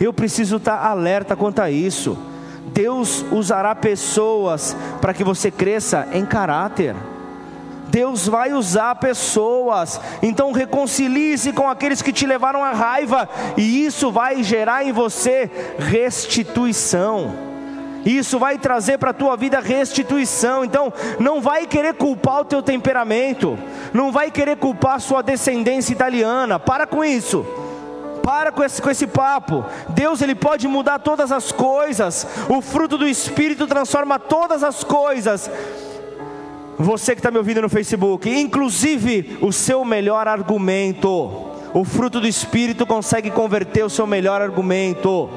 Eu 0.00 0.12
preciso 0.12 0.56
estar 0.56 0.84
alerta 0.84 1.36
quanto 1.36 1.61
a 1.61 1.70
isso. 1.70 2.18
Deus 2.66 3.24
usará 3.32 3.74
pessoas 3.74 4.76
para 5.00 5.12
que 5.12 5.24
você 5.24 5.50
cresça 5.50 6.08
em 6.12 6.24
caráter. 6.24 6.94
Deus 7.88 8.26
vai 8.26 8.52
usar 8.52 8.94
pessoas. 8.96 10.00
Então 10.22 10.52
reconcilie-se 10.52 11.52
com 11.52 11.68
aqueles 11.68 12.00
que 12.00 12.12
te 12.12 12.26
levaram 12.26 12.64
à 12.64 12.72
raiva, 12.72 13.28
e 13.56 13.84
isso 13.84 14.12
vai 14.12 14.42
gerar 14.42 14.84
em 14.84 14.92
você 14.92 15.50
restituição. 15.78 17.49
Isso 18.05 18.38
vai 18.38 18.59
trazer 18.59 18.98
para 18.98 19.11
a 19.11 19.14
tua 19.14 19.36
vida 19.36 19.61
restituição. 19.61 20.64
Então, 20.64 20.92
não 21.18 21.40
vai 21.40 21.66
querer 21.66 21.94
culpar 21.94 22.40
o 22.40 22.44
teu 22.44 22.62
temperamento, 22.62 23.59
não 23.92 24.11
vai 24.11 24.30
querer 24.30 24.57
culpar 24.57 24.96
a 24.96 25.01
sua 25.01 25.22
descendência 25.22 25.92
italiana. 25.92 26.59
Para 26.59 26.86
com 26.86 27.05
isso. 27.05 27.44
Para 28.22 28.53
com 28.53 28.62
esse, 28.62 28.80
com 28.80 28.90
esse 28.90 29.07
papo. 29.07 29.64
Deus 29.90 30.20
ele 30.22 30.34
pode 30.34 30.68
mudar 30.68 30.98
todas 30.98 31.32
as 31.32 31.53
coisas. 31.53 32.26
O 32.48 32.61
fruto 32.61 32.98
do 32.98 33.09
Espírito 33.09 33.66
transforma 33.66 34.18
todas 34.18 34.62
as 34.62 34.84
coisas. 34.84 35.51
Você 36.78 37.14
que 37.14 37.18
está 37.18 37.30
me 37.30 37.36
ouvindo 37.38 37.61
no 37.61 37.68
Facebook, 37.68 38.28
inclusive 38.28 39.38
o 39.42 39.53
seu 39.53 39.84
melhor 39.84 40.26
argumento. 40.26 41.51
O 41.74 41.84
fruto 41.84 42.20
do 42.20 42.26
Espírito 42.26 42.86
consegue 42.86 43.30
converter 43.30 43.84
o 43.84 43.90
seu 43.90 44.07
melhor 44.07 44.40
argumento. 44.40 45.28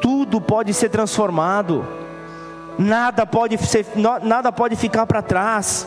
Tudo 0.00 0.40
pode 0.40 0.72
ser 0.74 0.88
transformado. 0.88 1.86
Nada 2.78 3.26
pode, 3.26 3.56
ser, 3.58 3.86
nada 4.22 4.52
pode 4.52 4.76
ficar 4.76 5.06
para 5.06 5.22
trás. 5.22 5.86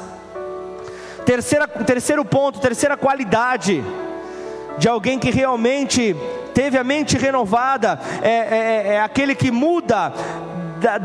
Terceira, 1.25 1.67
terceiro 1.67 2.25
ponto, 2.25 2.59
terceira 2.59 2.97
qualidade 2.97 3.83
de 4.79 4.87
alguém 4.87 5.19
que 5.19 5.29
realmente 5.29 6.15
teve 6.53 6.77
a 6.77 6.83
mente 6.83 7.17
renovada, 7.17 7.99
é, 8.21 8.29
é, 8.29 8.93
é 8.93 9.01
aquele 9.01 9.35
que 9.35 9.51
muda 9.51 10.13
da, 10.79 10.99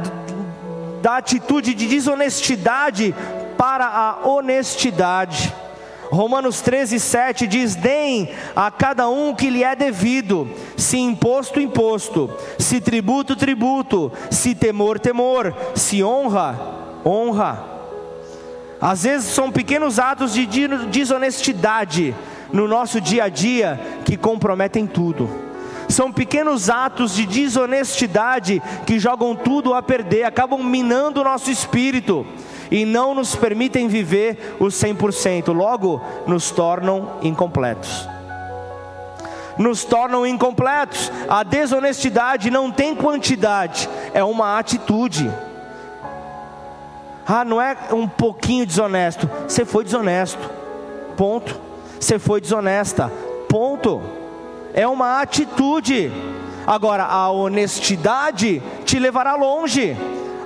da 1.03 1.17
atitude 1.17 1.75
de 1.75 1.87
desonestidade 1.87 3.15
para 3.59 3.85
a 3.87 4.27
honestidade. 4.27 5.55
Romanos 6.11 6.61
13, 6.61 7.01
7 7.01 7.47
diz: 7.47 7.75
Deem 7.75 8.31
a 8.55 8.71
cada 8.71 9.09
um 9.09 9.35
que 9.35 9.51
lhe 9.51 9.65
é 9.65 9.75
devido, 9.75 10.49
se 10.77 10.99
imposto, 10.99 11.61
imposto, 11.61 12.31
se 12.59 12.81
tributo, 12.81 13.35
tributo, 13.35 14.13
se 14.31 14.55
temor, 14.55 14.99
temor, 14.99 15.55
se 15.75 16.03
honra, 16.03 16.59
honra. 17.05 17.65
Às 18.81 19.05
vezes 19.05 19.33
são 19.33 19.51
pequenos 19.51 19.99
atos 19.99 20.35
de 20.35 20.47
desonestidade 20.91 22.15
no 22.53 22.69
nosso 22.69 23.01
dia 23.01 23.25
a 23.25 23.29
dia 23.29 23.81
que 24.05 24.17
comprometem 24.17 24.87
tudo. 24.87 25.29
São 25.89 26.13
pequenos 26.13 26.71
atos 26.71 27.15
de 27.15 27.27
desonestidade 27.27 28.63
que 28.87 28.99
jogam 28.99 29.35
tudo 29.35 29.75
a 29.75 29.83
perder, 29.83 30.25
acabam 30.25 30.63
minando 30.63 31.21
o 31.21 31.25
nosso 31.25 31.51
espírito 31.51 32.27
e 32.71 32.85
não 32.85 33.15
nos 33.15 33.35
permitem 33.35 33.89
viver 33.89 34.57
o 34.59 34.67
100%, 34.67 35.53
logo 35.53 36.01
nos 36.27 36.51
tornam 36.51 37.19
incompletos. 37.23 38.09
Nos 39.59 39.85
tornam 39.85 40.27
incompletos. 40.27 41.13
A 41.29 41.43
desonestidade 41.43 42.51
não 42.51 42.71
tem 42.71 42.95
quantidade, 42.95 43.89
é 44.13 44.23
uma 44.25 44.59
atitude. 44.59 45.31
Ah, 47.27 47.45
não 47.45 47.61
é 47.61 47.77
um 47.93 48.07
pouquinho 48.07 48.67
desonesto, 48.67 49.31
você 49.49 49.65
foi 49.65 49.85
desonesto. 49.85 50.51
Ponto. 51.17 51.61
Você 52.01 52.19
foi 52.19 52.41
desonesta. 52.41 53.11
Ponto 53.49 54.03
é 54.75 54.87
uma 54.87 55.23
atitude. 55.23 56.13
Agora, 56.67 57.05
a 57.05 57.31
honestidade 57.31 58.61
te 58.85 58.99
levará 58.99 59.37
longe. 59.37 59.97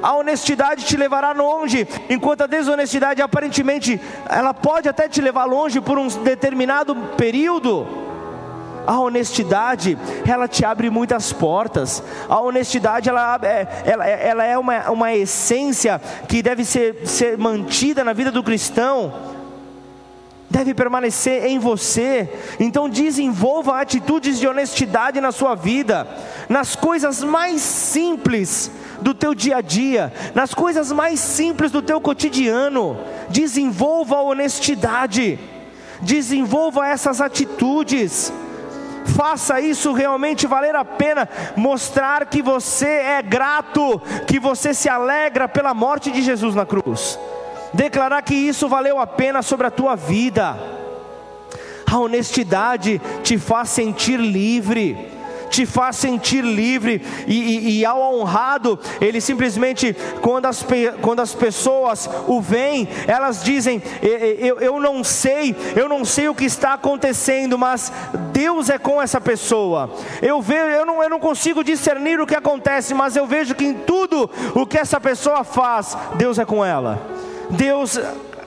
A 0.02 0.14
honestidade 0.14 0.84
te 0.84 0.96
levará 0.96 1.32
longe, 1.32 1.86
enquanto 2.08 2.42
a 2.42 2.46
desonestidade 2.46 3.20
aparentemente 3.20 4.00
ela 4.28 4.54
pode 4.54 4.88
até 4.88 5.08
te 5.08 5.20
levar 5.20 5.44
longe 5.44 5.80
por 5.80 5.98
um 5.98 6.08
determinado 6.08 6.94
período. 7.16 7.86
A 8.86 8.98
honestidade, 9.00 9.98
ela 10.26 10.48
te 10.48 10.64
abre 10.64 10.88
muitas 10.88 11.30
portas. 11.30 12.02
A 12.26 12.40
honestidade, 12.40 13.10
ela, 13.10 13.38
é, 13.42 13.66
ela, 13.84 14.06
ela 14.06 14.44
é 14.44 14.56
uma, 14.56 14.90
uma 14.90 15.14
essência 15.14 16.00
que 16.26 16.42
deve 16.42 16.64
ser, 16.64 17.06
ser 17.06 17.36
mantida 17.36 18.02
na 18.02 18.14
vida 18.14 18.30
do 18.30 18.42
cristão 18.42 19.37
deve 20.58 20.74
permanecer 20.74 21.44
em 21.46 21.58
você. 21.58 22.28
Então 22.58 22.88
desenvolva 22.88 23.80
atitudes 23.80 24.38
de 24.40 24.48
honestidade 24.48 25.20
na 25.20 25.30
sua 25.30 25.54
vida, 25.54 26.06
nas 26.48 26.74
coisas 26.74 27.22
mais 27.22 27.60
simples 27.60 28.70
do 29.00 29.14
teu 29.14 29.34
dia 29.34 29.58
a 29.58 29.60
dia, 29.60 30.12
nas 30.34 30.52
coisas 30.52 30.90
mais 30.90 31.20
simples 31.20 31.70
do 31.70 31.80
teu 31.80 32.00
cotidiano. 32.00 32.98
Desenvolva 33.28 34.16
a 34.16 34.22
honestidade. 34.22 35.38
Desenvolva 36.00 36.88
essas 36.88 37.20
atitudes. 37.20 38.32
Faça 39.16 39.60
isso 39.60 39.92
realmente 39.92 40.46
valer 40.46 40.74
a 40.76 40.84
pena, 40.84 41.26
mostrar 41.56 42.26
que 42.26 42.42
você 42.42 42.88
é 42.88 43.22
grato, 43.22 44.02
que 44.26 44.38
você 44.38 44.74
se 44.74 44.88
alegra 44.88 45.48
pela 45.48 45.72
morte 45.72 46.10
de 46.10 46.20
Jesus 46.20 46.54
na 46.54 46.66
cruz 46.66 47.18
declarar 47.72 48.22
que 48.22 48.34
isso 48.34 48.68
valeu 48.68 48.98
a 48.98 49.06
pena 49.06 49.42
sobre 49.42 49.66
a 49.66 49.70
tua 49.70 49.94
vida. 49.94 50.56
A 51.90 51.98
honestidade 51.98 53.00
te 53.22 53.38
faz 53.38 53.70
sentir 53.70 54.18
livre 54.18 55.18
te 55.48 55.66
faz 55.66 55.96
sentir 55.96 56.42
livre 56.42 57.02
e, 57.26 57.34
e, 57.34 57.80
e, 57.80 57.84
ao 57.84 58.14
honrado, 58.14 58.78
ele 59.00 59.20
simplesmente, 59.20 59.96
quando 60.20 60.46
as, 60.46 60.64
quando 61.00 61.20
as 61.20 61.34
pessoas 61.34 62.08
o 62.26 62.40
veem, 62.40 62.88
elas 63.06 63.42
dizem: 63.42 63.82
eu, 64.38 64.60
eu 64.60 64.80
não 64.80 65.02
sei, 65.02 65.56
eu 65.74 65.88
não 65.88 66.04
sei 66.04 66.28
o 66.28 66.34
que 66.34 66.44
está 66.44 66.74
acontecendo, 66.74 67.58
mas 67.58 67.92
Deus 68.32 68.70
é 68.70 68.78
com 68.78 69.00
essa 69.00 69.20
pessoa. 69.20 69.90
Eu, 70.22 70.40
vejo, 70.40 70.68
eu, 70.68 70.86
não, 70.86 71.02
eu 71.02 71.10
não 71.10 71.20
consigo 71.20 71.64
discernir 71.64 72.20
o 72.20 72.26
que 72.26 72.36
acontece, 72.36 72.94
mas 72.94 73.16
eu 73.16 73.26
vejo 73.26 73.54
que 73.54 73.64
em 73.64 73.74
tudo 73.74 74.30
o 74.54 74.66
que 74.66 74.78
essa 74.78 75.00
pessoa 75.00 75.44
faz, 75.44 75.96
Deus 76.16 76.38
é 76.38 76.44
com 76.44 76.64
ela. 76.64 77.27
Deus 77.50 77.98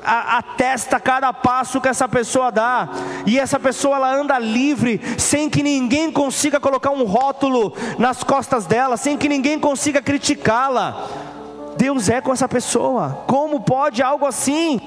atesta 0.04 1.00
cada 1.00 1.32
passo 1.32 1.80
que 1.80 1.88
essa 1.88 2.08
pessoa 2.08 2.52
dá, 2.52 2.90
e 3.26 3.40
essa 3.40 3.60
pessoa 3.60 3.98
ela 3.98 4.14
anda 4.14 4.40
livre, 4.40 5.00
sem 5.18 5.50
que 5.50 5.62
ninguém 5.62 6.12
consiga 6.12 6.60
colocar 6.60 6.92
um 6.92 7.04
rótulo 7.04 7.74
nas 7.98 8.24
costas 8.24 8.66
dela, 8.66 8.98
sem 8.98 9.18
que 9.18 9.30
ninguém 9.30 9.60
consiga 9.60 10.02
criticá-la. 10.02 11.08
Deus 11.78 12.10
é 12.10 12.20
com 12.22 12.34
essa 12.34 12.48
pessoa. 12.48 13.24
Como 13.28 13.62
pode 13.62 14.02
algo 14.02 14.26
assim? 14.26 14.82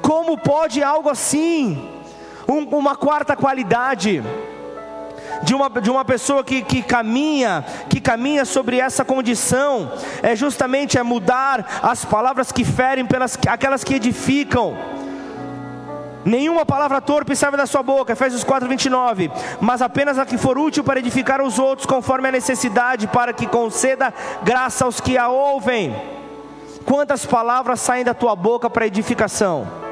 Como 0.00 0.38
pode 0.38 0.82
algo 0.82 1.08
assim? 1.08 1.88
Um, 2.48 2.62
uma 2.76 2.94
quarta 2.94 3.36
qualidade 3.36 4.22
de 5.42 5.54
uma, 5.54 5.68
de 5.68 5.90
uma 5.90 6.04
pessoa 6.04 6.42
que, 6.42 6.62
que 6.62 6.82
caminha, 6.82 7.64
que 7.88 8.00
caminha 8.00 8.44
sobre 8.44 8.78
essa 8.78 9.04
condição, 9.04 9.92
é 10.22 10.34
justamente 10.34 10.98
é 10.98 11.02
mudar 11.02 11.80
as 11.82 12.04
palavras 12.04 12.52
que 12.52 12.64
ferem 12.64 13.06
pelas 13.06 13.38
aquelas 13.46 13.84
que 13.84 13.94
edificam. 13.94 14.76
Nenhuma 16.24 16.66
palavra 16.66 17.00
torpe 17.00 17.36
sai 17.36 17.52
da 17.52 17.66
sua 17.66 17.84
boca, 17.84 18.12
Efésios 18.12 18.42
4, 18.42 18.68
29. 18.68 19.30
Mas 19.60 19.80
apenas 19.80 20.18
a 20.18 20.26
que 20.26 20.36
for 20.36 20.58
útil 20.58 20.82
para 20.82 20.98
edificar 20.98 21.40
os 21.40 21.56
outros, 21.56 21.86
conforme 21.86 22.28
a 22.28 22.32
necessidade, 22.32 23.06
para 23.06 23.32
que 23.32 23.46
conceda 23.46 24.12
graça 24.42 24.84
aos 24.84 25.00
que 25.00 25.16
a 25.16 25.28
ouvem. 25.28 25.94
Quantas 26.84 27.24
palavras 27.24 27.80
saem 27.80 28.04
da 28.04 28.12
tua 28.12 28.34
boca 28.34 28.68
para 28.68 28.88
edificação? 28.88 29.85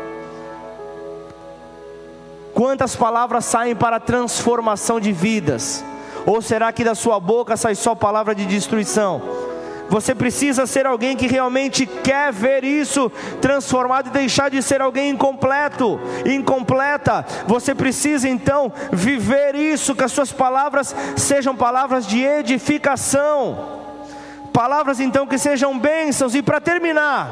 Quantas 2.55 2.95
palavras 2.95 3.45
saem 3.45 3.75
para 3.75 3.99
transformação 3.99 5.01
de 5.01 5.13
vidas? 5.13 5.85
Ou 6.25 6.41
será 6.41 6.73
que 6.73 6.85
da 6.85 6.95
sua 6.95 7.19
boca 7.19 7.57
sai 7.57 7.75
só 7.75 7.95
palavra 7.95 8.35
de 8.35 8.47
destruição? 8.47 9.21
Você 9.89 10.15
precisa 10.15 10.65
ser 10.65 10.87
alguém 10.87 11.17
que 11.17 11.27
realmente 11.27 11.85
quer 11.85 12.33
ver 12.33 12.65
isso 12.65 13.11
transformado 13.41 14.07
e 14.07 14.13
deixar 14.13 14.51
de 14.51 14.63
ser 14.63 14.81
alguém 14.81 15.11
incompleto, 15.11 16.01
incompleta. 16.25 17.27
Você 17.47 17.75
precisa 17.75 18.29
então 18.29 18.73
viver 18.91 19.55
isso, 19.55 19.95
que 19.95 20.05
as 20.05 20.13
suas 20.13 20.33
palavras 20.33 20.95
sejam 21.17 21.55
palavras 21.55 22.07
de 22.07 22.23
edificação, 22.23 23.83
palavras 24.53 25.01
então 25.01 25.27
que 25.27 25.37
sejam 25.37 25.79
bênçãos. 25.79 26.35
E 26.35 26.43
para 26.43 26.61
terminar, 26.61 27.31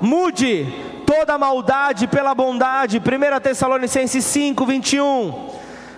mude 0.00 0.91
toda 1.12 1.36
maldade 1.36 2.06
pela 2.06 2.34
bondade. 2.34 2.98
1 2.98 3.40
Tessalonicenses 3.40 4.24
5, 4.24 4.64
21. 4.64 5.50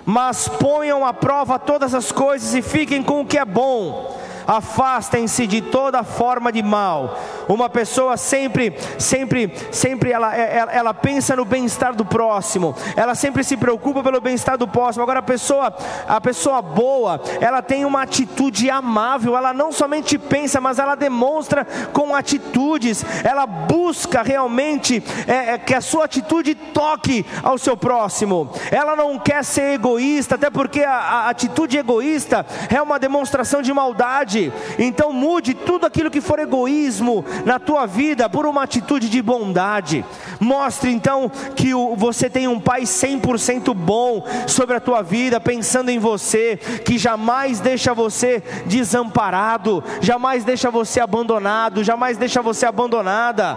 Mas 0.04 0.48
ponham 0.48 1.06
à 1.06 1.14
prova 1.14 1.56
todas 1.56 1.94
as 1.94 2.10
coisas 2.10 2.52
e 2.52 2.60
fiquem 2.60 3.00
com 3.00 3.20
o 3.20 3.26
que 3.26 3.38
é 3.38 3.44
bom. 3.44 4.20
Afastem-se 4.46 5.46
de 5.46 5.60
toda 5.60 6.02
forma 6.02 6.52
de 6.52 6.62
mal. 6.62 7.18
uma 7.48 7.68
pessoa 7.68 8.16
sempre, 8.16 8.74
sempre, 8.98 9.52
sempre 9.70 10.10
ela, 10.10 10.34
ela, 10.34 10.72
ela 10.72 10.94
pensa 10.94 11.36
no 11.36 11.44
bem-estar 11.44 11.94
do 11.94 12.04
próximo, 12.04 12.74
ela 12.96 13.14
sempre 13.14 13.44
se 13.44 13.56
preocupa 13.56 14.02
pelo 14.02 14.20
bem-estar 14.20 14.56
do 14.56 14.66
próximo. 14.66 15.02
Agora 15.02 15.20
a 15.20 15.22
pessoa, 15.22 15.74
a 16.08 16.20
pessoa 16.20 16.62
boa, 16.62 17.20
ela 17.40 17.62
tem 17.62 17.84
uma 17.84 18.02
atitude 18.02 18.70
amável, 18.70 19.36
ela 19.36 19.52
não 19.52 19.72
somente 19.72 20.18
pensa, 20.18 20.60
mas 20.60 20.78
ela 20.78 20.94
demonstra 20.94 21.66
com 21.92 22.14
atitudes, 22.14 23.04
ela 23.22 23.46
busca 23.46 24.22
realmente 24.22 25.02
é, 25.26 25.54
é, 25.54 25.58
que 25.58 25.74
a 25.74 25.80
sua 25.80 26.04
atitude 26.04 26.54
toque 26.54 27.24
ao 27.42 27.58
seu 27.58 27.76
próximo. 27.76 28.50
Ela 28.70 28.96
não 28.96 29.18
quer 29.18 29.44
ser 29.44 29.74
egoísta, 29.74 30.34
até 30.34 30.50
porque 30.50 30.82
a, 30.82 30.94
a 30.94 31.30
atitude 31.30 31.76
egoísta 31.76 32.46
é 32.72 32.80
uma 32.80 32.98
demonstração 32.98 33.62
de 33.62 33.72
maldade. 33.72 34.33
Então 34.78 35.12
mude 35.12 35.54
tudo 35.54 35.86
aquilo 35.86 36.10
que 36.10 36.20
for 36.20 36.38
egoísmo 36.38 37.24
na 37.44 37.58
tua 37.58 37.86
vida 37.86 38.28
por 38.28 38.46
uma 38.46 38.62
atitude 38.62 39.08
de 39.08 39.22
bondade. 39.22 40.04
Mostre 40.40 40.90
então 40.90 41.30
que 41.54 41.72
você 41.96 42.28
tem 42.28 42.48
um 42.48 42.60
pai 42.60 42.82
100% 42.82 43.74
bom 43.74 44.24
sobre 44.46 44.76
a 44.76 44.80
tua 44.80 45.02
vida, 45.02 45.40
pensando 45.40 45.90
em 45.90 45.98
você, 45.98 46.56
que 46.84 46.98
jamais 46.98 47.60
deixa 47.60 47.94
você 47.94 48.42
desamparado, 48.66 49.82
jamais 50.00 50.44
deixa 50.44 50.70
você 50.70 51.00
abandonado, 51.00 51.84
jamais 51.84 52.16
deixa 52.16 52.42
você 52.42 52.66
abandonada. 52.66 53.56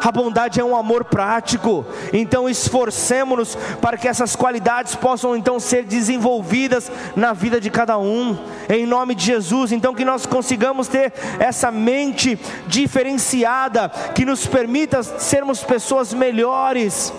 A 0.00 0.12
bondade 0.12 0.60
é 0.60 0.64
um 0.64 0.76
amor 0.76 1.04
prático, 1.04 1.84
então 2.12 2.48
esforcemos-nos 2.48 3.56
para 3.80 3.96
que 3.96 4.06
essas 4.06 4.36
qualidades 4.36 4.94
possam 4.94 5.36
então 5.36 5.58
ser 5.58 5.84
desenvolvidas 5.84 6.90
na 7.16 7.32
vida 7.32 7.60
de 7.60 7.68
cada 7.68 7.98
um, 7.98 8.38
em 8.68 8.86
nome 8.86 9.14
de 9.14 9.24
Jesus. 9.24 9.72
Então, 9.72 9.94
que 9.94 10.04
nós 10.08 10.26
consigamos 10.26 10.88
ter 10.88 11.12
essa 11.38 11.70
mente 11.70 12.38
diferenciada, 12.66 13.88
que 14.14 14.24
nos 14.24 14.46
permita 14.46 15.02
sermos 15.02 15.62
pessoas 15.62 16.12
melhores 16.12 17.12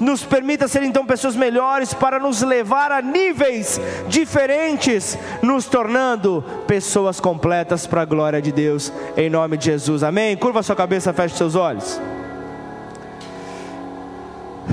nos 0.00 0.22
permita 0.22 0.68
ser 0.68 0.84
então 0.84 1.04
pessoas 1.04 1.34
melhores 1.34 1.92
para 1.92 2.20
nos 2.20 2.40
levar 2.42 2.92
a 2.92 3.02
níveis 3.02 3.80
diferentes, 4.06 5.18
nos 5.42 5.66
tornando 5.66 6.44
pessoas 6.68 7.18
completas 7.18 7.84
para 7.84 8.02
a 8.02 8.04
glória 8.04 8.40
de 8.40 8.52
Deus, 8.52 8.92
em 9.16 9.28
nome 9.28 9.56
de 9.56 9.64
Jesus, 9.64 10.04
amém? 10.04 10.36
Curva 10.36 10.62
sua 10.62 10.76
cabeça, 10.76 11.12
feche 11.12 11.36
seus 11.36 11.56
olhos. 11.56 12.00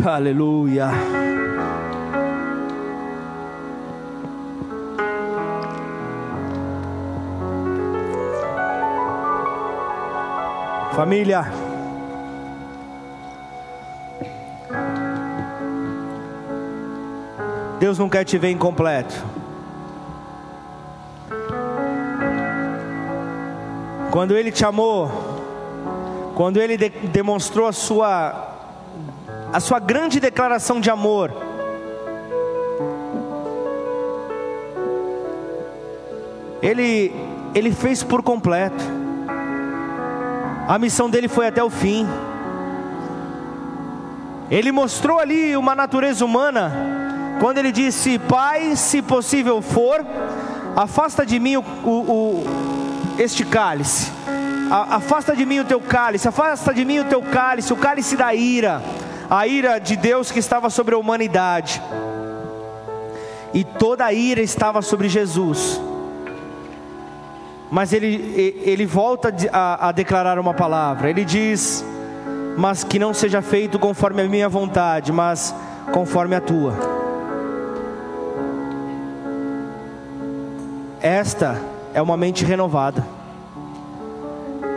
Aleluia. 0.05 0.91
Família, 10.95 11.45
Deus 17.77 17.99
não 17.99 18.07
quer 18.07 18.23
te 18.23 18.37
ver 18.37 18.51
incompleto. 18.51 19.13
Quando 24.09 24.37
Ele 24.37 24.53
te 24.53 24.63
amou, 24.63 25.11
quando 26.33 26.61
Ele 26.61 26.77
de 26.77 26.89
demonstrou 27.09 27.67
a 27.67 27.73
sua, 27.73 28.55
a 29.51 29.59
sua 29.59 29.79
grande 29.79 30.21
declaração 30.21 30.79
de 30.79 30.89
amor, 30.89 31.29
Ele, 36.61 37.13
Ele 37.53 37.73
fez 37.73 38.01
por 38.01 38.23
completo. 38.23 39.04
A 40.67 40.79
missão 40.79 41.09
dele 41.09 41.27
foi 41.27 41.47
até 41.47 41.63
o 41.63 41.69
fim. 41.69 42.07
Ele 44.49 44.71
mostrou 44.71 45.19
ali 45.19 45.55
uma 45.55 45.75
natureza 45.75 46.25
humana 46.25 46.71
quando 47.39 47.59
ele 47.59 47.71
disse: 47.71 48.17
Pai, 48.17 48.75
se 48.75 49.01
possível 49.01 49.61
for, 49.61 50.03
afasta 50.75 51.25
de 51.25 51.39
mim 51.39 51.57
o, 51.57 51.63
o, 51.83 51.89
o 51.89 52.43
este 53.19 53.45
cálice, 53.45 54.11
afasta 54.71 55.35
de 55.35 55.45
mim 55.45 55.59
o 55.59 55.65
teu 55.65 55.79
cálice, 55.79 56.27
afasta 56.27 56.73
de 56.73 56.83
mim 56.83 56.99
o 56.99 57.05
teu 57.05 57.21
cálice, 57.21 57.71
o 57.71 57.77
cálice 57.77 58.17
da 58.17 58.33
ira, 58.33 58.81
a 59.29 59.47
ira 59.47 59.79
de 59.79 59.95
Deus 59.95 60.31
que 60.31 60.39
estava 60.39 60.69
sobre 60.69 60.95
a 60.95 60.97
humanidade, 60.97 61.81
e 63.53 63.63
toda 63.63 64.03
a 64.05 64.13
ira 64.13 64.41
estava 64.41 64.81
sobre 64.81 65.09
Jesus. 65.09 65.79
Mas 67.71 67.93
ele, 67.93 68.61
ele 68.63 68.85
volta 68.85 69.33
a, 69.51 69.89
a 69.89 69.91
declarar 69.91 70.39
uma 70.39 70.53
palavra, 70.53 71.09
ele 71.09 71.25
diz: 71.25 71.83
Mas 72.57 72.83
que 72.83 72.99
não 72.99 73.13
seja 73.13 73.41
feito 73.41 73.79
conforme 73.79 74.21
a 74.21 74.25
minha 74.25 74.47
vontade, 74.47 75.11
mas 75.11 75.53
conforme 75.91 76.35
a 76.35 76.41
tua. 76.41 76.73
Esta 81.01 81.61
é 81.93 82.01
uma 82.01 82.17
mente 82.17 82.43
renovada. 82.43 83.05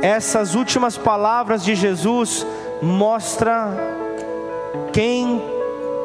Essas 0.02 0.54
últimas 0.54 0.96
palavras 0.96 1.64
de 1.64 1.74
Jesus 1.74 2.46
mostra 2.80 3.68
quem 4.92 5.42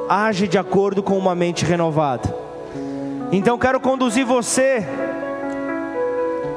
age 0.09 0.47
de 0.47 0.57
acordo 0.57 1.03
com 1.03 1.17
uma 1.17 1.35
mente 1.35 1.65
renovada. 1.65 2.33
Então 3.31 3.57
quero 3.57 3.79
conduzir 3.79 4.25
você 4.25 4.87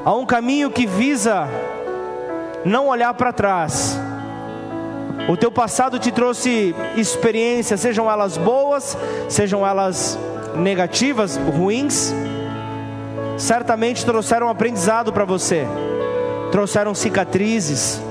a 0.07 0.13
um 0.15 0.25
caminho 0.25 0.71
que 0.71 0.85
visa 0.85 1.49
não 2.63 2.87
olhar 2.87 3.13
para 3.13 3.33
trás. 3.33 3.99
O 5.27 5.35
teu 5.35 5.51
passado 5.51 5.99
te 5.99 6.13
trouxe 6.13 6.73
experiências, 6.95 7.81
sejam 7.81 8.09
elas 8.09 8.37
boas, 8.37 8.97
sejam 9.27 9.67
elas 9.67 10.17
negativas, 10.55 11.35
ruins 11.35 12.13
certamente 13.37 14.05
trouxeram 14.05 14.47
aprendizado 14.47 15.11
para 15.11 15.25
você, 15.25 15.67
trouxeram 16.53 16.95
cicatrizes, 16.95 18.01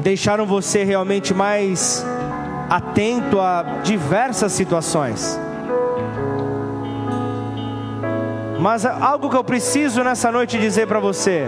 deixaram 0.00 0.46
você 0.46 0.82
realmente 0.82 1.34
mais 1.34 2.02
atento 2.70 3.38
a 3.38 3.80
diversas 3.84 4.52
situações. 4.52 5.38
Mas 8.58 8.84
algo 8.84 9.30
que 9.30 9.36
eu 9.36 9.44
preciso 9.44 10.02
nessa 10.02 10.32
noite 10.32 10.58
dizer 10.58 10.86
para 10.86 10.98
você: 10.98 11.46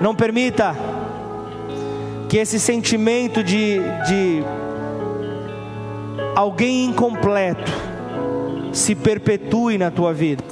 não 0.00 0.14
permita 0.14 0.74
que 2.28 2.38
esse 2.38 2.58
sentimento 2.58 3.42
de, 3.42 3.78
de 4.06 4.42
alguém 6.34 6.86
incompleto, 6.86 7.70
se 8.72 8.94
perpetue 8.94 9.76
na 9.76 9.90
tua 9.90 10.12
vida. 10.12 10.44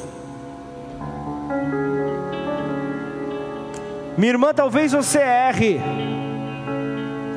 Minha 4.17 4.33
irmã, 4.33 4.53
talvez 4.55 4.93
você 4.93 5.19
erre. 5.19 5.81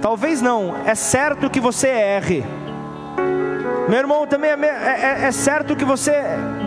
Talvez 0.02 0.42
não, 0.42 0.76
é 0.86 0.96
certo 0.96 1.50
que 1.50 1.60
você 1.60 1.88
erre. 1.90 2.44
Meu 3.90 4.00
irmão, 4.00 4.26
também 4.26 4.52
é, 4.52 4.54
é, 4.54 5.22
é, 5.24 5.26
é 5.28 5.32
certo 5.32 5.76
que 5.76 5.84
você 5.84 6.12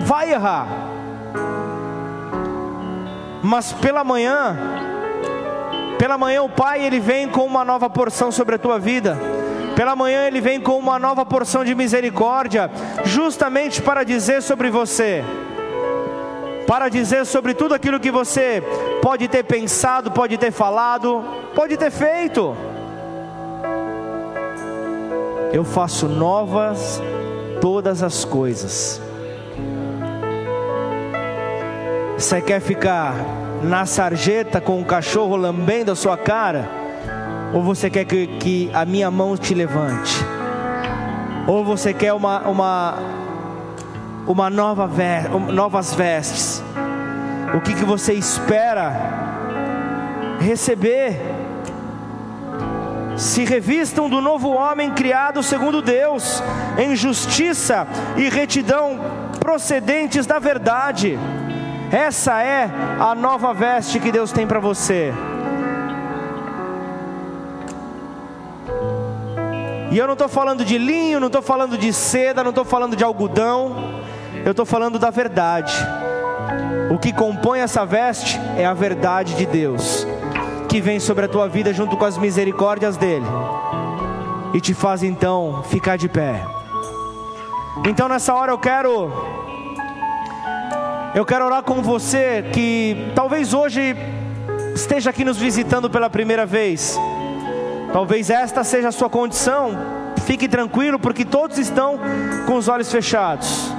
vai 0.02 0.32
errar. 0.32 0.66
Mas 3.42 3.72
pela 3.72 4.04
manhã, 4.04 4.56
pela 5.98 6.16
manhã 6.16 6.42
o 6.42 6.48
Pai 6.48 6.84
ele 6.84 7.00
vem 7.00 7.28
com 7.28 7.44
uma 7.44 7.64
nova 7.64 7.90
porção 7.90 8.30
sobre 8.30 8.54
a 8.54 8.58
tua 8.58 8.78
vida. 8.78 9.18
Pela 9.74 9.96
manhã 9.96 10.26
ele 10.26 10.40
vem 10.40 10.60
com 10.60 10.78
uma 10.78 10.98
nova 10.98 11.24
porção 11.24 11.64
de 11.64 11.74
misericórdia, 11.74 12.70
justamente 13.04 13.80
para 13.80 14.04
dizer 14.04 14.42
sobre 14.42 14.70
você, 14.70 15.24
para 16.66 16.88
dizer 16.88 17.24
sobre 17.24 17.54
tudo 17.54 17.74
aquilo 17.74 17.98
que 17.98 18.10
você 18.10 18.62
pode 19.00 19.28
ter 19.28 19.44
pensado, 19.44 20.10
pode 20.10 20.36
ter 20.36 20.52
falado, 20.52 21.24
pode 21.54 21.76
ter 21.76 21.90
feito. 21.90 22.54
Eu 25.52 25.64
faço 25.64 26.06
novas 26.06 27.00
todas 27.60 28.02
as 28.02 28.24
coisas. 28.24 29.00
Você 32.22 32.40
quer 32.40 32.60
ficar 32.60 33.16
na 33.64 33.84
sarjeta 33.84 34.60
com 34.60 34.80
o 34.80 34.84
cachorro 34.84 35.34
lambendo 35.34 35.90
a 35.90 35.96
sua 35.96 36.16
cara? 36.16 36.70
Ou 37.52 37.64
você 37.64 37.90
quer 37.90 38.04
que, 38.04 38.28
que 38.38 38.70
a 38.72 38.84
minha 38.84 39.10
mão 39.10 39.36
te 39.36 39.52
levante? 39.52 40.14
Ou 41.48 41.64
você 41.64 41.92
quer 41.92 42.12
uma, 42.12 42.42
uma, 42.42 42.94
uma 44.24 44.48
nova 44.48 44.86
ve 44.86 45.28
novas 45.52 45.94
vestes? 45.94 46.62
O 47.56 47.60
que, 47.60 47.74
que 47.74 47.84
você 47.84 48.12
espera 48.12 48.94
receber? 50.38 51.20
Se 53.16 53.44
revistam 53.44 54.08
do 54.08 54.20
novo 54.20 54.50
homem 54.50 54.92
criado 54.92 55.42
segundo 55.42 55.82
Deus, 55.82 56.40
em 56.78 56.94
justiça 56.94 57.84
e 58.16 58.28
retidão 58.28 59.00
procedentes 59.40 60.24
da 60.24 60.38
verdade. 60.38 61.18
Essa 61.92 62.42
é 62.42 62.70
a 62.98 63.14
nova 63.14 63.52
veste 63.52 64.00
que 64.00 64.10
Deus 64.10 64.32
tem 64.32 64.46
para 64.46 64.58
você. 64.58 65.12
E 69.90 69.98
eu 69.98 70.06
não 70.06 70.14
estou 70.14 70.26
falando 70.26 70.64
de 70.64 70.78
linho, 70.78 71.20
não 71.20 71.26
estou 71.26 71.42
falando 71.42 71.76
de 71.76 71.92
seda, 71.92 72.42
não 72.42 72.48
estou 72.48 72.64
falando 72.64 72.96
de 72.96 73.04
algodão, 73.04 73.76
eu 74.42 74.52
estou 74.52 74.64
falando 74.64 74.98
da 74.98 75.10
verdade. 75.10 75.74
O 76.90 76.98
que 76.98 77.12
compõe 77.12 77.60
essa 77.60 77.84
veste 77.84 78.40
é 78.56 78.64
a 78.64 78.72
verdade 78.72 79.34
de 79.34 79.44
Deus, 79.44 80.06
que 80.70 80.80
vem 80.80 80.98
sobre 80.98 81.26
a 81.26 81.28
tua 81.28 81.46
vida 81.46 81.74
junto 81.74 81.98
com 81.98 82.06
as 82.06 82.16
misericórdias 82.16 82.96
dEle, 82.96 83.26
e 84.54 84.62
te 84.62 84.72
faz 84.72 85.02
então 85.02 85.62
ficar 85.64 85.98
de 85.98 86.08
pé. 86.08 86.42
Então 87.86 88.08
nessa 88.08 88.32
hora 88.32 88.50
eu 88.50 88.58
quero, 88.58 89.12
eu 91.14 91.24
quero 91.24 91.44
orar 91.44 91.62
com 91.62 91.82
você 91.82 92.44
que 92.52 93.12
talvez 93.14 93.52
hoje 93.54 93.96
esteja 94.74 95.10
aqui 95.10 95.24
nos 95.24 95.38
visitando 95.38 95.90
pela 95.90 96.08
primeira 96.08 96.46
vez 96.46 96.98
Talvez 97.92 98.30
esta 98.30 98.64
seja 98.64 98.88
a 98.88 98.92
sua 98.92 99.10
condição. 99.10 99.76
Fique 100.24 100.48
tranquilo, 100.48 100.98
porque 100.98 101.26
todos 101.26 101.58
estão 101.58 102.00
com 102.46 102.54
os 102.54 102.66
olhos 102.66 102.90
fechados. 102.90 103.70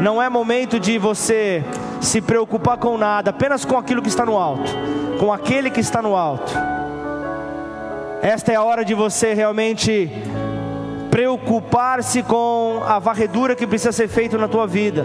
Não 0.00 0.22
é 0.22 0.28
momento 0.28 0.78
de 0.78 0.98
você 0.98 1.64
se 2.00 2.20
preocupar 2.20 2.78
com 2.78 2.96
nada, 2.96 3.30
apenas 3.30 3.64
com 3.64 3.76
aquilo 3.76 4.00
que 4.00 4.08
está 4.08 4.24
no 4.24 4.38
alto, 4.38 4.70
com 5.18 5.32
aquele 5.32 5.68
que 5.68 5.80
está 5.80 6.00
no 6.00 6.14
alto. 6.14 6.52
Esta 8.22 8.52
é 8.52 8.54
a 8.54 8.62
hora 8.62 8.84
de 8.84 8.94
você 8.94 9.34
realmente 9.34 10.10
preocupar-se 11.10 12.22
com 12.22 12.82
a 12.86 12.98
varredura 13.00 13.56
que 13.56 13.66
precisa 13.66 13.90
ser 13.90 14.06
feita 14.08 14.38
na 14.38 14.46
tua 14.46 14.66
vida. 14.66 15.04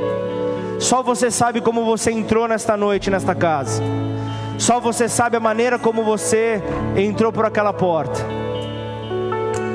Só 0.79 1.01
você 1.01 1.31
sabe 1.31 1.61
como 1.61 1.85
você 1.85 2.11
entrou 2.11 2.47
nesta 2.47 2.75
noite, 2.75 3.09
nesta 3.09 3.33
casa. 3.33 3.81
Só 4.57 4.79
você 4.79 5.09
sabe 5.09 5.37
a 5.37 5.39
maneira 5.39 5.77
como 5.77 6.03
você 6.03 6.61
entrou 6.95 7.31
por 7.31 7.45
aquela 7.45 7.73
porta. 7.73 8.21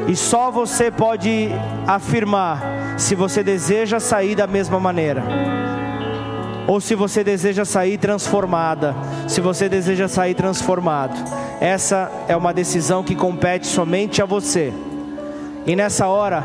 E 0.09 0.17
só 0.17 0.51
você 0.51 0.91
pode 0.91 1.51
afirmar 1.87 2.97
se 2.97 3.15
você 3.15 3.43
deseja 3.43 4.01
sair 4.01 4.35
da 4.35 4.47
mesma 4.47 4.81
maneira. 4.81 5.23
Ou 6.67 6.81
se 6.81 6.95
você 6.95 7.25
deseja 7.25 7.65
sair 7.65 7.99
transformada, 7.99 8.95
se 9.27 9.41
você 9.41 9.69
deseja 9.69 10.09
sair 10.09 10.35
transformado. 10.35 11.15
Essa 11.61 12.11
é 12.29 12.37
uma 12.37 12.55
decisão 12.55 13.03
que 13.03 13.15
compete 13.15 13.67
somente 13.67 14.23
a 14.23 14.25
você. 14.25 14.73
E 15.67 15.77
nessa 15.77 16.07
hora, 16.07 16.43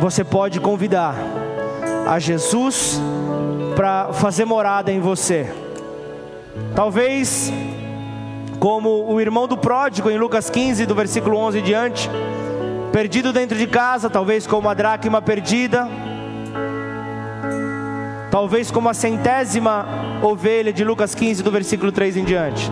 você 0.00 0.22
pode 0.22 0.60
convidar 0.60 1.14
a 2.06 2.18
Jesus 2.18 3.00
para 3.74 4.12
fazer 4.12 4.44
morada 4.44 4.92
em 4.92 5.00
você. 5.00 5.52
Talvez, 6.74 7.52
como 8.58 9.12
o 9.12 9.20
irmão 9.20 9.46
do 9.46 9.56
pródigo 9.56 10.10
em 10.10 10.18
Lucas 10.18 10.48
15, 10.48 10.86
do 10.86 10.94
versículo 10.94 11.36
11 11.36 11.58
em 11.58 11.62
diante, 11.62 12.10
perdido 12.92 13.32
dentro 13.32 13.58
de 13.58 13.66
casa, 13.66 14.08
talvez 14.08 14.46
como 14.46 14.68
a 14.68 14.74
dracma 14.74 15.20
perdida, 15.20 15.88
talvez 18.30 18.70
como 18.70 18.88
a 18.88 18.94
centésima 18.94 19.86
ovelha 20.22 20.72
de 20.72 20.84
Lucas 20.84 21.14
15, 21.14 21.42
do 21.42 21.50
versículo 21.50 21.90
3 21.90 22.18
em 22.18 22.24
diante. 22.24 22.70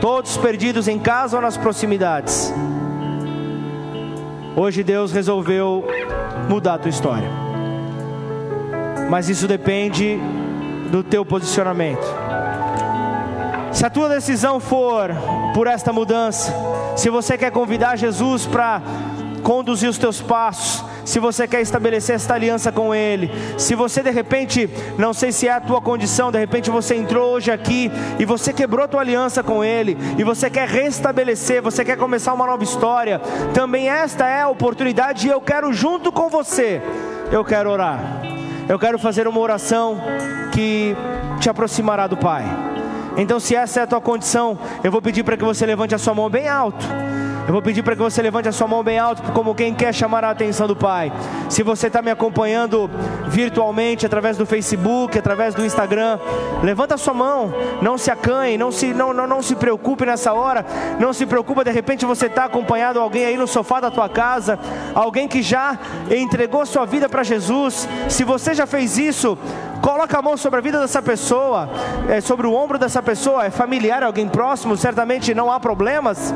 Todos 0.00 0.36
perdidos 0.36 0.86
em 0.86 0.98
casa 0.98 1.36
ou 1.36 1.42
nas 1.42 1.56
proximidades. 1.56 2.52
Hoje 4.56 4.82
Deus 4.82 5.12
resolveu 5.12 5.84
mudar 6.48 6.74
a 6.74 6.78
tua 6.78 6.90
história. 6.90 7.47
Mas 9.08 9.28
isso 9.28 9.46
depende 9.46 10.18
do 10.90 11.02
teu 11.02 11.24
posicionamento. 11.24 12.06
Se 13.72 13.84
a 13.84 13.90
tua 13.90 14.08
decisão 14.08 14.58
for 14.58 15.10
por 15.54 15.66
esta 15.66 15.92
mudança, 15.92 16.52
se 16.96 17.10
você 17.10 17.38
quer 17.38 17.50
convidar 17.50 17.96
Jesus 17.96 18.46
para 18.46 18.82
conduzir 19.42 19.88
os 19.88 19.98
teus 19.98 20.20
passos, 20.20 20.84
se 21.04 21.18
você 21.18 21.46
quer 21.46 21.60
estabelecer 21.62 22.16
esta 22.16 22.34
aliança 22.34 22.72
com 22.72 22.94
Ele, 22.94 23.30
se 23.56 23.74
você 23.74 24.02
de 24.02 24.10
repente, 24.10 24.68
não 24.98 25.14
sei 25.14 25.32
se 25.32 25.48
é 25.48 25.52
a 25.52 25.60
tua 25.60 25.80
condição, 25.80 26.30
de 26.30 26.38
repente 26.38 26.70
você 26.70 26.96
entrou 26.96 27.34
hoje 27.34 27.50
aqui 27.50 27.90
e 28.18 28.24
você 28.24 28.52
quebrou 28.52 28.86
tua 28.88 29.00
aliança 29.00 29.42
com 29.42 29.64
Ele, 29.64 29.96
e 30.18 30.24
você 30.24 30.50
quer 30.50 30.68
restabelecer, 30.68 31.62
você 31.62 31.84
quer 31.84 31.96
começar 31.96 32.34
uma 32.34 32.46
nova 32.46 32.64
história, 32.64 33.20
também 33.54 33.88
esta 33.88 34.26
é 34.26 34.42
a 34.42 34.48
oportunidade 34.48 35.26
e 35.26 35.30
eu 35.30 35.40
quero 35.40 35.72
junto 35.72 36.10
com 36.10 36.28
você, 36.28 36.82
eu 37.30 37.44
quero 37.44 37.70
orar, 37.70 38.20
eu 38.68 38.78
quero 38.78 38.98
fazer 38.98 39.26
uma 39.26 39.40
oração 39.40 39.98
que 40.52 40.94
te 41.40 41.48
aproximará 41.48 42.06
do 42.06 42.16
Pai. 42.16 42.44
Então, 43.16 43.40
se 43.40 43.56
essa 43.56 43.80
é 43.80 43.82
a 43.82 43.86
tua 43.86 44.00
condição, 44.00 44.58
eu 44.84 44.92
vou 44.92 45.02
pedir 45.02 45.24
para 45.24 45.36
que 45.36 45.44
você 45.44 45.64
levante 45.66 45.94
a 45.94 45.98
sua 45.98 46.14
mão 46.14 46.28
bem 46.28 46.48
alto. 46.48 46.86
Eu 47.48 47.52
vou 47.52 47.62
pedir 47.62 47.82
para 47.82 47.96
que 47.96 48.02
você 48.02 48.20
levante 48.20 48.46
a 48.46 48.52
sua 48.52 48.66
mão 48.66 48.84
bem 48.84 48.98
alto, 48.98 49.22
como 49.32 49.54
quem 49.54 49.74
quer 49.74 49.94
chamar 49.94 50.22
a 50.22 50.28
atenção 50.28 50.66
do 50.66 50.76
Pai. 50.76 51.10
Se 51.48 51.62
você 51.62 51.86
está 51.86 52.02
me 52.02 52.10
acompanhando 52.10 52.90
virtualmente, 53.26 54.04
através 54.04 54.36
do 54.36 54.44
Facebook, 54.44 55.18
através 55.18 55.54
do 55.54 55.64
Instagram, 55.64 56.18
levanta 56.62 56.96
a 56.96 56.98
sua 56.98 57.14
mão, 57.14 57.50
não 57.80 57.96
se 57.96 58.10
acanhe, 58.10 58.58
não 58.58 58.70
se, 58.70 58.92
não, 58.92 59.14
não, 59.14 59.26
não 59.26 59.40
se 59.40 59.56
preocupe 59.56 60.04
nessa 60.04 60.34
hora, 60.34 60.62
não 61.00 61.14
se 61.14 61.24
preocupe, 61.24 61.64
de 61.64 61.70
repente 61.70 62.04
você 62.04 62.26
está 62.26 62.44
acompanhado 62.44 63.00
alguém 63.00 63.24
aí 63.24 63.38
no 63.38 63.46
sofá 63.46 63.80
da 63.80 63.90
tua 63.90 64.10
casa, 64.10 64.58
alguém 64.94 65.26
que 65.26 65.40
já 65.40 65.78
entregou 66.10 66.66
sua 66.66 66.84
vida 66.84 67.08
para 67.08 67.22
Jesus. 67.22 67.88
Se 68.10 68.24
você 68.24 68.52
já 68.52 68.66
fez 68.66 68.98
isso, 68.98 69.38
coloca 69.80 70.18
a 70.18 70.20
mão 70.20 70.36
sobre 70.36 70.58
a 70.58 70.62
vida 70.62 70.78
dessa 70.80 71.00
pessoa, 71.00 71.70
é, 72.10 72.20
sobre 72.20 72.46
o 72.46 72.52
ombro 72.52 72.78
dessa 72.78 73.02
pessoa, 73.02 73.46
é 73.46 73.50
familiar, 73.50 74.02
alguém 74.02 74.28
próximo, 74.28 74.76
certamente 74.76 75.32
não 75.32 75.50
há 75.50 75.58
problemas 75.58 76.34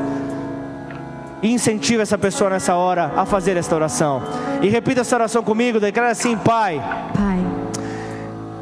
e 1.43 1.51
incentiva 1.51 2.01
essa 2.01 2.17
pessoa 2.17 2.49
nessa 2.49 2.75
hora 2.75 3.11
a 3.15 3.25
fazer 3.25 3.57
esta 3.57 3.75
oração. 3.75 4.23
E 4.61 4.69
repita 4.69 5.01
essa 5.01 5.15
oração 5.15 5.43
comigo, 5.43 5.79
declara 5.79 6.11
assim: 6.11 6.37
Pai. 6.37 6.81
Pai. 7.13 7.62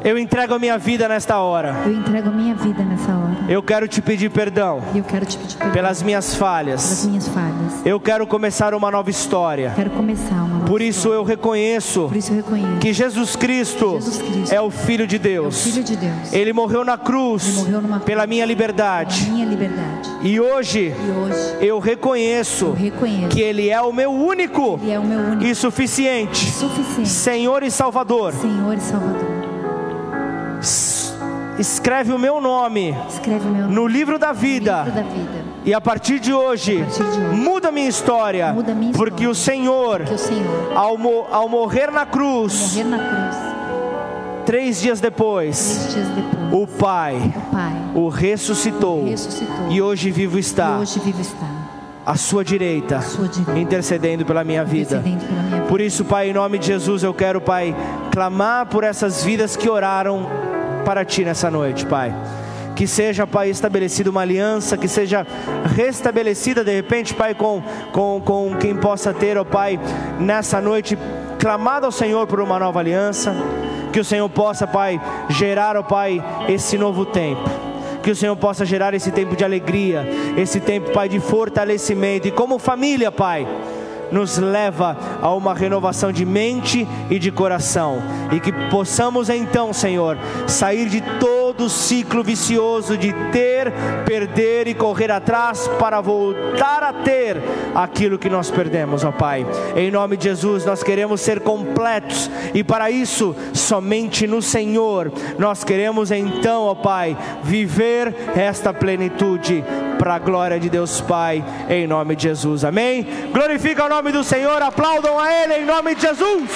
Eu 0.04 0.18
entrego 0.18 0.54
a 0.54 0.58
minha 0.58 0.76
vida 0.78 1.06
nesta 1.08 1.38
hora. 1.38 1.76
Eu 1.86 1.92
entrego 1.92 2.28
a 2.28 2.32
minha 2.32 2.54
vida 2.56 2.82
nessa 2.82 3.12
hora. 3.12 3.36
Eu 3.48 3.62
quero 3.62 3.86
te 3.86 4.02
pedir 4.02 4.30
perdão. 4.30 4.82
Eu 4.94 5.04
quero 5.04 5.24
te 5.24 5.36
pedir 5.38 5.56
perdão 5.56 5.72
pelas 5.72 6.02
minhas 6.02 6.34
falhas. 6.34 6.82
Pelas 6.82 7.06
minhas 7.06 7.28
falhas. 7.28 7.86
Eu 7.86 8.00
quero 8.00 8.26
começar 8.26 8.74
uma 8.74 8.90
nova 8.90 9.10
história. 9.10 9.72
Quero 9.76 9.90
começar 9.90 10.34
uma 10.34 10.48
nova 10.48 10.64
Por 10.66 10.82
isso 10.82 10.98
história. 11.00 11.16
eu 11.16 11.22
reconheço. 11.24 12.08
Por 12.08 12.16
isso 12.16 12.32
eu 12.32 12.36
reconheço 12.36 12.78
que 12.80 12.92
Jesus 12.92 13.36
Cristo, 13.36 13.92
Jesus 13.92 14.18
Cristo 14.22 14.52
é 14.54 14.60
o 14.60 14.70
filho 14.70 15.06
de 15.06 15.18
Deus. 15.18 15.66
É 15.66 15.70
filho 15.70 15.84
de 15.84 15.96
Deus. 15.96 16.32
Ele 16.32 16.52
morreu 16.52 16.84
na 16.84 16.98
cruz 16.98 17.56
morreu 17.56 17.80
numa 17.80 18.00
pela 18.00 18.26
minha 18.26 18.44
liberdade. 18.44 19.24
Pela 19.24 19.34
minha 19.34 19.46
liberdade. 19.46 20.10
E 20.22 20.40
hoje 20.40 20.94
E 20.96 21.10
hoje 21.10 21.56
eu 21.60 21.78
reconheço, 21.78 22.66
eu 22.66 22.72
reconheço 22.72 23.28
que 23.28 23.40
ele 23.40 23.68
é 23.68 23.80
o 23.80 23.92
meu 23.92 24.12
único 24.12 24.80
é 24.88 24.98
o 24.98 25.04
meu 25.04 25.18
único 25.20 25.44
e 25.44 25.54
suficiente 25.54 26.50
suficiente 26.50 27.08
Senhor 27.08 27.62
e 27.62 27.70
Salvador. 27.70 28.32
Senhor 28.32 28.74
e 28.74 28.80
Salvador. 28.80 29.31
Escreve 31.58 32.12
o 32.12 32.18
meu 32.18 32.40
nome 32.40 32.96
Escreve 33.08 33.46
o 33.46 33.52
meu 33.52 33.68
no 33.68 33.86
livro 33.86 34.18
da 34.18 34.32
vida. 34.32 34.84
livro 34.84 34.92
da 35.02 35.02
vida. 35.02 35.42
E 35.64 35.72
a 35.74 35.80
partir 35.80 36.18
de 36.18 36.32
hoje, 36.32 36.80
A 36.82 36.84
partir 36.84 37.04
de 37.04 37.20
hoje, 37.20 37.36
muda 37.36 37.70
minha 37.70 37.88
história. 37.88 38.52
muda 38.52 38.74
minha 38.74 38.92
porque 38.92 39.24
história. 39.24 39.30
o 39.30 39.34
Senhor, 39.34 40.00
Que 40.04 40.14
o 40.14 40.18
Senhor, 40.18 40.72
ao, 40.74 40.96
mo- 40.98 41.26
ao 41.30 41.48
morrer 41.48 41.90
na 41.92 42.04
cruz, 42.06 42.74
morrer 42.74 42.84
na 42.88 42.98
cruz, 42.98 43.36
três 44.46 44.80
dias 44.80 45.00
depois, 45.00 45.76
três 45.90 45.94
dias 45.94 46.08
depois, 46.08 46.62
o 46.62 46.66
Pai 46.66 47.16
o 47.16 47.50
Pai 47.54 47.72
o 47.94 48.08
ressuscitou. 48.08 49.04
ressuscitou. 49.04 49.68
E 49.70 49.80
hoje 49.82 50.10
vivo 50.10 50.38
está 50.38 50.78
hoje 50.78 50.98
vivo 50.98 51.20
está 51.20 51.46
à 52.04 52.16
sua 52.16 52.44
direita, 52.44 52.96
à 52.96 53.02
sua 53.02 53.28
direita, 53.28 53.60
intercedendo 53.60 54.24
pela 54.24 54.42
minha 54.42 54.64
vida. 54.64 54.96
intercedendo 54.96 55.24
pela 55.26 55.42
minha 55.42 55.56
vida. 55.58 55.68
Por 55.68 55.80
isso, 55.80 56.04
Pai, 56.04 56.30
em 56.30 56.32
nome 56.32 56.58
de 56.58 56.66
Jesus, 56.66 57.04
eu 57.04 57.14
quero, 57.14 57.40
Pai, 57.40 57.76
clamar 58.10 58.66
por 58.66 58.82
essas 58.82 59.22
vidas 59.22 59.54
que 59.56 59.68
oraram 59.70 60.26
para 60.84 61.04
Ti 61.04 61.24
nessa 61.24 61.50
noite, 61.50 61.86
Pai. 61.86 62.14
Que 62.74 62.86
seja, 62.86 63.26
Pai, 63.26 63.50
estabelecida 63.50 64.10
uma 64.10 64.22
aliança, 64.22 64.76
que 64.76 64.88
seja 64.88 65.26
restabelecida 65.74 66.64
de 66.64 66.72
repente, 66.74 67.14
Pai, 67.14 67.34
com, 67.34 67.62
com, 67.92 68.20
com 68.24 68.56
quem 68.56 68.74
possa 68.76 69.12
ter, 69.12 69.36
ó 69.36 69.44
Pai, 69.44 69.78
nessa 70.18 70.60
noite, 70.60 70.98
clamado 71.38 71.86
ao 71.86 71.92
Senhor 71.92 72.26
por 72.26 72.40
uma 72.40 72.58
nova 72.58 72.80
aliança. 72.80 73.34
Que 73.92 74.00
o 74.00 74.04
Senhor 74.04 74.28
possa, 74.28 74.66
Pai, 74.66 75.00
gerar, 75.28 75.76
ó 75.76 75.82
Pai, 75.82 76.22
esse 76.48 76.78
novo 76.78 77.04
tempo. 77.04 77.48
Que 78.02 78.10
o 78.10 78.16
Senhor 78.16 78.34
possa 78.36 78.64
gerar 78.64 78.94
esse 78.94 79.12
tempo 79.12 79.36
de 79.36 79.44
alegria, 79.44 80.08
esse 80.36 80.58
tempo, 80.58 80.90
Pai, 80.92 81.08
de 81.08 81.20
fortalecimento. 81.20 82.26
E 82.26 82.30
como 82.30 82.58
família, 82.58 83.12
Pai, 83.12 83.46
nos 84.12 84.38
leva 84.38 84.96
a 85.20 85.34
uma 85.34 85.54
renovação 85.54 86.12
de 86.12 86.24
mente 86.24 86.86
e 87.10 87.18
de 87.18 87.32
coração. 87.32 88.02
E 88.30 88.38
que 88.38 88.52
possamos 88.70 89.28
então, 89.28 89.72
Senhor, 89.72 90.18
sair 90.46 90.88
de 90.88 91.00
todos 91.18 91.41
do 91.62 91.68
ciclo 91.68 92.24
vicioso 92.24 92.96
de 92.96 93.12
ter, 93.30 93.72
perder 94.04 94.66
e 94.66 94.74
correr 94.74 95.12
atrás 95.12 95.68
para 95.78 96.00
voltar 96.00 96.82
a 96.82 96.92
ter 96.92 97.40
aquilo 97.72 98.18
que 98.18 98.28
nós 98.28 98.50
perdemos, 98.50 99.04
ó 99.04 99.12
Pai. 99.12 99.46
Em 99.76 99.88
nome 99.88 100.16
de 100.16 100.24
Jesus, 100.24 100.64
nós 100.64 100.82
queremos 100.82 101.20
ser 101.20 101.38
completos 101.38 102.28
e 102.52 102.64
para 102.64 102.90
isso, 102.90 103.36
somente 103.54 104.26
no 104.26 104.42
Senhor, 104.42 105.12
nós 105.38 105.62
queremos 105.62 106.10
então, 106.10 106.64
ó 106.64 106.74
Pai, 106.74 107.16
viver 107.44 108.12
esta 108.34 108.74
plenitude 108.74 109.64
para 110.00 110.16
a 110.16 110.18
glória 110.18 110.58
de 110.58 110.68
Deus 110.68 111.00
Pai, 111.00 111.44
em 111.70 111.86
nome 111.86 112.16
de 112.16 112.24
Jesus, 112.24 112.64
amém? 112.64 113.06
Glorifica 113.32 113.84
o 113.84 113.88
nome 113.88 114.10
do 114.10 114.24
Senhor, 114.24 114.60
aplaudam 114.60 115.16
a 115.16 115.32
Ele 115.32 115.58
em 115.58 115.64
nome 115.64 115.94
de 115.94 116.02
Jesus. 116.02 116.50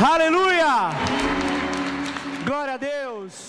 Aleluia! 0.00 1.07
Glória 2.58 2.74
a 2.74 2.76
Deus. 2.76 3.47